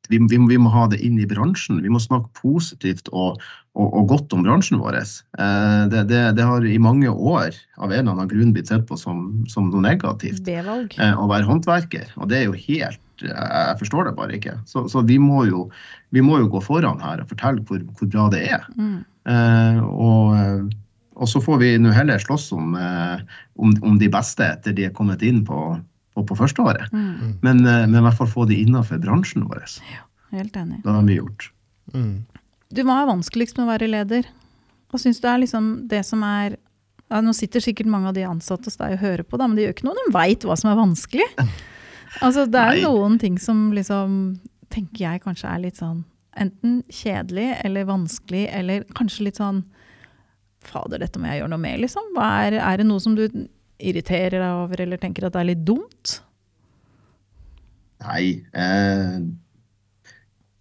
vi, 0.08 0.20
vi, 0.30 0.38
vi 0.50 0.58
må 0.60 0.72
ha 0.72 0.86
det 0.90 1.00
inn 1.04 1.18
i 1.20 1.26
bransjen. 1.28 1.82
Vi 1.84 1.92
må 1.92 2.00
snakke 2.02 2.30
positivt 2.40 3.10
og, 3.12 3.42
og, 3.76 3.86
og 3.86 4.08
godt 4.12 4.34
om 4.36 4.46
bransjen 4.46 4.80
vår. 4.82 5.00
Eh, 5.00 5.82
det, 5.92 6.06
det, 6.10 6.22
det 6.38 6.46
har 6.48 6.64
i 6.64 6.78
mange 6.82 7.12
år 7.12 7.52
av 7.78 7.92
en 7.92 7.98
eller 8.00 8.14
annen 8.14 8.30
grunn 8.30 8.54
blitt 8.56 8.72
sett 8.72 8.86
på 8.88 8.98
som, 9.00 9.28
som 9.50 9.70
noe 9.72 9.84
negativt 9.84 10.48
eh, 10.48 11.12
å 11.14 11.28
være 11.30 11.48
håndverker. 11.48 12.10
Og 12.18 12.32
det 12.32 12.42
er 12.42 12.48
jo 12.48 12.56
helt 12.56 13.04
Jeg 13.18 13.34
jeg 13.34 13.78
forstår 13.80 14.06
det 14.06 14.16
bare 14.18 14.36
ikke. 14.36 14.52
Så, 14.70 14.84
så 14.88 15.02
vi, 15.02 15.16
må 15.18 15.44
jo, 15.48 15.64
vi 16.14 16.22
må 16.22 16.38
jo 16.38 16.50
gå 16.52 16.60
foran 16.62 17.00
her 17.02 17.24
og 17.24 17.30
fortelle 17.32 17.64
hvor, 17.66 17.80
hvor 17.98 18.10
bra 18.12 18.28
det 18.30 18.44
er. 18.54 18.68
Mm. 18.78 19.00
Eh, 19.28 19.80
og, 19.82 20.36
eh, 20.38 20.62
og 21.18 21.30
så 21.30 21.42
får 21.42 21.58
vi 21.62 21.72
nå 21.82 21.92
heller 21.94 22.22
slåss 22.22 22.52
om, 22.54 22.76
eh, 22.78 23.24
om, 23.58 23.74
om 23.82 23.98
de 23.98 24.10
beste 24.12 24.46
etter 24.46 24.76
de 24.76 24.86
er 24.86 24.94
kommet 24.94 25.24
inn 25.26 25.42
på, 25.46 25.78
på, 26.18 26.26
på 26.26 26.38
førsteåret. 26.38 26.90
Mm. 26.92 27.38
Men, 27.46 27.62
eh, 27.64 27.84
men 27.86 28.00
i 28.00 28.04
hvert 28.08 28.18
fall 28.18 28.30
få 28.30 28.48
de 28.50 28.58
innenfor 28.64 29.00
bransjen 29.02 29.46
vår. 29.48 29.62
Helt 30.34 30.58
enig. 30.58 30.82
Det 30.84 30.92
har 30.92 31.06
vi 31.06 31.18
gjort. 31.20 31.50
Mm. 31.94 32.14
Du, 32.68 32.82
hva 32.84 33.00
er 33.00 33.10
vanskeligst 33.14 33.56
med 33.56 33.68
å 33.68 33.70
være 33.70 33.88
leder? 33.88 34.28
Hva 34.90 35.00
syns 35.00 35.22
du 35.22 35.28
er 35.30 35.40
liksom 35.40 35.70
det 35.88 36.02
som 36.08 36.24
er 36.24 36.58
ja, 37.08 37.22
Nå 37.24 37.32
sitter 37.36 37.62
sikkert 37.64 37.88
mange 37.88 38.10
av 38.10 38.16
de 38.16 38.26
ansatte 38.28 38.68
hos 38.68 38.76
deg 38.76 38.98
og 38.98 39.00
hører 39.00 39.24
på, 39.24 39.38
da, 39.40 39.46
men 39.48 39.56
det 39.56 39.64
gjør 39.64 39.74
ikke 39.78 39.86
noe 39.86 39.96
de 39.96 40.12
veit 40.12 40.44
hva 40.44 40.56
som 40.60 40.72
er 40.72 40.80
vanskelig. 40.82 41.28
Altså, 42.24 42.46
det 42.48 42.56
er 42.56 42.78
Nei. 42.78 42.84
noen 42.88 43.18
ting 43.20 43.34
som 43.38 43.66
liksom 43.76 44.12
tenker 44.72 45.02
jeg 45.02 45.20
kanskje 45.20 45.50
er 45.52 45.60
litt 45.60 45.76
sånn 45.78 45.98
enten 46.40 46.78
kjedelig 46.88 47.50
eller 47.66 47.84
vanskelig, 47.84 48.46
eller 48.54 48.86
kanskje 48.96 49.26
litt 49.28 49.40
sånn 49.40 49.60
Fader, 50.64 50.98
dette 50.98 51.20
må 51.20 51.28
jeg 51.30 51.42
gjøre 51.42 51.52
noe 51.52 51.62
med, 51.62 51.78
liksom. 51.84 52.08
Hva 52.16 52.26
er, 52.46 52.56
er 52.58 52.80
det 52.80 52.86
noe 52.88 53.00
som 53.00 53.12
du 53.14 53.28
irriterer 53.78 54.38
deg 54.38 54.62
over, 54.64 54.80
eller 54.84 55.00
tenker 55.00 55.28
at 55.28 55.36
det 55.36 55.42
er 55.42 55.50
litt 55.52 55.66
dumt? 55.66 56.18
Nei. 58.04 58.24
Eh, 58.54 59.18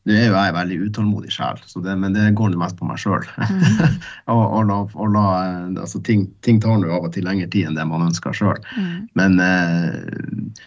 nå 0.07 0.15
er 0.15 0.29
jo 0.29 0.37
jeg 0.37 0.55
veldig 0.55 0.77
utålmodig 0.87 1.33
sjel, 1.35 1.59
men 1.99 2.15
det 2.15 2.29
går 2.37 2.53
nå 2.53 2.61
mest 2.61 2.77
på 2.79 2.87
meg 2.87 3.01
sjøl. 3.01 3.25
og, 4.31 4.41
og 4.41 4.61
la, 4.69 4.79
og 4.87 5.11
la, 5.11 5.25
eh, 5.43 5.81
altså, 5.83 5.99
ting, 6.07 6.27
ting 6.45 6.61
tar 6.63 6.79
nå 6.79 6.89
av 6.95 7.09
og 7.09 7.13
til 7.15 7.27
lengre 7.27 7.49
tid 7.51 7.67
enn 7.67 7.77
det 7.79 7.85
man 7.89 8.05
ønsker 8.07 8.35
sjøl. 8.37 8.61
Mm. 8.77 9.09
Men 9.19 9.39
eh, 9.43 10.65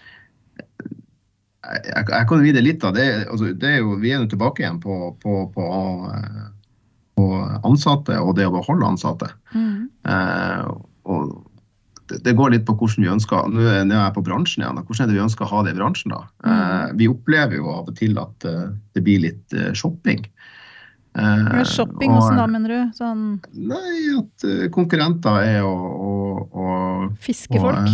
jeg, 0.60 1.82
jeg, 1.88 2.04
jeg 2.12 2.28
kan 2.28 2.44
vide 2.44 2.64
litt 2.64 2.84
av 2.84 2.96
det. 2.98 3.08
Altså, 3.30 3.54
det 3.56 3.74
er 3.76 3.80
jo, 3.80 3.96
vi 4.02 4.12
er 4.12 4.20
jo 4.20 4.30
tilbake 4.34 4.64
igjen 4.64 4.80
på, 4.82 4.98
på, 5.22 5.40
på, 5.54 5.70
eh, 6.12 6.44
på 7.16 7.30
ansatte 7.68 8.20
og 8.20 8.36
det 8.36 8.48
å 8.50 8.54
beholde 8.58 8.92
ansatte. 8.92 9.32
Mm. 9.56 9.88
Eh, 10.04 10.68
og 11.10 11.32
det 12.24 12.34
går 12.38 12.54
litt 12.54 12.66
på 12.68 12.74
hvordan 12.78 13.04
vi 13.04 13.12
ønsker 13.12 13.50
Nå 13.52 13.64
er 13.70 13.84
jeg 13.86 14.14
på 14.16 14.24
bransjen 14.26 14.64
igjen. 14.64 14.80
Hvordan 14.82 15.04
er 15.04 15.10
det 15.10 15.16
vi 15.16 15.24
ønsker 15.24 15.46
å 15.46 15.50
ha 15.52 15.64
det 15.66 15.74
i 15.74 15.78
bransjen? 15.78 16.14
da? 16.14 16.22
Mm. 16.44 16.96
Vi 17.00 17.08
opplever 17.10 17.60
jo 17.60 17.70
av 17.72 17.90
og 17.90 17.98
til 17.98 18.18
at 18.20 18.46
det 18.46 19.04
blir 19.06 19.22
litt 19.26 19.56
shopping. 19.78 20.24
Ja, 21.14 21.64
shopping, 21.66 22.12
hvordan 22.14 22.38
da, 22.38 22.46
mener 22.50 22.72
du? 22.72 22.80
Sånn... 22.94 23.22
Nei, 23.50 23.94
at 24.14 24.44
konkurrenter 24.74 25.40
er 25.42 25.66
å, 25.66 25.74
å, 25.74 26.10
å 26.54 26.66
Fiskefolk? 27.24 27.90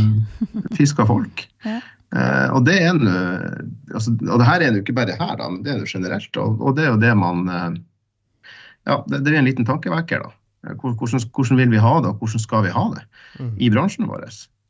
Fiske 0.77 1.07
folk. 1.09 1.47
ja. 1.71 1.81
Og 2.53 2.63
det 2.69 2.77
er 2.81 2.93
en, 2.93 3.03
altså, 3.93 4.13
og 4.15 4.41
det 4.41 4.49
her 4.49 4.63
er 4.63 4.77
jo 4.77 4.85
ikke 4.85 4.97
bare 4.97 5.17
her, 5.19 5.35
da, 5.41 5.49
men 5.51 5.63
det 5.65 5.75
er 5.75 5.81
jo 5.83 5.91
generelt. 5.91 6.41
Og, 6.41 6.61
og, 6.61 6.77
det 6.77 6.87
er 6.87 6.93
jo 6.93 7.01
det 7.03 7.13
man 7.19 7.47
Ja, 8.87 9.01
det, 9.09 9.25
det, 9.25 9.33
er 9.33 9.41
en 9.41 9.49
liten 9.49 9.67
tankevekker, 9.69 10.23
da. 10.23 10.35
Hvordan, 10.67 11.23
hvordan, 11.35 11.61
vil 11.61 11.71
vi 11.71 11.83
ha 11.83 11.95
det, 12.03 12.11
og 12.11 12.23
hvordan 12.23 12.43
skal 12.43 12.67
vi 12.67 12.75
ha 12.75 12.85
det 12.97 13.05
mm. 13.39 13.55
i 13.63 13.71
bransjen 13.71 14.11
vår? 14.11 14.27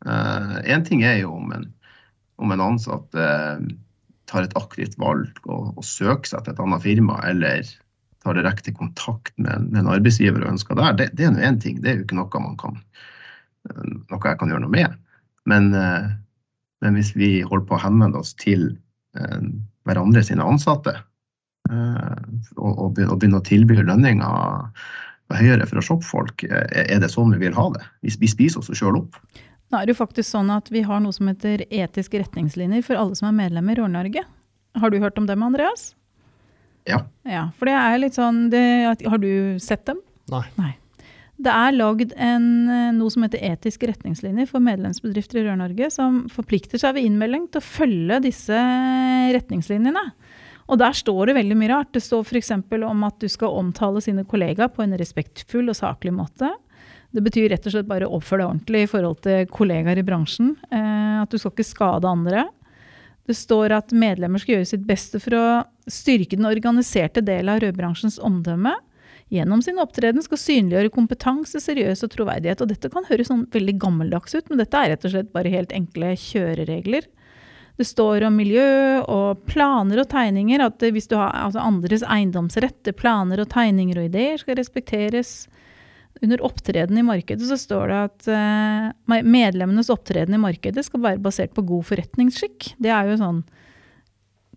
Én 0.06 0.82
uh, 0.82 0.86
ting 0.86 1.02
er 1.06 1.22
jo 1.22 1.32
om 1.38 1.54
en, 1.56 1.64
om 2.42 2.52
en 2.52 2.64
ansatt 2.68 3.08
tar 4.26 4.44
et 4.44 4.56
aktivt 4.58 4.96
valg 5.00 5.38
og, 5.46 5.72
og, 5.78 5.84
søker 5.86 6.28
seg 6.28 6.44
til 6.44 6.52
et 6.52 6.62
annet 6.62 6.82
firma, 6.84 7.16
eller 7.24 7.64
tar 8.26 8.36
direkte 8.36 8.74
kontakt 8.74 9.32
med, 9.38 9.70
med 9.70 9.84
en 9.84 9.92
arbeidsgiver 9.94 10.42
og 10.42 10.56
ønsker 10.56 10.76
der. 10.78 10.96
Det, 10.98 11.10
det 11.16 11.28
er 11.28 11.32
nå 11.32 11.42
én 11.46 11.60
ting, 11.62 11.80
det 11.80 11.92
er 11.92 12.00
jo 12.00 12.06
ikke 12.06 12.18
noe 12.18 12.42
man 12.42 12.58
kan 12.60 12.80
noe 14.10 14.20
jeg 14.20 14.38
kan 14.38 14.50
gjøre 14.52 14.66
noe 14.66 14.74
med. 14.74 14.98
Men 15.46 15.72
men 16.84 16.98
hvis 16.98 17.14
vi 17.16 17.40
holder 17.46 17.66
på 17.68 17.76
å 17.78 17.82
henvende 17.82 18.20
oss 18.20 18.34
til 18.40 18.68
eh, 19.18 19.44
hverandre 19.88 20.22
sine 20.26 20.44
ansatte 20.44 20.94
eh, 21.70 22.16
og, 22.56 22.72
og, 22.72 22.96
begynner 22.96 23.40
å 23.40 23.46
tilby 23.46 23.78
lønninger 23.80 24.86
høyere 25.34 25.66
for 25.66 25.80
å 25.80 25.84
shoppe 25.84 26.06
folk, 26.06 26.44
eh, 26.46 26.86
er 26.86 27.02
det 27.02 27.10
sånn 27.10 27.34
vi 27.34 27.42
vil 27.46 27.56
ha 27.56 27.68
det? 27.74 27.84
Vi, 28.06 28.28
spiser 28.30 28.62
oss 28.62 28.70
sjøl 28.70 29.00
opp. 29.02 29.18
Da 29.72 29.80
er 29.80 29.88
det 29.88 29.96
jo 29.96 30.04
faktisk 30.04 30.30
sånn 30.30 30.50
at 30.54 30.70
Vi 30.70 30.84
har 30.86 31.00
noe 31.02 31.14
som 31.14 31.26
heter 31.26 31.64
etiske 31.66 32.20
retningslinjer 32.22 32.84
for 32.86 32.98
alle 33.00 33.16
som 33.18 33.32
er 33.32 33.38
medlemmer 33.40 33.74
i 33.74 33.80
Rør-Norge. 33.80 34.22
Har 34.76 34.90
du 34.92 35.00
hørt 35.02 35.18
om 35.18 35.26
dem, 35.26 35.42
Andreas? 35.42 35.94
Ja. 36.86 37.02
ja 37.26 37.48
for 37.58 37.66
det 37.66 37.74
er 37.74 37.98
litt 37.98 38.14
sånn 38.14 38.46
det, 38.52 38.62
Har 38.86 39.18
du 39.18 39.58
sett 39.58 39.86
dem? 39.88 39.98
Nei. 40.30 40.44
Nei. 40.60 40.74
Det 41.36 41.52
er 41.52 41.74
lagd 41.74 42.14
eh, 42.16 42.38
noe 42.96 43.12
som 43.12 43.26
heter 43.26 43.42
etiske 43.44 43.90
retningslinjer 43.90 44.48
for 44.48 44.62
medlemsbedrifter 44.64 45.42
i 45.42 45.44
Rør-Norge, 45.44 45.90
som 45.92 46.22
forplikter 46.32 46.80
seg 46.80 46.96
ved 46.96 47.10
innmelding 47.10 47.50
til 47.50 47.60
å 47.60 47.66
følge 47.66 48.22
disse 48.24 48.60
retningslinjene. 49.36 50.06
Og 50.66 50.80
der 50.80 50.94
står 50.98 51.30
det 51.30 51.36
veldig 51.38 51.56
mye 51.58 51.70
rart. 51.70 51.92
Det 51.94 52.02
står 52.02 52.24
f.eks. 52.26 52.52
om 52.52 53.04
at 53.06 53.18
du 53.22 53.28
skal 53.30 53.58
omtale 53.60 54.02
sine 54.02 54.26
kollegaer 54.26 54.72
på 54.72 54.82
en 54.82 54.96
respektfull 54.98 55.70
og 55.70 55.78
saklig 55.78 56.14
måte. 56.16 56.50
Det 57.14 57.22
betyr 57.22 57.48
rett 57.52 57.66
og 57.68 57.72
slett 57.72 57.88
bare 57.88 58.08
å 58.08 58.18
oppføre 58.18 58.42
deg 58.42 58.50
ordentlig 58.50 58.82
i 58.82 58.90
forhold 58.90 59.20
til 59.24 59.46
kollegaer 59.48 60.00
i 60.02 60.06
bransjen. 60.06 60.56
Eh, 60.70 61.22
at 61.22 61.30
du 61.30 61.38
skal 61.38 61.54
ikke 61.54 61.68
skade 61.68 62.10
andre. 62.10 62.48
Det 63.26 63.34
står 63.34 63.74
at 63.78 63.94
medlemmer 63.94 64.42
skal 64.42 64.58
gjøre 64.58 64.70
sitt 64.72 64.84
beste 64.86 65.22
for 65.22 65.38
å 65.38 65.46
styrke 65.90 66.38
den 66.38 66.48
organiserte 66.50 67.22
delen 67.24 67.54
av 67.54 67.62
rødbransjens 67.62 68.18
omdømme 68.22 68.74
gjennom 69.32 69.62
sin 69.62 69.80
opptreden 69.82 70.22
skal 70.22 70.38
synliggjøre 70.38 70.92
kompetanse, 70.94 71.58
seriøs 71.62 72.04
og 72.06 72.12
troverdighet. 72.14 72.62
Og 72.62 72.70
dette 72.70 72.90
kan 72.92 73.06
høres 73.08 73.30
sånn 73.30 73.46
veldig 73.54 73.74
gammeldags 73.82 74.36
ut, 74.36 74.50
men 74.50 74.62
dette 74.62 74.78
er 74.78 74.92
rett 74.92 75.06
og 75.06 75.14
slett 75.14 75.32
bare 75.34 75.52
helt 75.52 75.74
enkle 75.74 76.12
kjøreregler. 76.20 77.08
Det 77.76 77.84
står 77.84 78.24
om 78.24 78.38
miljø 78.40 79.02
og 79.04 79.42
planer 79.48 80.00
og 80.00 80.08
tegninger. 80.12 80.64
At 80.64 80.80
hvis 80.80 81.10
du 81.10 81.16
har 81.18 81.34
altså 81.36 81.60
andres 81.64 82.04
eiendomsrett, 82.06 82.88
planer 82.96 83.42
og 83.42 83.50
tegninger 83.52 84.00
og 84.00 84.08
ideer 84.08 84.40
skal 84.40 84.56
respekteres. 84.60 85.44
Under 86.24 86.40
opptreden 86.48 86.96
i 86.96 87.04
markedet 87.04 87.44
så 87.44 87.58
står 87.60 87.92
det 87.92 87.98
at 88.06 88.28
uh, 88.32 89.20
medlemmenes 89.20 89.90
opptreden 89.92 90.38
i 90.38 90.40
markedet 90.40 90.86
skal 90.86 91.02
være 91.04 91.20
basert 91.20 91.52
på 91.52 91.66
god 91.68 91.84
forretningsskikk. 91.90 92.72
Det 92.80 92.88
er 92.88 93.10
jo 93.10 93.20
sånn 93.20 93.42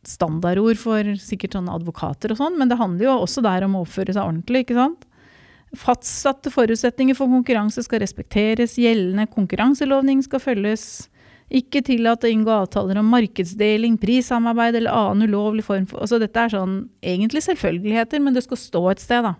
standardord 0.08 0.80
for 0.80 1.04
sikkert 1.20 1.58
sånne 1.58 1.76
advokater 1.76 2.32
og 2.32 2.40
sånn, 2.40 2.56
men 2.56 2.72
det 2.72 2.80
handler 2.80 3.10
jo 3.10 3.18
også 3.26 3.44
der 3.44 3.66
om 3.68 3.76
å 3.76 3.84
oppføre 3.84 4.16
seg 4.16 4.24
ordentlig, 4.24 4.64
ikke 4.64 4.78
sant. 4.78 5.04
Fastsatte 5.78 6.50
forutsetninger 6.50 7.18
for 7.18 7.30
konkurranse 7.30 7.84
skal 7.86 8.02
respekteres, 8.02 8.78
gjeldende 8.80 9.28
konkurranselovning 9.30 10.24
skal 10.26 10.42
følges. 10.42 11.09
Ikke 11.50 11.82
tillate 11.82 12.28
å 12.28 12.32
inngå 12.32 12.52
avtaler 12.54 13.00
om 13.02 13.08
markedsdeling, 13.10 13.98
prissamarbeid 13.98 14.78
eller 14.78 14.94
annen 14.94 15.30
ulovlig 15.30 15.66
form 15.66 15.88
for 15.90 16.04
altså 16.06 16.20
Dette 16.22 16.44
er 16.46 16.54
sånn 16.54 16.76
egentlig 17.02 17.42
selvfølgeligheter, 17.48 18.22
men 18.22 18.38
det 18.38 18.46
skal 18.46 18.62
stå 18.62 18.84
et 18.92 19.02
sted, 19.02 19.26
da. 19.26 19.34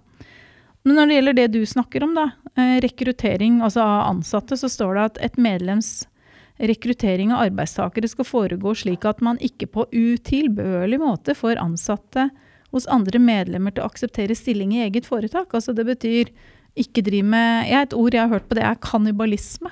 Men 0.88 0.96
når 0.96 1.10
det 1.10 1.18
gjelder 1.18 1.38
det 1.38 1.48
du 1.54 1.60
snakker 1.68 2.06
om, 2.08 2.16
da, 2.18 2.32
eh, 2.58 2.80
rekruttering 2.82 3.60
altså 3.62 3.84
av 3.84 4.08
ansatte, 4.16 4.58
så 4.58 4.70
står 4.72 4.96
det 4.96 5.04
at 5.06 5.20
et 5.30 5.38
medlems 5.38 6.08
rekruttering 6.60 7.32
av 7.32 7.46
arbeidstakere 7.48 8.10
skal 8.10 8.28
foregå 8.28 8.74
slik 8.76 9.06
at 9.08 9.22
man 9.24 9.40
ikke 9.44 9.70
på 9.72 9.86
utilbørlig 9.94 11.00
måte 11.00 11.36
får 11.38 11.62
ansatte 11.62 12.30
hos 12.74 12.88
andre 12.92 13.20
medlemmer 13.22 13.74
til 13.74 13.84
å 13.84 13.90
akseptere 13.90 14.36
stilling 14.38 14.76
i 14.76 14.84
eget 14.88 15.08
foretak. 15.10 15.54
Altså 15.56 15.74
det 15.74 15.86
betyr 15.88 16.34
ikke 16.80 17.04
driv 17.06 17.26
med 17.26 17.70
ja, 17.70 17.82
Et 17.82 17.94
ord 17.94 18.14
jeg 18.14 18.22
har 18.22 18.34
hørt 18.34 18.50
på 18.50 18.58
det, 18.60 18.64
er 18.64 18.82
kannibalisme. 18.84 19.72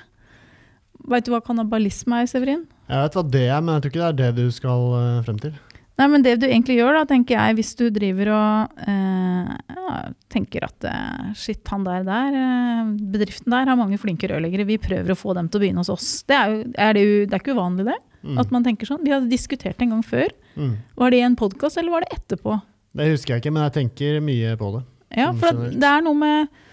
Veit 1.08 1.24
du 1.26 1.32
hva 1.32 1.40
kannibalisme 1.44 2.22
er, 2.22 2.28
Severin? 2.30 2.66
Jeg 2.88 3.04
vet 3.04 3.16
hva 3.16 3.24
det 3.24 3.46
er, 3.48 3.60
men 3.64 3.76
jeg 3.76 3.84
tror 3.84 3.92
ikke 3.92 4.00
det 4.02 4.08
er 4.08 4.20
det 4.36 4.46
du 4.46 4.54
skal 4.54 4.84
eh, 4.98 5.22
frem 5.26 5.40
til. 5.42 5.56
Nei, 5.98 6.06
men 6.12 6.22
det 6.22 6.36
du 6.38 6.46
egentlig 6.46 6.76
gjør, 6.78 6.94
da, 6.94 7.06
tenker 7.10 7.34
jeg, 7.34 7.54
hvis 7.58 7.72
du 7.74 7.88
driver 7.90 8.28
og 8.30 8.82
eh, 8.86 9.48
ja, 9.74 9.94
tenker 10.30 10.68
at 10.68 10.86
eh, 10.86 11.32
shit, 11.34 11.64
han 11.72 11.86
der 11.86 12.04
der, 12.06 12.36
eh, 12.38 12.92
bedriften 13.16 13.50
der 13.50 13.66
har 13.66 13.78
mange 13.80 13.98
flinke 13.98 14.30
rørleggere, 14.30 14.68
vi 14.68 14.78
prøver 14.78 15.10
å 15.10 15.18
få 15.18 15.34
dem 15.34 15.48
til 15.50 15.58
å 15.58 15.64
begynne 15.64 15.82
hos 15.82 15.90
oss. 15.90 16.12
Det 16.28 16.36
er, 16.38 16.52
jo, 16.54 16.60
er, 16.76 16.94
det, 16.94 17.02
jo, 17.02 17.16
det 17.24 17.34
er 17.34 17.42
ikke 17.42 17.56
uvanlig, 17.58 17.88
det. 17.90 17.98
Mm. 18.22 18.38
At 18.44 18.54
man 18.54 18.66
tenker 18.66 18.86
sånn. 18.86 19.02
Vi 19.02 19.14
hadde 19.14 19.30
diskutert 19.30 19.78
det 19.78 19.88
en 19.88 19.96
gang 19.96 20.06
før. 20.06 20.30
Mm. 20.54 20.72
Var 21.02 21.10
det 21.10 21.18
i 21.18 21.26
en 21.26 21.38
podkast, 21.38 21.80
eller 21.82 21.96
var 21.96 22.06
det 22.06 22.14
etterpå? 22.14 22.60
Det 22.98 23.10
husker 23.10 23.34
jeg 23.34 23.42
ikke, 23.42 23.54
men 23.56 23.66
jeg 23.66 23.76
tenker 23.80 24.22
mye 24.22 24.54
på 24.58 24.70
det. 24.76 24.86
Ja, 25.18 25.32
for 25.34 25.66
det 25.72 25.88
er 25.88 26.02
noe 26.04 26.18
med 26.18 26.64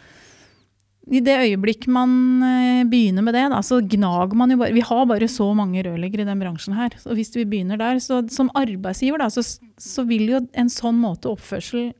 i 1.06 1.22
det 1.22 1.36
øyeblikk 1.38 1.86
man 1.92 2.14
eh, 2.42 2.84
begynner 2.90 3.26
med 3.26 3.36
det, 3.38 3.44
da, 3.54 3.60
så 3.62 3.78
gnager 3.86 4.34
man 4.38 4.50
jo 4.50 4.58
bare 4.58 4.74
Vi 4.74 4.82
har 4.82 5.04
bare 5.06 5.28
så 5.30 5.52
mange 5.58 5.84
rørleggere 5.86 6.26
i 6.26 6.30
den 6.30 6.42
bransjen 6.42 6.74
her. 6.78 6.96
Og 7.06 7.20
hvis 7.20 7.30
vi 7.36 7.46
begynner 7.46 7.78
der, 7.78 8.00
så 8.02 8.24
som 8.34 8.50
arbeidsgiver, 8.58 9.22
da, 9.22 9.30
så, 9.30 9.44
så 9.78 10.06
vil 10.10 10.32
jo 10.32 10.42
en 10.58 10.72
sånn 10.72 10.98
måte 11.02 11.30
oppførsel 11.30 11.92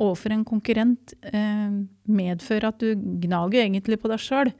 overfor 0.00 0.32
en 0.32 0.46
konkurrent 0.48 1.12
eh, 1.28 1.76
medføre 2.08 2.72
at 2.72 2.80
du 2.80 2.96
gnager 3.26 3.66
egentlig 3.66 4.00
på 4.00 4.08
deg 4.08 4.24
sjøl. 4.24 4.54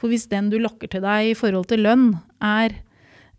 For 0.00 0.08
hvis 0.08 0.24
den 0.30 0.48
du 0.48 0.56
lokker 0.62 0.88
til 0.88 1.04
deg 1.04 1.34
i 1.34 1.36
forhold 1.36 1.68
til 1.68 1.84
lønn, 1.84 2.14
er 2.40 2.72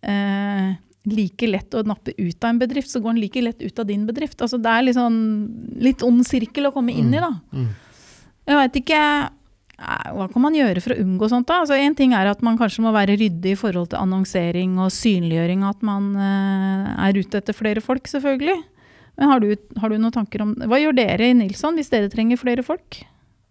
eh, 0.06 0.78
like 1.10 1.50
lett 1.50 1.74
å 1.74 1.82
nappe 1.89 2.13
ut 2.13 2.38
av 2.44 2.52
en 2.52 2.62
bedrift, 2.62 2.94
så 2.94 3.02
går 3.02 3.15
den 3.15 3.24
like 3.26 3.41
lett 3.41 3.65
ut 3.65 3.82
av 3.82 3.89
din 3.89 4.06
bedrift. 4.06 4.38
Altså, 4.46 4.62
det 4.62 4.70
er 4.70 4.91
liksom 4.91 5.15
litt 5.82 6.06
ond 6.06 6.22
sirkel 6.28 6.70
å 6.70 6.76
komme 6.76 6.94
inn 6.94 7.10
i, 7.15 7.22
da. 7.24 7.34
Mm. 7.50 7.63
Mm. 7.65 7.72
Jeg 8.52 8.60
veit 8.62 8.84
ikke 8.84 9.02
hva 9.82 10.28
kan 10.30 10.44
man 10.44 10.56
gjøre 10.56 10.82
for 10.84 10.94
å 10.94 11.00
unngå 11.02 11.30
sånt? 11.32 11.48
da? 11.50 11.62
Altså 11.63 11.78
en 11.80 11.96
ting 11.98 12.13
er 12.17 12.30
at 12.30 12.44
man 12.46 12.58
kanskje 12.60 12.84
må 12.86 12.94
være 12.94 13.17
ryddig 13.20 13.56
i 13.56 13.60
forhold 13.60 13.91
til 13.91 14.02
annonsering 14.02 14.78
og 14.82 14.91
synliggjøring, 14.94 15.63
at 15.65 15.82
man 15.86 16.12
uh, 16.17 16.91
er 17.08 17.17
ute 17.17 17.41
etter 17.41 17.58
flere 17.58 17.82
folk, 17.84 18.10
selvfølgelig. 18.12 18.60
Men 19.17 19.32
har 19.32 19.41
du, 19.41 19.50
har 19.82 19.91
du, 19.91 19.98
noen 20.00 20.13
tanker 20.15 20.44
om 20.46 20.54
Hva 20.70 20.80
gjør 20.80 20.96
dere 20.96 21.28
i 21.28 21.36
Nilsson 21.36 21.76
hvis 21.78 21.91
dere 21.91 22.10
trenger 22.13 22.39
flere 22.39 22.63
folk? 22.65 23.02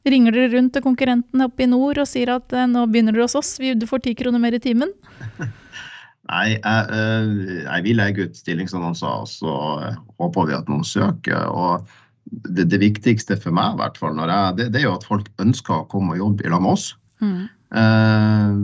Ringer 0.08 0.32
dere 0.32 0.52
rundt 0.54 0.72
til 0.72 0.84
konkurrentene 0.84 1.50
oppe 1.50 1.66
i 1.66 1.68
nord 1.68 2.00
og 2.00 2.08
sier 2.08 2.32
at 2.38 2.54
uh, 2.56 2.66
nå 2.70 2.86
begynner 2.90 3.16
dere 3.16 3.26
hos 3.26 3.38
oss, 3.38 3.56
du 3.58 3.88
får 3.90 4.06
ti 4.06 4.14
kroner 4.18 4.42
mer 4.42 4.56
i 4.56 4.62
timen? 4.62 4.94
Nei, 6.30 6.46
jeg, 6.54 7.62
jeg 7.64 7.82
vi 7.82 7.94
legger 7.96 8.28
ut 8.28 8.36
stillingsannonser, 8.38 9.24
og 9.24 9.26
så 9.26 9.54
håper 10.20 10.46
vi 10.46 10.54
at 10.54 10.68
noen 10.70 10.86
søker. 10.86 11.48
og 11.50 11.90
det, 12.30 12.68
det, 12.70 12.78
viktigste 12.82 13.36
for 13.40 13.54
meg, 13.54 13.74
i 13.74 13.80
hvert 13.82 13.98
fall, 14.00 14.18
jeg, 14.18 14.56
det, 14.58 14.68
det, 14.74 14.82
er 14.82 14.88
jo 14.88 14.96
at 14.96 15.06
folk 15.08 15.28
ønsker 15.42 15.80
å 15.80 15.88
komme 15.90 16.14
og 16.14 16.22
jobbe 16.22 16.46
i 16.46 16.52
lag 16.52 16.62
med 16.64 16.76
oss. 16.76 16.86
Mm. 17.20 17.42
Uh, 17.74 18.54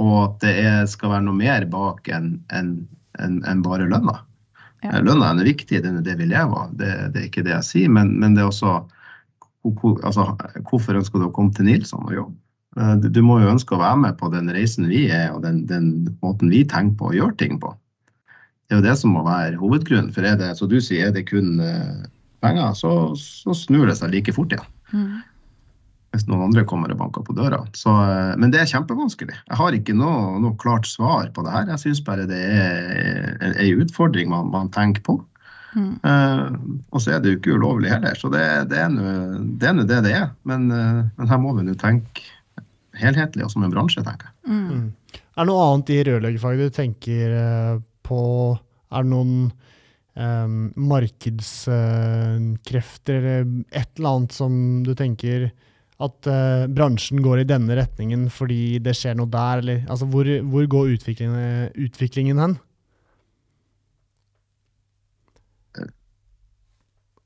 og 0.00 0.16
at 0.24 0.36
det 0.44 0.54
er, 0.62 0.78
skal 0.90 1.14
være 1.14 1.26
noe 1.26 1.38
mer 1.38 1.66
bak 1.70 2.08
enn 2.10 2.32
en, 2.56 2.72
en, 3.20 3.40
en 3.48 3.64
bare 3.66 3.88
lønna. 3.90 4.20
Ja. 4.84 4.96
Uh, 4.96 5.02
lønna 5.10 5.32
er 5.34 5.50
viktig, 5.50 5.82
det 5.82 5.90
er 5.90 6.06
det 6.06 6.16
vi 6.20 6.30
lever 6.30 6.64
av. 6.64 6.76
Det, 6.78 6.92
det, 7.14 7.24
er 7.24 7.28
ikke 7.28 7.44
det 7.46 7.54
jeg 7.56 7.68
sier. 7.68 7.92
Men, 7.98 8.14
men 8.22 8.38
det 8.38 8.44
er 8.44 8.52
også 8.52 8.78
altså, 10.06 10.30
Hvorfor 10.70 10.96
ønsker 10.96 11.20
du 11.20 11.28
å 11.28 11.34
komme 11.36 11.52
til 11.56 11.68
Nilsson 11.68 12.06
og 12.06 12.16
jobbe? 12.16 12.38
Uh, 12.78 12.94
du, 13.02 13.10
du, 13.10 13.20
må 13.26 13.40
jo 13.42 13.50
ønske 13.50 13.74
å 13.74 13.82
være 13.82 13.98
med 14.06 14.18
på 14.20 14.30
den 14.32 14.50
reisen 14.54 14.86
vi 14.90 15.08
er, 15.10 15.32
og 15.34 15.42
den, 15.44 15.64
den 15.68 15.92
måten 16.22 16.52
vi 16.52 16.62
tenker 16.62 16.96
på 17.00 17.10
og 17.10 17.18
gjør 17.18 17.36
ting 17.42 17.58
på. 17.62 17.74
Det 18.70 18.76
er 18.76 18.80
jo 18.80 18.86
det 18.86 18.96
som 19.00 19.16
må 19.16 19.26
være 19.26 19.58
hovedgrunnen. 19.58 20.12
For 20.14 20.22
er 20.22 20.38
det, 20.38 20.52
som 20.54 20.70
du 20.70 20.78
sier, 20.78 21.08
er 21.08 21.14
det 21.16 21.26
kun 21.26 21.58
penger, 22.44 22.72
så, 22.78 22.92
så 23.18 23.56
snur 23.56 23.88
det 23.90 23.98
seg 23.98 24.12
like 24.14 24.34
fort 24.36 24.54
igjen. 24.54 24.70
Mm. 24.92 25.20
Hvis 26.10 26.26
noen 26.26 26.48
andre 26.48 26.64
kommer 26.66 26.90
og 26.90 26.98
banker 26.98 27.22
på 27.26 27.36
døra. 27.38 27.60
Så, 27.78 27.92
eh, 27.92 28.32
men 28.40 28.50
det 28.50 28.62
er 28.62 28.70
kjempevanskelig. 28.72 29.36
Jeg 29.36 29.58
har 29.60 29.76
ikke 29.76 29.94
noe, 29.94 30.40
noe 30.42 30.56
klart 30.58 30.88
svar 30.90 31.28
på 31.34 31.44
det 31.46 31.54
her. 31.54 31.68
Jeg 31.70 31.84
syns 31.84 32.02
bare 32.06 32.26
det 32.30 32.40
er 32.40 33.36
en 33.52 33.84
utfordring 33.84 34.32
man, 34.32 34.50
man 34.54 34.72
tenker 34.74 35.04
på. 35.06 35.20
Mm. 35.70 35.92
Uh, 36.02 36.50
og 36.90 37.02
så 37.02 37.14
er 37.14 37.20
det 37.22 37.30
jo 37.30 37.38
ikke 37.38 37.54
ulovlig 37.54 37.92
heller, 37.92 38.16
så 38.18 38.26
det, 38.32 38.42
det 38.72 38.80
er 38.82 38.88
nå 38.90 39.84
det 39.86 40.00
det 40.02 40.14
er. 40.18 40.32
Men, 40.48 40.66
uh, 40.74 41.04
men, 41.14 41.30
her 41.30 41.38
må 41.38 41.54
vi 41.54 41.62
nå 41.68 41.76
tenke 41.78 42.24
helhetlig 42.98 43.46
og 43.46 43.52
som 43.52 43.62
en 43.62 43.70
bransje, 43.70 44.02
tenker 44.02 44.26
jeg. 44.26 44.50
Mm. 44.50 44.64
mm. 44.66 45.20
Er 45.38 45.46
det 45.46 45.52
noe 45.52 45.68
annet 45.70 45.92
i 45.94 46.00
rørleggerfaget 46.04 46.72
du 46.72 46.74
tenker 46.74 47.36
på? 48.04 48.22
Er 48.90 49.06
det 49.06 49.12
noen 49.12 49.36
um, 50.14 50.72
markedskrefter 50.76 53.14
eller 53.20 53.46
et 53.70 53.98
eller 53.98 54.08
annet 54.14 54.32
som 54.34 54.82
du 54.86 54.94
tenker 54.98 55.50
at 56.00 56.26
uh, 56.32 56.66
bransjen 56.72 57.22
går 57.24 57.38
i 57.42 57.48
denne 57.48 57.76
retningen 57.76 58.30
fordi 58.32 58.78
det 58.82 58.94
skjer 58.96 59.14
noe 59.18 59.28
der, 59.30 59.58
eller 59.60 59.78
altså 59.92 60.06
hvor, 60.08 60.24
hvor 60.48 60.66
går 60.74 60.92
utviklingen, 60.96 61.70
utviklingen 61.76 62.38
hen? 62.40 62.54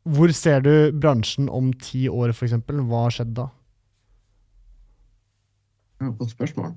Hvor 0.04 0.28
ser 0.36 0.60
du 0.60 0.92
bransjen 0.92 1.48
om 1.48 1.72
ti 1.80 2.08
år, 2.12 2.28
f.eks.? 2.34 2.52
Hva 2.68 3.04
har 3.06 3.14
skjedd 3.14 3.32
da? 3.38 3.46
Godt 6.04 6.34
spørsmål. 6.34 6.74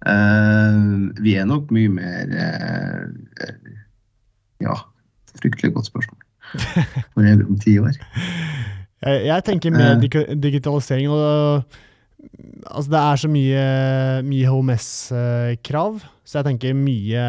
Uh, 0.00 1.12
vi 1.20 1.34
er 1.36 1.44
nok 1.48 1.70
mye 1.76 1.90
mer 1.92 2.30
uh, 2.32 3.04
Ja, 4.60 4.74
fryktelig 5.38 5.74
godt 5.76 5.90
spørsmål. 5.90 6.18
Hvor 7.14 7.26
er 7.26 7.38
vi 7.38 7.46
om 7.46 7.60
ti 7.60 7.78
år? 7.78 7.94
Jeg, 9.00 9.20
jeg 9.24 9.44
tenker 9.46 9.72
med 9.72 10.02
digitalisering. 10.42 11.08
og 11.08 11.62
altså 12.68 12.90
Det 12.92 12.98
er 13.00 13.20
så 13.22 13.30
mye, 13.32 13.62
mye 14.28 14.50
HMS-krav, 14.52 16.02
så 16.20 16.38
jeg 16.38 16.46
tenker 16.50 16.76
mye, 16.76 17.22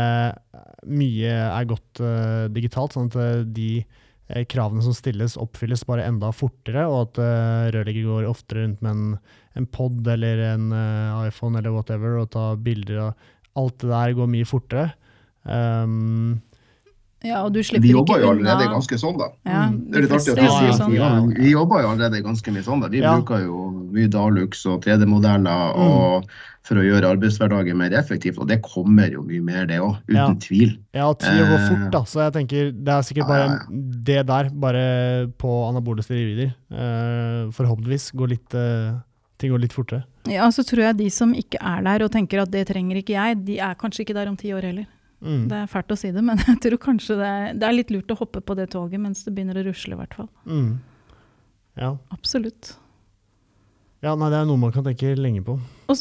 mye 0.84 1.32
er 1.46 1.70
godt 1.70 2.02
uh, 2.04 2.52
digitalt. 2.52 2.98
sånn 2.98 3.08
at 3.08 3.48
de 3.56 3.86
Eh, 4.32 4.46
kravene 4.48 4.84
som 4.84 4.96
stilles, 4.96 5.36
oppfylles 5.40 5.84
bare 5.88 6.06
enda 6.08 6.32
fortere, 6.36 6.86
og 6.88 7.10
at 7.10 7.20
uh, 7.20 7.70
rørlegger 7.76 8.08
går 8.08 8.30
oftere 8.30 8.64
rundt 8.64 8.84
med 8.86 8.94
en, 8.94 9.18
en 9.60 9.68
pod 9.68 10.08
eller 10.08 10.44
en 10.54 10.70
uh, 10.72 11.26
iPhone 11.26 11.60
eller 11.60 11.74
whatever 11.76 12.20
og 12.22 12.30
tar 12.36 12.60
bilder. 12.64 13.02
og 13.10 13.60
Alt 13.60 13.82
det 13.84 13.92
der 13.92 14.16
går 14.16 14.32
mye 14.32 14.48
fortere. 14.48 14.88
Um, 15.44 16.40
ja, 17.22 17.42
og 17.46 17.52
du 17.54 17.60
slipper 17.62 17.86
ikke 17.86 17.94
unna 17.94 18.06
Vi 18.08 18.14
jobber 18.14 18.22
jo 18.24 18.30
allerede 18.34 18.70
ganske 18.72 18.98
sånn, 18.98 19.18
da. 19.20 19.28
Ja, 19.46 19.66
mm. 19.70 19.76
det 19.92 20.00
er 20.00 20.06
litt 20.06 20.14
artig 20.18 20.34
at 20.34 20.40
du 20.40 20.48
sier 20.48 20.72
sånn. 20.78 20.94
ja, 20.96 21.10
Vi 21.38 21.52
jobber 21.52 21.84
jo 21.84 21.90
allerede 21.92 22.22
ganske 22.26 22.54
mye 22.56 22.64
sånn. 22.66 22.82
da. 22.82 22.90
Vi 22.94 23.04
ja. 23.04 23.12
bruker 23.18 23.44
jo 23.44 23.66
mye 23.92 24.10
Dalux 24.12 24.64
og 24.72 24.80
3D-modeller 24.86 25.76
mm. 25.78 26.32
for 26.66 26.82
å 26.82 26.86
gjøre 26.86 27.12
arbeidshverdagen 27.14 27.78
mer 27.78 27.94
effektiv, 28.00 28.40
og 28.42 28.50
det 28.50 28.58
kommer 28.66 29.14
jo 29.14 29.22
mye 29.28 29.44
mer, 29.46 29.68
det 29.70 29.78
òg. 29.84 30.00
Uten 30.10 30.18
ja. 30.18 30.28
tvil. 30.48 30.74
Ja, 30.98 31.12
tida 31.14 31.46
går 31.52 31.64
fort, 31.68 31.86
da. 31.94 32.02
Så 32.10 32.24
jeg 32.26 32.36
tenker 32.40 32.72
det 32.74 32.96
er 32.96 33.06
sikkert 33.06 33.30
bare 33.30 33.60
det 34.10 34.20
der, 34.32 34.50
bare 34.66 34.86
på 35.42 35.54
anabole 35.68 36.06
steroider. 36.06 36.56
Uh, 36.74 37.52
forhåpentligvis 37.54 38.10
går 38.18 38.34
litt 38.34 38.58
uh, 38.58 38.98
ting 39.42 39.54
går 39.54 39.62
litt 39.62 39.76
fortere. 39.76 40.08
Ja, 40.30 40.50
så 40.54 40.66
tror 40.66 40.88
jeg 40.88 41.00
de 41.02 41.12
som 41.14 41.36
ikke 41.38 41.62
er 41.62 41.86
der 41.86 42.06
og 42.06 42.12
tenker 42.14 42.44
at 42.44 42.52
det 42.54 42.68
trenger 42.70 42.98
ikke 43.02 43.14
jeg, 43.18 43.40
de 43.46 43.62
er 43.62 43.78
kanskje 43.78 44.06
ikke 44.06 44.18
der 44.18 44.30
om 44.30 44.38
ti 44.38 44.54
år 44.54 44.70
heller. 44.70 44.90
Mm. 45.22 45.44
Det 45.52 45.58
er 45.58 45.68
fælt 45.70 45.94
å 45.94 45.98
si 46.00 46.12
det, 46.14 46.24
men 46.26 46.40
jeg 46.50 46.60
tror 46.66 46.80
kanskje 46.82 47.18
det 47.20 47.32
er, 47.32 47.50
det 47.58 47.68
er, 47.68 47.78
litt 47.78 47.92
lurt 47.94 48.14
å 48.14 48.20
hoppe 48.22 48.42
på 48.44 48.58
det 48.58 48.72
toget 48.74 49.02
mens 49.02 49.26
det 49.26 49.36
begynner 49.36 49.62
å 49.62 49.66
rusle, 49.70 49.96
i 49.96 50.00
hvert 50.00 50.16
fall. 50.18 50.32
Mm. 50.50 50.72
Ja. 51.80 51.96
Absolutt. 52.14 52.76
Ja, 54.02 54.16
nei, 54.18 54.32
Det 54.34 54.40
er 54.40 54.48
noe 54.50 54.58
man 54.58 54.74
kan 54.74 54.86
tenke 54.86 55.14
lenge 55.14 55.44
på. 55.46 55.60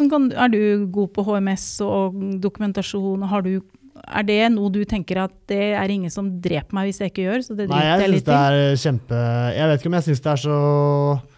Kan, 0.08 0.30
er 0.32 0.48
du 0.48 0.86
god 0.92 1.12
på 1.12 1.24
HMS 1.26 1.66
og 1.84 2.16
dokumentasjon? 2.40 3.26
Du, 3.44 3.52
er 4.00 4.24
det 4.24 4.38
noe 4.54 4.72
du 4.72 4.80
tenker 4.88 5.20
at 5.26 5.34
det 5.50 5.74
er 5.76 5.92
ingen 5.92 6.12
som 6.12 6.30
dreper 6.40 6.78
meg 6.78 6.88
hvis 6.88 7.02
jeg 7.02 7.12
ikke 7.12 7.26
gjør? 7.26 7.44
nei, 7.60 7.82
jeg 7.84 8.06
syns 8.06 8.26
det 8.30 8.38
er 8.38 8.78
kjempe 8.80 9.18
Jeg 9.52 9.70
vet 9.70 9.82
ikke 9.82 9.90
om 9.90 9.98
jeg 9.98 10.06
syns 10.06 10.24
det 10.24 10.32
er 10.32 10.42
så 10.46 10.60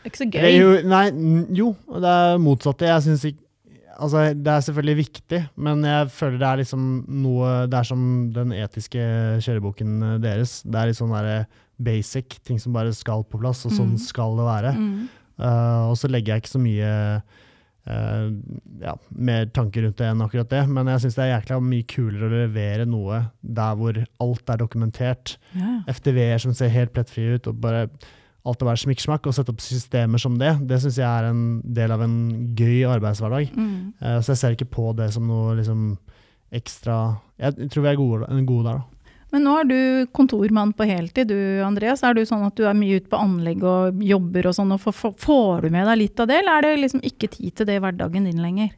Ikke 0.06 0.20
så 0.20 0.28
gøy? 0.28 0.50
Jo, 0.52 0.68
nei, 0.92 1.04
jo, 1.58 1.72
det 1.96 2.14
er 2.20 2.42
motsatte. 2.44 2.86
Jeg 2.92 3.06
syns 3.08 3.26
ikke 3.32 3.42
altså, 3.96 4.24
det 4.34 4.52
er 4.52 4.64
selvfølgelig 4.66 4.96
viktig, 5.02 5.40
men 5.56 5.84
jeg 5.86 6.10
føler 6.14 6.38
det 6.40 6.48
er 6.48 6.60
liksom 6.62 6.86
noe 7.22 7.50
Det 7.70 7.78
er 7.78 7.88
som 7.88 8.02
den 8.34 8.54
etiske 8.56 9.04
kjøreboken 9.44 10.02
eh, 10.08 10.18
deres. 10.22 10.60
Det 10.64 10.78
er 10.78 10.90
litt 10.90 11.00
sånn 11.00 11.14
der 11.14 11.46
basic, 11.82 12.38
ting 12.46 12.60
som 12.62 12.74
bare 12.76 12.92
skal 12.94 13.24
på 13.26 13.40
plass, 13.42 13.64
og 13.66 13.74
sånn 13.74 13.96
mm. 13.96 14.02
skal 14.04 14.36
det 14.38 14.46
være. 14.46 14.74
Mm. 14.78 15.08
Uh, 15.42 15.90
og 15.90 15.96
så 15.98 16.10
legger 16.12 16.36
jeg 16.36 16.44
ikke 16.44 16.52
så 16.52 16.60
mye 16.62 16.90
uh, 17.88 18.26
ja, 18.84 18.92
mer 19.10 19.48
tanker 19.56 19.86
rundt 19.86 19.98
det 19.98 20.10
enn 20.12 20.22
akkurat 20.22 20.50
det, 20.52 20.60
men 20.70 20.90
jeg 20.92 21.02
syns 21.02 21.16
det 21.18 21.24
er 21.24 21.32
jækla 21.32 21.58
mye 21.64 21.86
kulere 21.90 22.28
å 22.28 22.34
levere 22.44 22.86
noe 22.86 23.22
der 23.40 23.78
hvor 23.80 23.98
alt 24.22 24.52
er 24.54 24.60
dokumentert. 24.62 25.36
Yeah. 25.56 25.80
FTV-er 25.90 26.44
som 26.44 26.54
ser 26.54 26.70
helt 26.74 26.94
plettfrie 26.94 27.40
ut, 27.40 27.50
og 27.50 27.58
bare 27.64 27.86
alt 28.42 28.62
å 28.64 28.66
være 28.66 28.82
smikksmakk, 28.82 29.26
og 29.28 29.36
sette 29.36 29.52
opp 29.54 29.62
systemer 29.62 30.22
som 30.22 30.38
det, 30.40 30.56
det 30.66 30.80
syns 30.82 30.98
jeg 30.98 31.06
er 31.06 31.28
en 31.28 31.60
del 31.62 31.94
av 31.94 32.02
en 32.02 32.16
gøy 32.58 32.82
arbeidshverdag. 32.90 33.52
Mm. 33.54 33.76
Uh, 34.02 34.18
så 34.18 34.32
jeg 34.32 34.40
ser 34.40 34.56
ikke 34.56 34.72
på 34.72 34.88
det 34.98 35.12
som 35.14 35.28
noe 35.30 35.54
liksom, 35.60 35.92
ekstra 36.52 36.96
Jeg 37.40 37.70
tror 37.72 37.86
vi 37.86 37.92
er 37.92 38.00
gode, 38.00 38.42
gode 38.48 38.66
der, 38.66 38.82
da. 38.82 39.02
Men 39.32 39.46
nå 39.46 39.52
er 39.56 39.64
du 39.64 39.78
kontormann 40.12 40.74
på 40.76 40.84
heltid, 40.84 41.30
du 41.32 41.62
Andreas. 41.64 42.02
Er 42.04 42.12
du 42.12 42.20
sånn 42.28 42.44
at 42.44 42.58
du 42.58 42.66
er 42.68 42.76
mye 42.76 42.98
ute 43.00 43.08
på 43.08 43.16
anlegg 43.16 43.62
og 43.64 44.02
jobber 44.04 44.50
og 44.50 44.56
sånn, 44.58 44.74
og 44.74 44.82
får, 44.82 45.14
får 45.22 45.64
du 45.64 45.72
med 45.72 45.88
deg 45.88 46.02
litt 46.02 46.20
av 46.20 46.28
det, 46.28 46.42
eller 46.42 46.58
er 46.58 46.66
det 46.66 46.82
liksom 46.82 47.04
ikke 47.08 47.30
tid 47.32 47.54
til 47.56 47.70
det 47.70 47.78
i 47.78 47.80
hverdagen 47.80 48.28
din 48.28 48.42
lenger? 48.44 48.74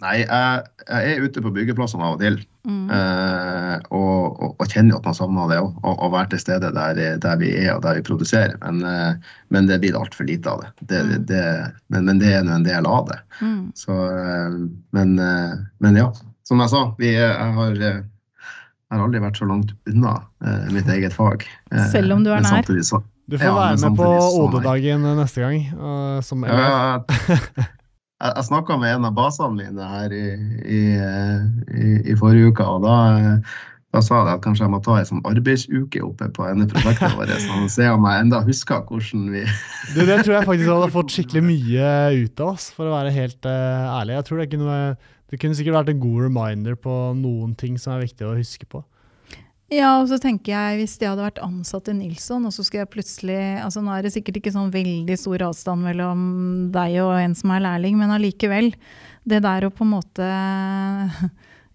Nei, 0.00 0.22
jeg, 0.22 0.62
jeg 0.88 1.12
er 1.12 1.24
ute 1.26 1.42
på 1.44 1.52
byggeplassene 1.52 2.06
av 2.06 2.16
og 2.16 2.22
til. 2.22 2.38
Mm. 2.68 2.90
Eh, 2.92 3.76
og, 3.96 4.36
og, 4.36 4.54
og, 4.54 4.64
kjenner 4.68 4.98
at 4.98 5.06
man 5.08 5.16
savner 5.16 5.52
det 5.52 5.58
òg, 5.62 5.76
å 5.80 6.10
være 6.12 6.34
til 6.34 6.42
stede 6.42 6.70
der, 6.76 7.00
der, 7.20 7.38
vi 7.40 7.52
er 7.62 7.74
og 7.74 7.84
der 7.84 7.98
vi 7.98 8.04
produserer. 8.06 8.56
Men, 8.64 8.82
eh, 8.88 9.34
men 9.52 9.68
det 9.70 9.80
blir 9.82 9.98
altfor 9.98 10.28
lite 10.28 10.52
av 10.52 10.64
det. 10.64 10.72
det, 10.92 11.02
mm. 11.02 11.26
det 11.30 11.44
men, 11.92 12.08
men, 12.08 12.22
det 12.22 12.34
er 12.36 12.46
nå 12.46 12.56
en 12.58 12.66
del 12.68 12.88
av 12.88 13.08
det. 13.10 13.20
Mm. 13.40 13.62
Så, 13.78 13.98
eh, 14.12 14.58
men, 14.96 15.14
men, 15.20 16.00
ja, 16.00 16.10
som 16.48 16.64
jeg 16.64 16.72
sa, 16.72 16.86
vi, 17.00 17.14
jeg 17.16 17.56
har 17.60 17.76
jeg 17.80 18.98
har 18.98 19.04
aldri 19.06 19.20
vært 19.22 19.38
så 19.38 19.46
langt 19.46 19.68
unna 19.86 20.16
mitt 20.74 20.88
eget 20.90 21.12
fag. 21.14 21.44
Selv 21.92 22.16
om 22.16 22.24
du 22.26 22.32
er 22.34 22.42
nær? 22.42 22.66
Du 22.66 23.36
får 23.38 23.46
ja, 23.46 23.52
være 23.54 23.76
med 23.84 24.00
på 24.00 24.08
OD-dagen 24.40 25.04
neste 25.14 25.44
gang. 25.44 25.60
som 26.26 26.42
elev. 26.42 26.58
Ja, 26.58 27.68
jeg, 28.20 28.36
jeg 28.36 28.46
snakka 28.50 28.76
med 28.80 28.94
en 28.94 29.08
av 29.08 29.16
basene 29.16 29.56
mine 29.56 29.88
her 29.94 30.14
i, 30.14 30.24
i, 30.60 30.80
i, 31.72 31.90
i 32.12 32.16
forrige 32.20 32.52
uke, 32.52 32.66
og 32.66 32.84
da, 32.84 32.96
da, 33.94 34.02
sa 34.04 34.20
jeg 34.20 34.34
at 34.36 34.44
kanskje 34.44 34.66
jeg 34.66 34.74
må 34.74 34.82
ta 34.84 34.98
ei 35.00 35.06
sånn 35.08 35.22
arbeidsuke 35.28 36.02
oppe 36.04 36.28
på 36.36 36.46
ene 36.48 36.68
prosjektet 36.70 37.16
vårt, 37.18 37.32
sånn, 37.46 37.70
se 37.72 37.88
om 37.90 38.06
jeg 38.08 38.26
enda 38.26 38.42
husker 38.46 38.84
hvordan 38.88 39.26
vi 39.32 39.46
du, 39.46 40.02
Det 40.04 40.20
tror 40.22 40.36
jeg 40.36 40.50
faktisk 40.52 40.74
hadde 40.74 40.92
fått 40.98 41.16
skikkelig 41.16 41.44
mye 41.48 41.88
ut 42.20 42.44
av, 42.44 42.54
oss, 42.54 42.70
for 42.76 42.90
å 42.90 42.94
være 42.98 43.14
helt 43.16 43.48
uh, 43.48 43.96
ærlig. 43.96 44.18
Jeg 44.18 44.28
tror 44.28 44.44
det, 44.44 44.60
noe, 44.60 44.78
det 45.32 45.40
kunne 45.40 45.58
sikkert 45.58 45.80
vært 45.80 45.94
en 45.94 46.04
god 46.04 46.24
reminder 46.28 46.78
på 46.78 47.02
noen 47.18 47.56
ting 47.58 47.80
som 47.80 47.96
er 47.96 48.04
viktig 48.04 48.28
å 48.28 48.36
huske 48.36 48.68
på. 48.68 48.84
Ja, 49.70 50.00
og 50.00 50.08
så 50.10 50.16
tenker 50.18 50.50
jeg 50.50 50.80
hvis 50.80 50.96
de 50.98 51.06
hadde 51.06 51.22
vært 51.22 51.38
ansatt 51.46 51.86
i 51.92 51.94
Nilsson, 51.94 52.42
og 52.48 52.50
så 52.54 52.64
skulle 52.66 52.82
jeg 52.82 52.90
plutselig 52.90 53.38
altså 53.62 53.82
Nå 53.84 53.92
er 53.94 54.02
det 54.02 54.10
sikkert 54.16 54.40
ikke 54.40 54.52
sånn 54.54 54.72
veldig 54.74 55.14
stor 55.18 55.44
avstand 55.46 55.86
mellom 55.86 56.24
deg 56.74 56.96
og 57.04 57.12
en 57.20 57.36
som 57.38 57.52
er 57.54 57.62
lærling, 57.68 57.94
men 58.00 58.10
allikevel. 58.16 58.72
Det 59.30 59.38
der 59.44 59.68
å 59.68 59.70
på 59.70 59.86
en 59.86 59.92
måte 59.92 60.26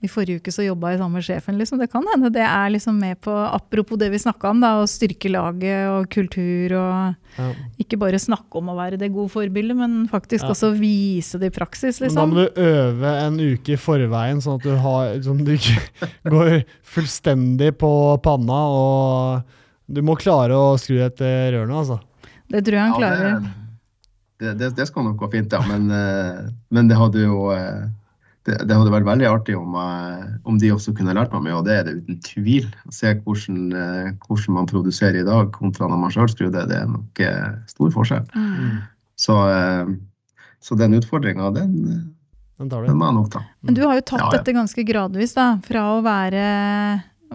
i 0.06 0.10
forrige 0.12 0.42
uke 0.42 0.54
så 0.54 0.64
jobba 0.66 0.94
jeg 0.94 1.02
sammen 1.02 1.20
med 1.20 1.26
sjefen. 1.28 1.58
Liksom. 1.60 1.82
Det 1.82 1.90
kan 1.92 2.06
hende 2.14 2.32
det 2.34 2.46
er 2.46 2.72
liksom 2.74 2.98
med 3.02 3.20
på 3.26 3.34
Apropos 3.34 4.00
det 4.00 4.12
vi 4.14 4.22
snakka 4.22 4.52
om, 4.54 4.62
da, 4.64 4.76
å 4.82 4.88
styrke 4.90 5.32
laget 5.34 5.90
og 5.92 6.08
kultur. 6.14 6.76
og 6.80 7.40
ja. 7.40 7.50
Ikke 7.82 8.00
bare 8.00 8.22
snakke 8.22 8.62
om 8.62 8.72
å 8.72 8.78
være 8.78 9.00
det 9.02 9.12
gode 9.14 9.34
forbildet, 9.34 9.78
men 9.78 10.06
faktisk 10.12 10.46
ja. 10.46 10.54
også 10.54 10.72
vise 10.78 11.42
det 11.42 11.52
i 11.52 11.56
praksis. 11.56 12.00
Liksom. 12.04 12.22
da 12.22 12.26
må 12.30 12.46
du 12.46 12.62
øve 12.64 13.12
en 13.26 13.42
uke 13.42 13.76
i 13.76 13.82
forveien, 13.82 14.42
sånn 14.44 14.62
at 14.62 14.68
du, 14.68 14.74
har, 14.86 15.12
sånn 15.26 15.44
du 15.46 15.54
ikke 15.58 16.10
går 16.36 16.56
fullstendig 16.96 17.74
på 17.82 17.92
panna. 18.24 18.62
og 18.72 19.92
Du 19.92 20.02
må 20.06 20.18
klare 20.20 20.56
å 20.56 20.74
skru 20.82 21.02
etter 21.06 21.52
rørene, 21.58 21.84
altså. 21.84 22.00
Det 22.52 22.62
tror 22.66 22.78
jeg 22.78 22.86
han 22.86 22.98
klarer. 23.00 23.30
Ja, 23.30 23.40
det, 24.40 24.54
det, 24.60 24.72
det, 24.78 24.88
skal 24.90 25.08
nok 25.08 25.20
gå 25.20 25.30
fint, 25.34 25.54
ja. 25.54 25.62
Men, 25.68 25.88
eh, 25.92 26.42
men 26.76 26.90
det 26.92 26.98
hadde 27.00 27.24
jo 27.24 27.50
eh, 27.56 27.86
det, 28.46 28.58
det, 28.70 28.76
hadde 28.78 28.94
vært 28.94 29.08
veldig 29.08 29.28
artig 29.30 29.56
om, 29.58 29.74
uh, 29.74 30.26
om, 30.46 30.58
de 30.62 30.70
også 30.74 30.94
kunne 30.98 31.16
lært 31.18 31.34
meg 31.34 31.48
mye, 31.48 31.56
og 31.58 31.66
det 31.66 31.78
er 31.80 31.88
det 31.88 31.96
uten 32.02 32.20
tvil. 32.26 32.68
Å 32.86 32.94
se 32.94 33.14
hvordan, 33.18 33.62
uh, 33.74 34.10
hvordan, 34.28 34.58
man 34.60 34.70
produserer 34.70 35.18
i 35.22 35.26
dag 35.26 35.50
kontra 35.56 35.90
når 35.90 36.04
man 36.04 36.14
sjøl 36.14 36.30
skrur 36.30 36.52
det, 36.54 36.68
det 36.70 36.78
er 36.84 36.92
nok 36.92 37.24
uh, 37.26 37.56
stor 37.72 37.96
forskjell. 37.96 38.28
Mm. 38.36 38.76
Så, 39.18 39.36
så, 40.60 40.76
den 40.76 40.98
utfordringa, 40.98 41.48
den, 41.56 41.76
den, 42.60 42.70
den 42.70 42.98
må 43.00 43.08
jeg 43.08 43.18
nok 43.18 43.30
ta. 43.32 43.42
Men 43.64 43.78
du 43.78 43.86
har 43.88 43.96
jo 43.98 44.04
tatt 44.04 44.20
ja, 44.20 44.28
ja. 44.28 44.34
dette 44.38 44.56
ganske 44.58 44.86
gradvis, 44.86 45.34
da. 45.38 45.54
Fra 45.64 45.86
å 45.96 46.02
være 46.04 46.44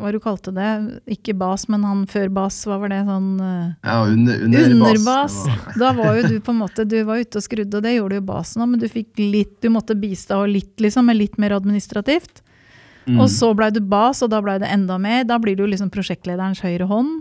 hva 0.01 0.11
du 0.15 0.19
kalte 0.23 0.53
det, 0.57 0.69
ikke 1.17 1.35
bas, 1.39 1.67
men 1.71 1.85
han 1.87 2.05
før 2.11 2.29
bas, 2.41 2.59
hva 2.69 2.81
var 2.83 2.93
det? 2.93 3.01
Sånn 3.09 3.31
uh, 3.39 3.73
Ja, 3.87 3.97
under, 4.09 4.45
under 4.47 4.69
underbas. 4.75 5.39
Var... 5.47 5.65
da 5.83 5.95
var 5.97 6.19
jo 6.19 6.29
du 6.35 6.37
på 6.45 6.55
en 6.55 6.63
måte, 6.63 6.87
du 6.89 6.99
var 7.09 7.23
ute 7.23 7.41
og 7.41 7.47
skrudde, 7.47 7.79
og 7.79 7.87
det 7.87 7.97
gjorde 7.97 8.21
jo 8.21 8.29
basen 8.33 8.65
òg, 8.65 8.73
men 8.75 8.83
du 8.83 8.89
fikk 8.91 9.21
litt, 9.21 9.59
du 9.63 9.71
måtte 9.73 9.99
bistå 9.99 10.43
litt, 10.51 10.75
liksom, 10.83 11.09
med 11.11 11.21
litt 11.21 11.41
mer 11.43 11.57
administrativt. 11.59 12.43
Mm. 13.07 13.19
Og 13.23 13.31
så 13.33 13.51
blei 13.57 13.71
du 13.75 13.81
bas, 13.81 14.23
og 14.23 14.31
da 14.33 14.41
blei 14.45 14.59
det 14.63 14.71
enda 14.71 14.99
mer. 15.01 15.25
Da 15.29 15.41
blir 15.43 15.57
du 15.59 15.65
liksom 15.67 15.91
prosjektlederens 15.93 16.63
høyre 16.65 16.87
hånd. 16.91 17.21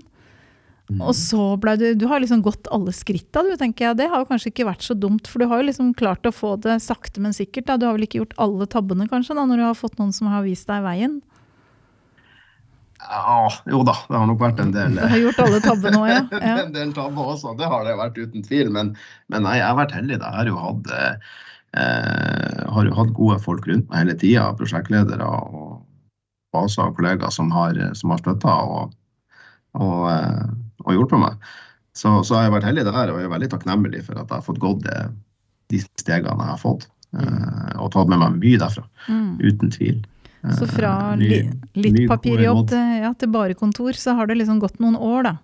Mm. 0.90 1.04
Og 1.06 1.14
så 1.14 1.54
ble 1.62 1.76
du 1.78 1.86
Du 1.94 2.08
har 2.10 2.22
liksom 2.22 2.42
gått 2.42 2.68
alle 2.74 2.94
skritta, 2.96 3.44
du, 3.46 3.54
tenker 3.58 3.90
jeg. 3.90 4.00
Det 4.00 4.10
har 4.10 4.24
jo 4.24 4.30
kanskje 4.30 4.52
ikke 4.54 4.68
vært 4.72 4.86
så 4.86 4.98
dumt, 4.98 5.30
for 5.30 5.42
du 5.42 5.50
har 5.50 5.62
jo 5.62 5.70
liksom 5.70 5.94
klart 5.98 6.26
å 6.26 6.34
få 6.34 6.56
det 6.62 6.80
sakte, 6.84 7.22
men 7.22 7.36
sikkert. 7.36 7.68
da. 7.70 7.78
Du 7.78 7.88
har 7.88 7.98
vel 7.98 8.08
ikke 8.08 8.24
gjort 8.24 8.38
alle 8.42 8.68
tabbene, 8.70 9.10
kanskje, 9.10 9.38
da, 9.38 9.46
når 9.46 9.62
du 9.62 9.68
har 9.68 9.78
fått 9.78 10.00
noen 10.02 10.14
som 10.16 10.32
har 10.34 10.46
vist 10.48 10.70
deg 10.70 10.84
veien? 10.86 11.20
Ja, 13.00 13.48
jo 13.72 13.80
da, 13.88 13.96
det 14.10 14.18
har 14.20 14.28
nok 14.28 14.42
vært 14.44 14.60
en 14.60 14.74
del 14.76 14.98
Det 14.98 15.08
har 15.08 15.22
gjort 15.22 15.38
alle 15.46 15.60
tabbene 15.64 16.00
òg, 16.02 16.10
ja. 16.12 16.24
ja. 16.44 16.56
en 16.66 16.74
del 16.76 16.92
tabber 16.96 17.32
også, 17.34 17.54
det 17.60 17.70
har 17.72 17.86
det 17.88 17.96
vært 18.00 18.20
uten 18.20 18.44
tvil. 18.46 18.72
Men, 18.76 18.92
men 19.32 19.46
nei, 19.48 19.56
jeg 19.62 19.70
har 19.70 19.78
vært 19.80 19.96
heldig. 19.96 20.18
Jeg 20.20 20.36
har 20.36 20.50
jo 20.50 20.58
hatt, 20.60 20.92
eh, 21.80 22.66
har 22.76 22.90
jo 22.90 22.98
hatt 22.98 23.16
gode 23.16 23.40
folk 23.46 23.70
rundt 23.72 23.88
meg 23.88 24.04
hele 24.04 24.18
tida. 24.20 24.50
Prosjektledere 24.60 25.30
og 25.30 25.80
baser 26.56 26.90
og 26.90 27.00
kollegaer 27.00 27.34
som 27.34 27.52
har, 27.56 27.80
som 27.96 28.14
har 28.14 28.22
støtta 28.24 28.60
og, 28.68 28.94
og, 29.80 30.06
eh, 30.12 30.46
og 30.86 30.96
hjulpet 30.98 31.24
meg. 31.24 31.50
Så, 31.96 32.20
så 32.28 32.38
har 32.38 32.48
jeg 32.48 32.58
vært 32.60 32.70
heldig 32.70 32.86
der 32.88 33.12
og 33.12 33.20
jeg 33.20 33.28
er 33.28 33.34
veldig 33.34 33.52
takknemlig 33.56 34.06
for 34.06 34.20
at 34.20 34.28
jeg 34.28 34.38
har 34.38 34.46
fått 34.46 34.62
gått 34.64 34.86
det, 34.86 35.02
de 35.72 35.82
stegene 36.02 36.36
jeg 36.44 36.54
har 36.54 36.62
fått. 36.62 36.88
Eh, 37.18 37.74
og 37.80 37.92
tatt 37.96 38.12
med 38.12 38.22
meg 38.22 38.40
mye 38.44 38.62
derfra. 38.62 38.86
Mm. 39.08 39.38
Uten 39.40 39.74
tvil. 39.74 40.00
Så 40.56 40.68
fra 40.72 41.14
Eh, 41.14 41.20
li, 41.20 41.40
litt 41.76 42.08
papirjobb 42.10 42.68
til, 42.70 43.00
ja, 43.04 43.14
til 43.14 43.28
bare 43.34 43.54
kontor, 43.60 43.92
så 44.00 44.14
har 44.16 44.28
det 44.28 44.38
liksom 44.40 44.60
gått 44.62 44.80
noen 44.80 44.96
år, 44.96 45.24
da. 45.24 45.38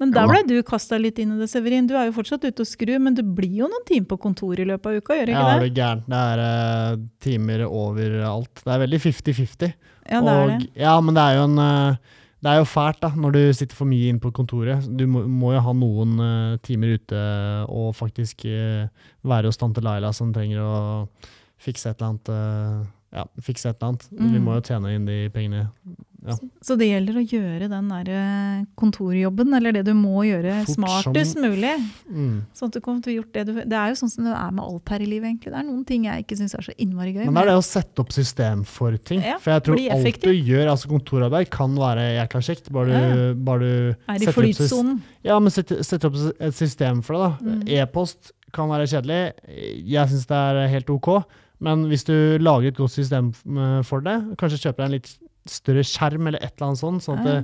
Men 0.00 0.10
der 0.10 0.26
ble 0.26 0.40
du 0.48 0.62
kasta 0.66 0.96
litt 0.98 1.18
inn 1.22 1.36
i 1.36 1.38
det, 1.38 1.46
Severin. 1.50 1.86
Du 1.86 1.94
er 1.94 2.08
jo 2.08 2.14
fortsatt 2.16 2.42
ute 2.42 2.64
og 2.64 2.66
skru, 2.66 2.96
men 2.98 3.14
du 3.14 3.22
blir 3.22 3.52
jo 3.60 3.68
noen 3.70 3.84
timer 3.86 4.08
på 4.10 4.16
kontor 4.24 4.58
i 4.58 4.64
løpet 4.66 4.86
av 4.86 4.96
uka, 4.98 5.14
gjør 5.14 5.26
det 5.30 5.34
Ja, 5.36 5.42
det? 5.46 5.52
er 5.54 5.60
det? 5.60 5.74
gærent. 5.76 6.08
Det 6.10 6.22
er 6.32 6.42
uh, 6.42 7.04
timer 7.22 7.62
overalt. 7.68 8.62
Det 8.64 8.72
er 8.74 8.80
veldig 8.82 9.00
50-50. 9.04 9.74
Ja, 10.10 10.20
det 10.20 10.32
er 10.32 10.48
det. 10.58 10.70
Ja, 10.82 10.96
men 11.00 11.14
det 11.14 11.22
er 11.22 11.36
jo 11.38 11.44
en 11.46 11.58
uh, 11.58 11.94
Det 12.42 12.50
er 12.50 12.56
jo 12.58 12.64
fælt 12.66 12.98
da, 13.04 13.12
når 13.14 13.30
du 13.36 13.40
sitter 13.54 13.76
for 13.78 13.86
mye 13.86 14.08
inn 14.10 14.18
på 14.18 14.32
kontoret. 14.34 14.88
Du 14.98 15.04
må, 15.06 15.22
må 15.30 15.52
jo 15.54 15.60
ha 15.62 15.72
noen 15.78 16.16
uh, 16.18 16.56
timer 16.66 16.96
ute 16.98 17.22
og 17.70 17.92
faktisk 17.94 18.42
uh, 18.50 18.88
være 19.22 19.46
hos 19.52 19.60
tante 19.60 19.80
Laila 19.84 20.10
som 20.12 20.32
trenger 20.34 20.58
å 20.66 20.72
fikse 21.62 21.90
et 21.92 22.00
eller 22.02 22.08
annet. 22.10 22.28
eh, 22.34 22.90
ja, 23.12 23.26
fikse 23.40 23.68
et 23.70 23.76
eller 23.82 23.92
annet. 23.92 24.08
Vi 24.10 24.38
Mm. 24.38 24.44
må 24.44 24.54
jo 24.56 24.60
tjene 24.62 24.94
inn 24.94 25.04
de 25.06 25.28
pengene. 25.30 25.68
Så 26.62 26.76
det 26.78 26.86
gjelder 26.86 27.16
å 27.18 27.22
gjøre 27.26 27.66
den 27.68 27.88
der 27.90 28.08
eh, 28.14 28.64
kontorjobben, 28.78 29.52
eller 29.56 29.72
det 29.74 29.80
du 29.88 29.92
må 29.92 30.22
gjøre, 30.22 30.60
Fort 30.68 30.76
smartest 30.76 31.32
som- 31.34 31.42
mulig. 31.42 31.72
Mm. 32.08 32.42
Sånn 32.54 32.68
at 32.68 32.72
du 32.76 32.80
kommer 32.80 33.02
til 33.02 33.10
å 33.12 33.16
gjort 33.24 33.32
det 33.32 33.46
du 33.46 33.52
Det 33.54 33.72
er 33.72 33.88
jo 33.90 33.94
sånn 33.98 34.10
som 34.12 34.24
det 34.24 34.32
er 34.32 34.52
med 34.52 34.62
alt 34.64 34.88
her 34.88 35.00
i 35.02 35.06
livet, 35.06 35.24
egentlig. 35.32 35.50
Det 35.50 35.58
er 35.58 35.66
noen 35.66 35.84
ting 35.84 36.04
jeg 36.04 36.22
ikke 36.24 36.38
syns 36.38 36.54
er 36.54 36.62
så 36.62 36.74
innmari 36.78 37.12
gøy. 37.16 37.24
Men 37.26 37.34
det 37.34 37.42
er 37.42 37.46
det 37.50 37.58
å 37.58 37.66
sette 37.66 37.98
opp 37.98 38.12
system 38.12 38.62
for 38.64 38.96
ting. 38.98 39.20
Ja, 39.20 39.38
for 39.38 39.50
jeg 39.50 39.64
tror 39.64 39.90
alt 39.90 40.20
du 40.22 40.30
gjør, 40.30 40.70
altså 40.70 40.86
kontorarbeid, 40.94 41.50
kan 41.50 41.74
være 41.74 42.06
jækla 42.22 42.40
kjekt. 42.40 42.70
Bare 42.70 42.86
du, 42.86 42.92
Ja, 42.92 43.34
bare 43.34 43.58
du 43.58 43.96
er 44.08 44.14
i 44.14 44.18
setter 44.18 44.32
flytsonen. 44.32 45.00
Ja, 45.24 45.40
men 45.40 45.50
sette, 45.50 45.82
setter 45.84 46.06
opp 46.08 46.34
et 46.40 46.54
system 46.54 47.02
for 47.02 47.14
det. 47.18 47.42
da. 47.42 47.50
Mm. 47.50 47.68
E-post 47.82 48.30
kan 48.52 48.68
være 48.68 48.86
kjedelig. 48.86 49.32
Jeg 49.88 50.08
syns 50.08 50.26
det 50.28 50.38
er 50.38 50.68
helt 50.68 50.86
ok. 50.88 51.24
Men 51.62 51.86
hvis 51.90 52.06
du 52.08 52.14
lager 52.42 52.72
et 52.72 52.78
godt 52.78 52.94
system 52.96 53.30
eh, 53.46 53.78
for 53.86 54.02
det, 54.04 54.16
kanskje 54.40 54.64
kjøper 54.64 54.82
deg 54.82 54.88
en 54.88 54.96
litt 54.96 55.12
større 55.50 55.84
skjerm 55.86 56.28
eller 56.30 56.42
et 56.42 56.52
eller 56.56 56.68
annet 56.72 56.80
sånt, 56.82 57.04
sånn 57.04 57.22
at 57.22 57.28
det, 57.28 57.38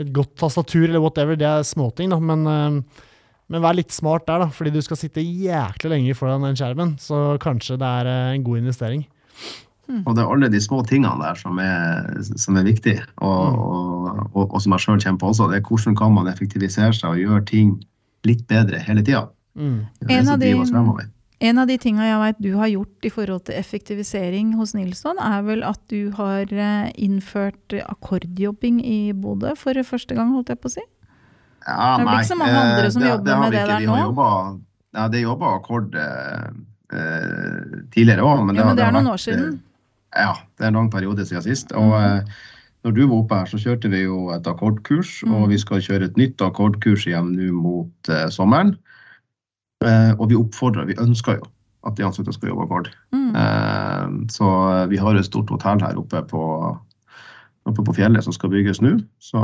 litt 0.00 0.14
godt 0.14 0.32
tastatur 0.38 0.88
eller 0.88 1.02
whatever, 1.02 1.38
det 1.38 1.46
er 1.48 1.66
småting, 1.66 2.10
da. 2.14 2.18
Men, 2.22 2.46
eh, 2.50 3.04
men 3.52 3.62
vær 3.62 3.76
litt 3.78 3.94
smart 3.94 4.26
der, 4.26 4.42
da, 4.42 4.48
fordi 4.54 4.72
du 4.74 4.80
skal 4.82 4.98
sitte 4.98 5.22
jæklig 5.22 5.92
lenge 5.92 6.16
foran 6.18 6.46
den 6.46 6.58
skjermen. 6.58 6.96
Så 7.02 7.38
kanskje 7.42 7.78
det 7.80 7.92
er 8.02 8.10
eh, 8.10 8.34
en 8.36 8.46
god 8.46 8.62
investering. 8.64 9.06
Og 10.02 10.16
det 10.16 10.22
er 10.24 10.30
alle 10.34 10.48
de 10.50 10.58
små 10.58 10.80
tingene 10.82 11.14
der 11.22 11.36
som 11.38 11.60
er, 11.62 12.08
som 12.42 12.56
er 12.58 12.64
viktige, 12.66 13.04
og, 13.22 13.52
Mm. 13.54 13.60
og, 13.62 14.30
og, 14.34 14.54
og 14.54 14.62
som 14.62 14.72
jeg 14.74 14.82
sjøl 14.82 14.98
kjenner 14.98 15.20
på 15.22 15.28
også. 15.30 15.46
Det 15.52 15.60
er 15.60 15.68
hvordan 15.68 15.94
kan 15.98 16.14
man 16.14 16.26
effektivisere 16.26 16.90
seg 16.94 17.12
og 17.12 17.20
gjøre 17.22 17.44
ting 17.46 17.76
litt 18.26 18.42
bedre 18.50 18.80
hele 18.82 19.04
tida. 19.06 19.28
Mm. 19.54 19.86
En 20.10 20.28
av 20.32 20.40
de-. 20.42 21.06
En 21.44 21.58
av 21.60 21.68
de 21.68 21.76
tinga 21.76 22.06
jeg 22.06 22.20
vet 22.22 22.38
du 22.40 22.50
har 22.56 22.70
gjort 22.72 23.04
i 23.04 23.10
forhold 23.12 23.42
til 23.44 23.58
effektivisering 23.58 24.54
hos 24.56 24.72
Nilsson, 24.72 25.18
er 25.20 25.42
vel 25.44 25.64
at 25.68 25.80
du 25.92 26.08
har 26.16 26.48
eh, 26.48 26.86
innført 26.96 27.74
akkordjobbing 27.76 28.78
i 28.80 29.12
Bodø 29.12 29.52
for 29.60 29.76
første 29.84 30.16
gang, 30.16 30.32
holdt 30.32 30.54
jeg 30.54 30.62
på 30.62 30.70
å 30.70 30.74
si? 30.78 30.84
Ja, 31.66 31.96
Det 31.98 32.06
er 32.06 32.08
vel 32.08 32.22
ikke 32.22 32.30
så 32.30 32.38
mange 32.40 32.56
eh, 32.56 32.62
andre 32.62 32.90
som 32.94 33.04
jobber 33.04 33.34
har 33.34 33.44
med 33.44 33.52
det 33.52 33.66
der 33.68 33.84
Vi 33.84 33.90
har 33.90 34.00
nå? 34.00 34.08
Jobbet, 34.08 34.64
ja, 34.96 35.06
det 35.12 35.22
jobba 35.26 35.52
akkord 35.58 36.00
eh, 36.00 36.48
eh, 36.96 37.78
tidligere 37.92 38.24
òg, 38.24 38.44
men, 38.46 38.56
Ja, 38.56 38.68
men 38.70 38.80
det 38.80 38.86
er 38.86 38.96
noen 38.96 39.10
vært, 39.10 39.18
år 39.18 39.24
siden. 39.26 39.56
eh, 40.16 40.24
Ja, 40.24 40.32
det 40.56 40.64
er 40.64 40.72
en 40.72 40.80
lang 40.80 40.90
periode 40.94 41.26
siden 41.28 41.44
sist. 41.44 41.76
Og 41.76 41.92
mm. 41.92 42.00
eh, 42.00 42.44
når 42.86 42.96
du 42.96 43.02
var 43.10 43.16
oppe 43.18 43.42
her, 43.42 43.52
så 43.52 43.60
kjørte 43.60 43.90
vi 43.92 44.06
jo 44.06 44.30
et 44.32 44.46
akkordkurs, 44.48 45.18
mm. 45.26 45.34
og 45.36 45.48
vi 45.52 45.58
skal 45.60 45.84
kjøre 45.84 46.08
et 46.08 46.16
nytt 46.16 46.40
akkordkurs 46.40 47.04
igjen 47.10 47.34
nå 47.36 47.52
mot 47.52 48.08
eh, 48.14 48.28
sommeren. 48.32 48.76
Eh, 49.84 50.12
og 50.16 50.30
vi 50.30 50.38
oppfordrer, 50.38 50.88
vi 50.88 50.96
ønsker 51.02 51.40
jo 51.40 51.50
at 51.86 51.98
de 51.98 52.06
ansatte 52.06 52.32
skal 52.34 52.50
jobbe 52.50 52.64
akkord. 52.66 52.88
Mm. 53.14 53.30
Eh, 53.38 54.14
så 54.32 54.48
eh, 54.72 54.84
vi 54.90 54.98
har 54.98 55.18
et 55.18 55.28
stort 55.28 55.52
hotell 55.52 55.82
her 55.84 55.98
oppe 56.00 56.22
på, 56.30 56.42
oppe 57.68 57.84
på 57.86 57.94
fjellet 57.94 58.24
som 58.24 58.34
skal 58.34 58.50
bygges 58.54 58.80
nå, 58.82 58.96
så 59.22 59.42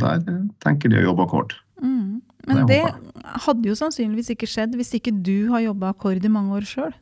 der 0.00 0.22
tenker 0.64 0.92
de 0.92 1.02
å 1.02 1.08
jobbe 1.10 1.26
akkord. 1.26 1.56
Mm. 1.82 2.22
Men 2.48 2.64
det 2.66 2.82
det 2.82 3.40
hadde 3.44 3.68
jo 3.68 3.74
sannsynligvis 3.78 4.32
ikke 4.34 4.48
skjedd 4.50 4.74
hvis 4.78 4.94
ikke 4.98 5.12
du 5.24 5.50
har 5.52 5.62
jobba 5.62 5.92
akkord 5.92 6.24
i 6.24 6.30
mange 6.32 6.56
år 6.58 6.66
sjøl. 6.66 6.94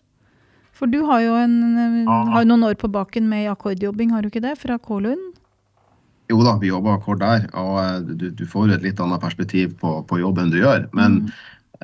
For 0.76 0.88
du 0.88 1.02
har 1.08 1.20
jo, 1.24 1.36
en, 1.36 2.08
har 2.08 2.46
noen 2.48 2.64
år 2.70 2.76
på 2.80 2.88
baken 2.92 3.26
med 3.28 3.50
akkordjobbing, 3.52 4.12
har 4.14 4.24
du 4.24 4.30
ikke 4.30 4.42
det? 4.44 4.54
Fra 4.60 4.78
Kålund? 4.80 5.36
Jo 6.30 6.38
da, 6.46 6.54
vi 6.60 6.70
jobber 6.70 6.94
akkord 6.96 7.20
der, 7.20 7.48
og 7.58 8.12
du, 8.16 8.28
du 8.32 8.44
får 8.48 8.76
et 8.76 8.84
litt 8.86 9.00
annet 9.02 9.20
perspektiv 9.20 9.74
på, 9.80 9.96
på 10.08 10.20
jobben 10.22 10.52
du 10.52 10.60
gjør. 10.62 10.86
Men 10.96 11.24
Mm. 11.26 11.32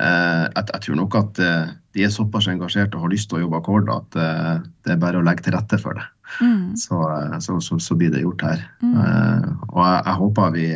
Eh, 0.01 0.45
jeg, 0.47 0.69
jeg 0.73 0.83
tror 0.87 0.99
nok 1.01 1.17
at 1.19 1.41
eh, 1.43 1.73
de 1.97 2.05
er 2.05 2.13
såpass 2.13 2.49
engasjerte 2.53 2.99
og 2.99 3.07
har 3.07 3.15
lyst 3.15 3.31
til 3.31 3.41
å 3.41 3.47
jobbe 3.47 3.63
akkord 3.63 3.89
at 3.93 4.19
eh, 4.21 4.53
det 4.85 4.95
er 4.95 5.01
bare 5.03 5.21
å 5.21 5.25
legge 5.25 5.47
til 5.47 5.57
rette 5.57 5.79
for 5.81 5.97
det. 5.97 6.05
Mm. 6.43 6.75
Så, 6.77 6.99
så, 7.41 7.57
så, 7.63 7.79
så 7.81 7.97
blir 7.97 8.11
det 8.13 8.25
gjort 8.25 8.43
her. 8.45 8.65
Mm. 8.83 8.95
Eh, 9.01 9.49
og 9.71 9.81
jeg, 9.81 10.03
jeg 10.03 10.19
håper 10.21 10.55
vi, 10.57 10.67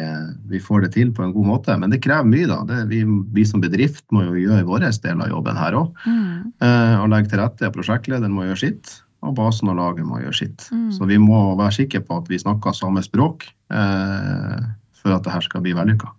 vi 0.52 0.62
får 0.62 0.86
det 0.86 0.92
til 0.96 1.12
på 1.16 1.26
en 1.26 1.34
god 1.34 1.48
måte. 1.50 1.76
Men 1.80 1.92
det 1.92 2.02
krever 2.04 2.28
mye, 2.28 2.48
da. 2.48 2.60
Det, 2.68 2.80
vi, 2.92 3.02
vi 3.34 3.46
som 3.48 3.62
bedrift 3.62 4.04
må 4.14 4.24
jo 4.28 4.40
gjøre 4.40 4.66
vår 4.68 4.88
del 5.04 5.24
av 5.26 5.32
jobben 5.32 5.60
her 5.60 5.78
òg. 5.82 6.02
Mm. 6.06 6.50
Eh, 6.64 6.96
og 7.02 7.08
legge 7.12 7.32
til 7.32 7.42
rette. 7.42 7.72
Prosjektlederen 7.76 8.34
må 8.34 8.46
gjøre 8.48 8.62
sitt, 8.62 8.94
og 9.26 9.36
basen 9.36 9.72
og 9.72 9.80
laget 9.80 10.06
må 10.08 10.22
gjøre 10.22 10.38
sitt. 10.38 10.68
Mm. 10.72 10.90
Så 10.96 11.08
vi 11.10 11.18
må 11.20 11.42
være 11.58 11.80
sikre 11.82 12.04
på 12.06 12.22
at 12.22 12.30
vi 12.30 12.40
snakker 12.40 12.76
samme 12.76 13.02
språk 13.04 13.50
eh, 13.74 14.60
for 15.02 15.16
at 15.16 15.26
det 15.26 15.34
her 15.34 15.44
skal 15.44 15.66
bli 15.66 15.76
vellykka. 15.76 16.14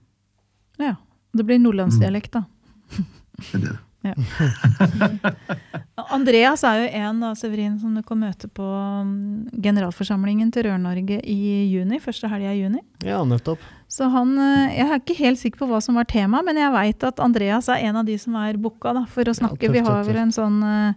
Ja. 0.82 0.98
Det 1.32 1.46
blir 1.48 1.62
nordlandsdialekt, 1.64 2.34
da. 2.36 2.42
Det 2.98 3.56
er 3.56 3.64
det. 3.70 3.78
Andreas 6.12 6.64
er 6.66 6.80
jo 6.82 6.88
en 7.04 7.20
da, 7.22 7.30
Severin, 7.38 7.76
som 7.82 7.94
du 7.96 8.02
kan 8.06 8.18
møte 8.22 8.48
på 8.50 8.66
mm, 8.66 9.62
generalforsamlingen 9.62 10.50
til 10.54 10.66
Rør-Norge 10.68 11.20
i 11.30 11.36
juni. 11.72 12.00
Første 12.02 12.30
helga 12.32 12.54
i 12.56 12.64
juni. 12.64 12.82
Ja, 13.06 13.20
nettopp. 13.28 13.62
Så 13.92 14.08
han, 14.14 14.34
eh, 14.42 14.78
Jeg 14.80 14.88
er 14.90 15.00
ikke 15.04 15.18
helt 15.20 15.40
sikker 15.42 15.62
på 15.64 15.70
hva 15.70 15.82
som 15.84 15.96
var 16.00 16.06
tema, 16.10 16.42
men 16.46 16.58
jeg 16.58 16.74
veit 16.74 17.04
at 17.08 17.20
Andreas 17.24 17.70
er 17.70 17.84
en 17.90 17.96
av 18.02 18.06
de 18.10 18.18
som 18.18 18.36
er 18.42 18.58
booka 18.58 18.94
da, 18.98 19.06
for 19.06 19.24
å 19.30 19.36
snakke. 19.38 19.60
tøft, 19.68 19.74
Vi 19.78 19.86
har 19.86 20.04
vel 20.08 20.18
en 20.18 20.32
sånn 20.32 20.62
eh, 20.64 20.94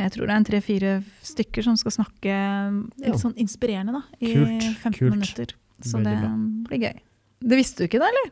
Jeg 0.00 0.12
tror 0.14 0.26
det 0.26 0.32
er 0.32 0.40
en 0.40 0.44
tre-fire 0.48 0.92
stykker 1.22 1.62
som 1.68 1.76
skal 1.76 1.92
snakke 2.00 2.32
eh, 2.32 2.70
litt 3.04 3.12
Ja. 3.12 3.20
sånn 3.20 3.36
inspirerende 3.36 3.92
da, 3.92 4.02
i 4.20 4.32
Kult, 4.32 4.62
15 4.80 4.92
kult. 4.98 5.10
minutter. 5.18 5.54
Så 5.82 5.98
Veldig 5.98 6.04
det 6.04 6.20
bra. 6.22 6.30
blir 6.70 6.80
gøy. 6.88 7.00
Det 7.42 7.56
visste 7.58 7.82
du 7.82 7.88
ikke 7.90 7.98
da, 8.00 8.06
eller? 8.08 8.30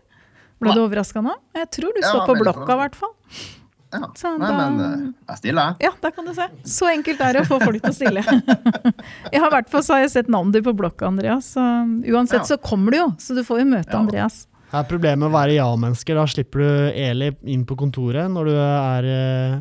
Ble 0.60 0.74
du 0.76 0.82
overraska 0.84 1.22
nå? 1.24 1.32
Jeg 1.56 1.70
tror 1.78 1.94
du 1.96 2.00
Ja, 2.02 2.10
står 2.12 2.26
på 2.28 2.36
blokka, 2.42 2.68
i 2.76 2.80
hvert 2.82 2.98
fall. 3.00 3.14
Ja. 3.90 4.06
Så 4.14 4.30
Nei, 4.38 4.46
da- 4.52 4.68
men 4.70 4.80
eh, 4.86 5.06
jeg 5.32 5.38
stiller, 5.40 5.72
jeg. 5.80 5.88
Ja, 5.88 5.90
der 6.04 6.12
kan 6.14 6.24
du 6.28 6.34
se. 6.36 6.44
Så 6.62 6.86
enkelt 6.92 7.20
er 7.26 7.32
det 7.34 7.40
å 7.42 7.48
få 7.48 7.58
folk 7.64 7.80
til 7.82 7.90
å 7.90 7.96
stille. 7.96 8.22
jeg 9.32 9.40
har 9.40 9.48
i 9.48 9.54
hvert 9.56 9.72
fall 9.72 9.82
så 9.82 9.96
har 9.96 10.04
jeg 10.04 10.12
sett 10.12 10.28
navnet 10.30 10.54
ditt 10.60 10.64
på 10.68 10.76
blokka, 10.78 11.08
Andreas. 11.10 11.48
Så 11.56 11.64
uansett 12.12 12.44
Ja. 12.44 12.46
så 12.52 12.58
kommer 12.62 12.94
du 12.94 12.98
jo, 13.00 13.08
så 13.18 13.34
du 13.34 13.42
får 13.42 13.64
jo 13.64 13.66
møte 13.72 13.90
Ja. 13.90 13.98
Andreas. 14.04 14.46
Her 14.70 14.84
er 14.84 14.86
problemet 14.86 15.18
med 15.18 15.32
å 15.32 15.34
være 15.34 15.56
ja-mennesker. 15.56 16.14
Da 16.14 16.28
slipper 16.30 16.62
du 16.62 16.92
Eli 16.94 17.32
inn 17.50 17.64
på 17.66 17.74
kontoret 17.74 18.30
når, 18.30 18.44
du 18.46 18.54
er, 18.54 19.08
eh, 19.10 19.56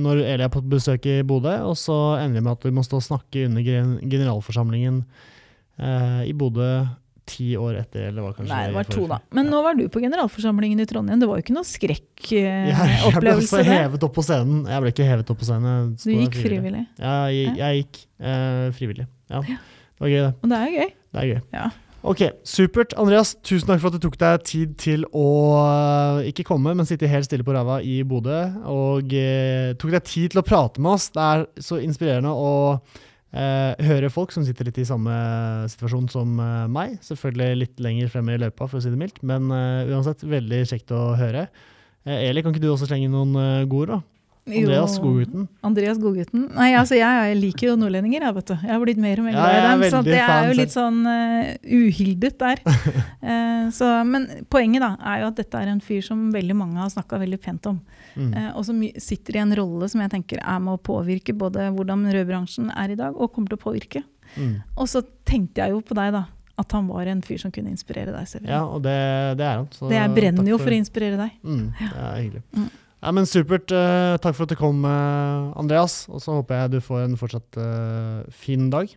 når 0.00 0.22
Eli 0.24 0.46
er 0.46 0.48
på 0.54 0.62
besøk 0.64 1.04
i 1.04 1.18
Bodø, 1.22 1.52
og 1.68 1.76
så 1.76 1.98
ender 2.22 2.40
vi 2.40 2.44
med 2.46 2.52
at 2.56 2.64
du 2.64 2.70
må 2.72 2.80
stå 2.86 2.96
og 2.96 3.04
snakke 3.04 3.44
under 3.50 3.60
generalforsamlingen 4.08 5.02
eh, 5.78 6.22
i 6.30 6.32
Bodø 6.32 6.70
ti 7.28 7.54
år 7.56 7.78
etter, 7.80 8.08
eller 8.10 8.26
var 8.26 8.34
kanskje 8.36 8.50
Nei, 8.52 8.62
det 8.68 8.76
var 8.76 8.88
to, 8.88 9.04
da. 9.10 9.18
Men 9.36 9.48
nå 9.52 9.60
var 9.64 9.78
du 9.78 9.84
på 9.92 10.02
generalforsamlingen 10.04 10.82
i 10.82 10.88
Trondheim. 10.88 11.20
Det 11.22 11.28
var 11.30 11.40
jo 11.40 11.46
ikke 11.46 11.56
noe 11.56 11.64
Jeg, 11.74 12.00
jeg 12.24 12.74
ble 12.74 12.74
skrekkopplevelse, 12.74 13.62
hevet 13.68 14.08
opp 14.08 14.16
på 14.16 14.24
scenen. 14.24 14.64
Jeg 14.70 14.84
ble 14.84 14.92
ikke 14.94 15.08
hevet 15.08 15.32
opp 15.32 15.40
på 15.40 15.48
scenen. 15.48 15.94
Du 16.00 16.10
gikk 16.12 16.36
frivillig. 16.40 16.84
Ja, 17.00 17.14
jeg, 17.32 17.54
jeg 17.60 17.80
gikk 17.82 18.02
eh, 18.20 18.68
frivillig. 18.76 19.08
Ja. 19.32 19.40
Det 19.44 20.04
var 20.04 20.12
gøy, 20.12 20.20
det. 20.20 20.34
Og 20.42 20.52
det 20.52 20.60
er 20.60 20.76
gøy. 20.76 20.92
Det 20.94 21.22
er 21.22 21.30
gøy. 21.32 21.40
Ja. 21.54 21.70
Ok, 22.04 22.20
supert. 22.44 22.92
Andreas, 23.00 23.30
tusen 23.40 23.70
takk 23.70 23.80
for 23.80 23.88
at 23.88 23.96
du 23.96 24.04
tok 24.04 24.18
deg 24.20 24.42
tid 24.44 24.74
til 24.80 25.06
å 25.16 25.28
eh, 25.62 26.26
ikke 26.28 26.44
komme, 26.50 26.74
men 26.76 26.84
sitte 26.88 27.08
helt 27.08 27.24
stille 27.24 27.46
på 27.46 27.54
ræva 27.56 27.78
i 27.80 28.02
Bodø. 28.04 28.42
Og 28.68 29.14
eh, 29.16 29.72
tok 29.80 29.94
deg 29.94 30.04
tid 30.10 30.34
til 30.34 30.42
å 30.42 30.44
prate 30.44 30.84
med 30.84 30.98
oss. 30.98 31.08
Det 31.14 31.24
er 31.24 31.46
så 31.64 31.80
inspirerende 31.80 32.34
å 32.36 32.52
Eh, 33.34 33.84
hører 33.88 34.12
folk 34.14 34.30
som 34.30 34.44
sitter 34.46 34.68
litt 34.68 34.76
i 34.78 34.86
samme 34.86 35.12
situasjon 35.72 36.06
som 36.12 36.36
eh, 36.38 36.66
meg. 36.70 36.98
Selvfølgelig 37.02 37.60
litt 37.64 37.80
lenger 37.82 38.12
fremme 38.12 38.36
i 38.36 38.38
løypa, 38.38 38.68
for 38.68 38.78
å 38.78 38.84
si 38.84 38.92
det 38.92 39.00
mildt, 39.00 39.18
men 39.26 39.50
eh, 39.50 39.90
uansett 39.90 40.22
veldig 40.22 40.60
kjekt 40.70 40.94
å 40.94 41.16
høre. 41.18 41.48
Eh, 42.06 42.28
Eli, 42.28 42.44
kan 42.44 42.54
ikke 42.54 42.62
du 42.62 42.70
også 42.70 42.86
slenge 42.86 43.10
noen 43.10 43.34
gode 43.70 43.80
ord, 43.80 43.94
da? 43.96 44.13
Andreas 44.44 44.98
Godgutten. 45.00 45.46
Andreas 45.64 45.98
Godgutten. 45.98 46.42
Nei, 46.52 46.74
altså 46.76 46.98
jeg, 46.98 47.36
liker 47.40 47.70
jo 47.70 47.76
nordlendinger, 47.80 48.26
jeg, 48.26 48.36
vet 48.36 48.50
du. 48.50 48.54
Jeg 48.60 48.72
har 48.74 48.82
blitt 48.82 49.00
mer 49.00 49.22
og 49.22 49.28
mer 49.28 49.36
glad 49.38 49.56
i 49.56 49.62
dem. 49.64 49.84
Så 49.94 50.02
det 50.04 50.18
er 50.20 50.48
jo 50.50 50.56
litt 50.58 50.74
sånn 50.74 50.98
uh, 51.08 51.54
uhildet 51.64 52.36
der. 52.42 52.60
uh, 52.68 53.70
så, 53.78 53.88
men 54.04 54.28
poenget 54.52 54.84
da 54.84 54.92
er 55.00 55.22
jo 55.22 55.30
at 55.32 55.40
dette 55.40 55.64
er 55.64 55.72
en 55.72 55.80
fyr 55.84 56.04
som 56.04 56.28
veldig 56.34 56.58
mange 56.60 56.76
har 56.82 56.92
snakka 56.92 57.22
veldig 57.24 57.40
pent 57.40 57.70
om. 57.72 57.80
Mm. 58.14 58.28
Eh, 58.30 58.50
og 58.52 58.62
som 58.68 58.84
sitter 59.02 59.38
i 59.38 59.42
en 59.42 59.56
rolle 59.58 59.88
som 59.90 60.02
jeg 60.04 60.12
tenker 60.12 60.38
er 60.44 60.60
med 60.62 60.76
å 60.76 60.82
påvirke 60.92 61.34
både 61.34 61.70
hvordan 61.74 62.04
rødbransjen 62.14 62.68
er 62.76 62.92
i 62.94 63.00
dag, 63.00 63.16
og 63.16 63.32
kommer 63.32 63.50
til 63.50 63.58
å 63.58 63.64
påvirke. 63.64 64.04
Mm. 64.36 64.60
Og 64.76 64.90
så 64.90 65.02
tenkte 65.26 65.64
jeg 65.64 65.74
jo 65.74 65.82
på 65.84 65.96
deg, 65.98 66.14
da. 66.14 66.26
At 66.60 66.70
han 66.76 66.86
var 66.86 67.08
en 67.10 67.24
fyr 67.24 67.40
som 67.42 67.50
kunne 67.50 67.72
inspirere 67.72 68.12
deg. 68.14 68.28
Severin. 68.30 68.52
Ja, 68.52 68.62
og 68.68 68.84
det, 68.84 68.94
det 69.40 69.48
er 69.48 69.56
han. 69.58 69.66
så 69.74 69.88
det 69.90 69.98
jeg 69.98 70.12
brenner 70.14 70.44
for... 70.44 70.52
jo 70.52 70.58
for 70.60 70.70
å 70.70 70.76
inspirere 70.78 71.18
deg. 71.18 71.38
Mm, 71.42 71.64
det 71.80 71.94
er 71.98 72.18
hyggelig. 72.20 72.70
Ja, 73.04 73.10
men 73.12 73.26
Supert. 73.28 73.68
Uh, 73.68 74.16
takk 74.16 74.32
for 74.32 74.46
at 74.46 74.54
du 74.54 74.56
kom, 74.56 74.80
uh, 74.88 75.52
Andreas. 75.60 76.06
Og 76.08 76.22
så 76.24 76.38
håper 76.38 76.62
jeg 76.62 76.72
du 76.72 76.80
får 76.84 77.02
en 77.04 77.18
fortsatt 77.20 77.58
uh, 77.60 78.24
fin 78.32 78.70
dag. 78.72 78.88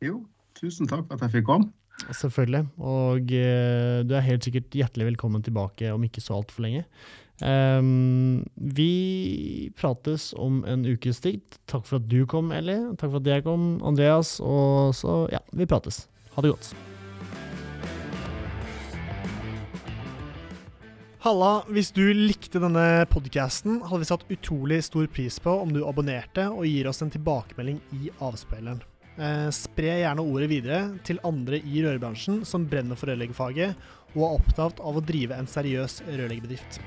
Jo, 0.00 0.22
tusen 0.56 0.88
takk 0.88 1.04
for 1.04 1.18
at 1.18 1.26
jeg 1.28 1.40
fikk 1.40 1.50
komme. 1.50 1.68
Selvfølgelig. 2.16 2.64
Og 2.80 3.26
du 3.28 4.14
er 4.16 4.24
helt 4.24 4.46
sikkert 4.46 4.72
hjertelig 4.72 5.10
velkommen 5.10 5.44
tilbake 5.44 5.90
om 5.92 6.06
ikke 6.06 6.22
så 6.24 6.38
altfor 6.38 6.64
lenge. 6.64 6.86
Um, 7.44 8.40
vi 8.56 9.68
prates 9.76 10.30
om 10.40 10.62
en 10.64 10.88
ukes 10.88 11.20
tid. 11.20 11.44
Takk 11.68 11.84
for 11.84 12.00
at 12.00 12.08
du 12.08 12.22
kom, 12.24 12.54
Ellie. 12.56 12.94
Takk 12.96 13.10
for 13.10 13.20
at 13.20 13.34
jeg 13.34 13.44
kom, 13.44 13.74
Andreas. 13.84 14.38
Og 14.40 14.96
så, 14.96 15.26
ja, 15.32 15.44
vi 15.52 15.68
prates. 15.68 16.06
Ha 16.32 16.40
det 16.40 16.54
godt. 16.54 16.72
Halla, 21.20 21.66
hvis 21.68 21.90
du 21.92 22.14
likte 22.16 22.62
denne 22.62 23.04
podcasten, 23.12 23.82
hadde 23.84 24.00
vi 24.00 24.06
satt 24.08 24.22
utrolig 24.32 24.78
stor 24.86 25.04
pris 25.12 25.34
på 25.44 25.52
om 25.52 25.68
du 25.68 25.82
abonnerte 25.84 26.46
og 26.48 26.64
gir 26.64 26.88
oss 26.88 27.02
en 27.04 27.12
tilbakemelding 27.12 27.76
i 27.92 28.08
avspilleren. 28.24 28.80
Eh, 29.20 29.50
spre 29.52 29.98
gjerne 30.00 30.24
ordet 30.24 30.48
videre 30.48 30.78
til 31.04 31.20
andre 31.28 31.60
i 31.60 31.82
rørbransjen 31.84 32.40
som 32.48 32.64
brenner 32.64 32.96
for 32.96 33.12
rørleggerfaget 33.12 33.76
og 34.14 34.22
er 34.22 34.38
opptatt 34.38 34.80
av 34.80 34.96
å 34.96 35.04
drive 35.04 35.36
en 35.36 35.50
seriøs 35.58 36.00
rørleggerbedrift. 36.08 36.80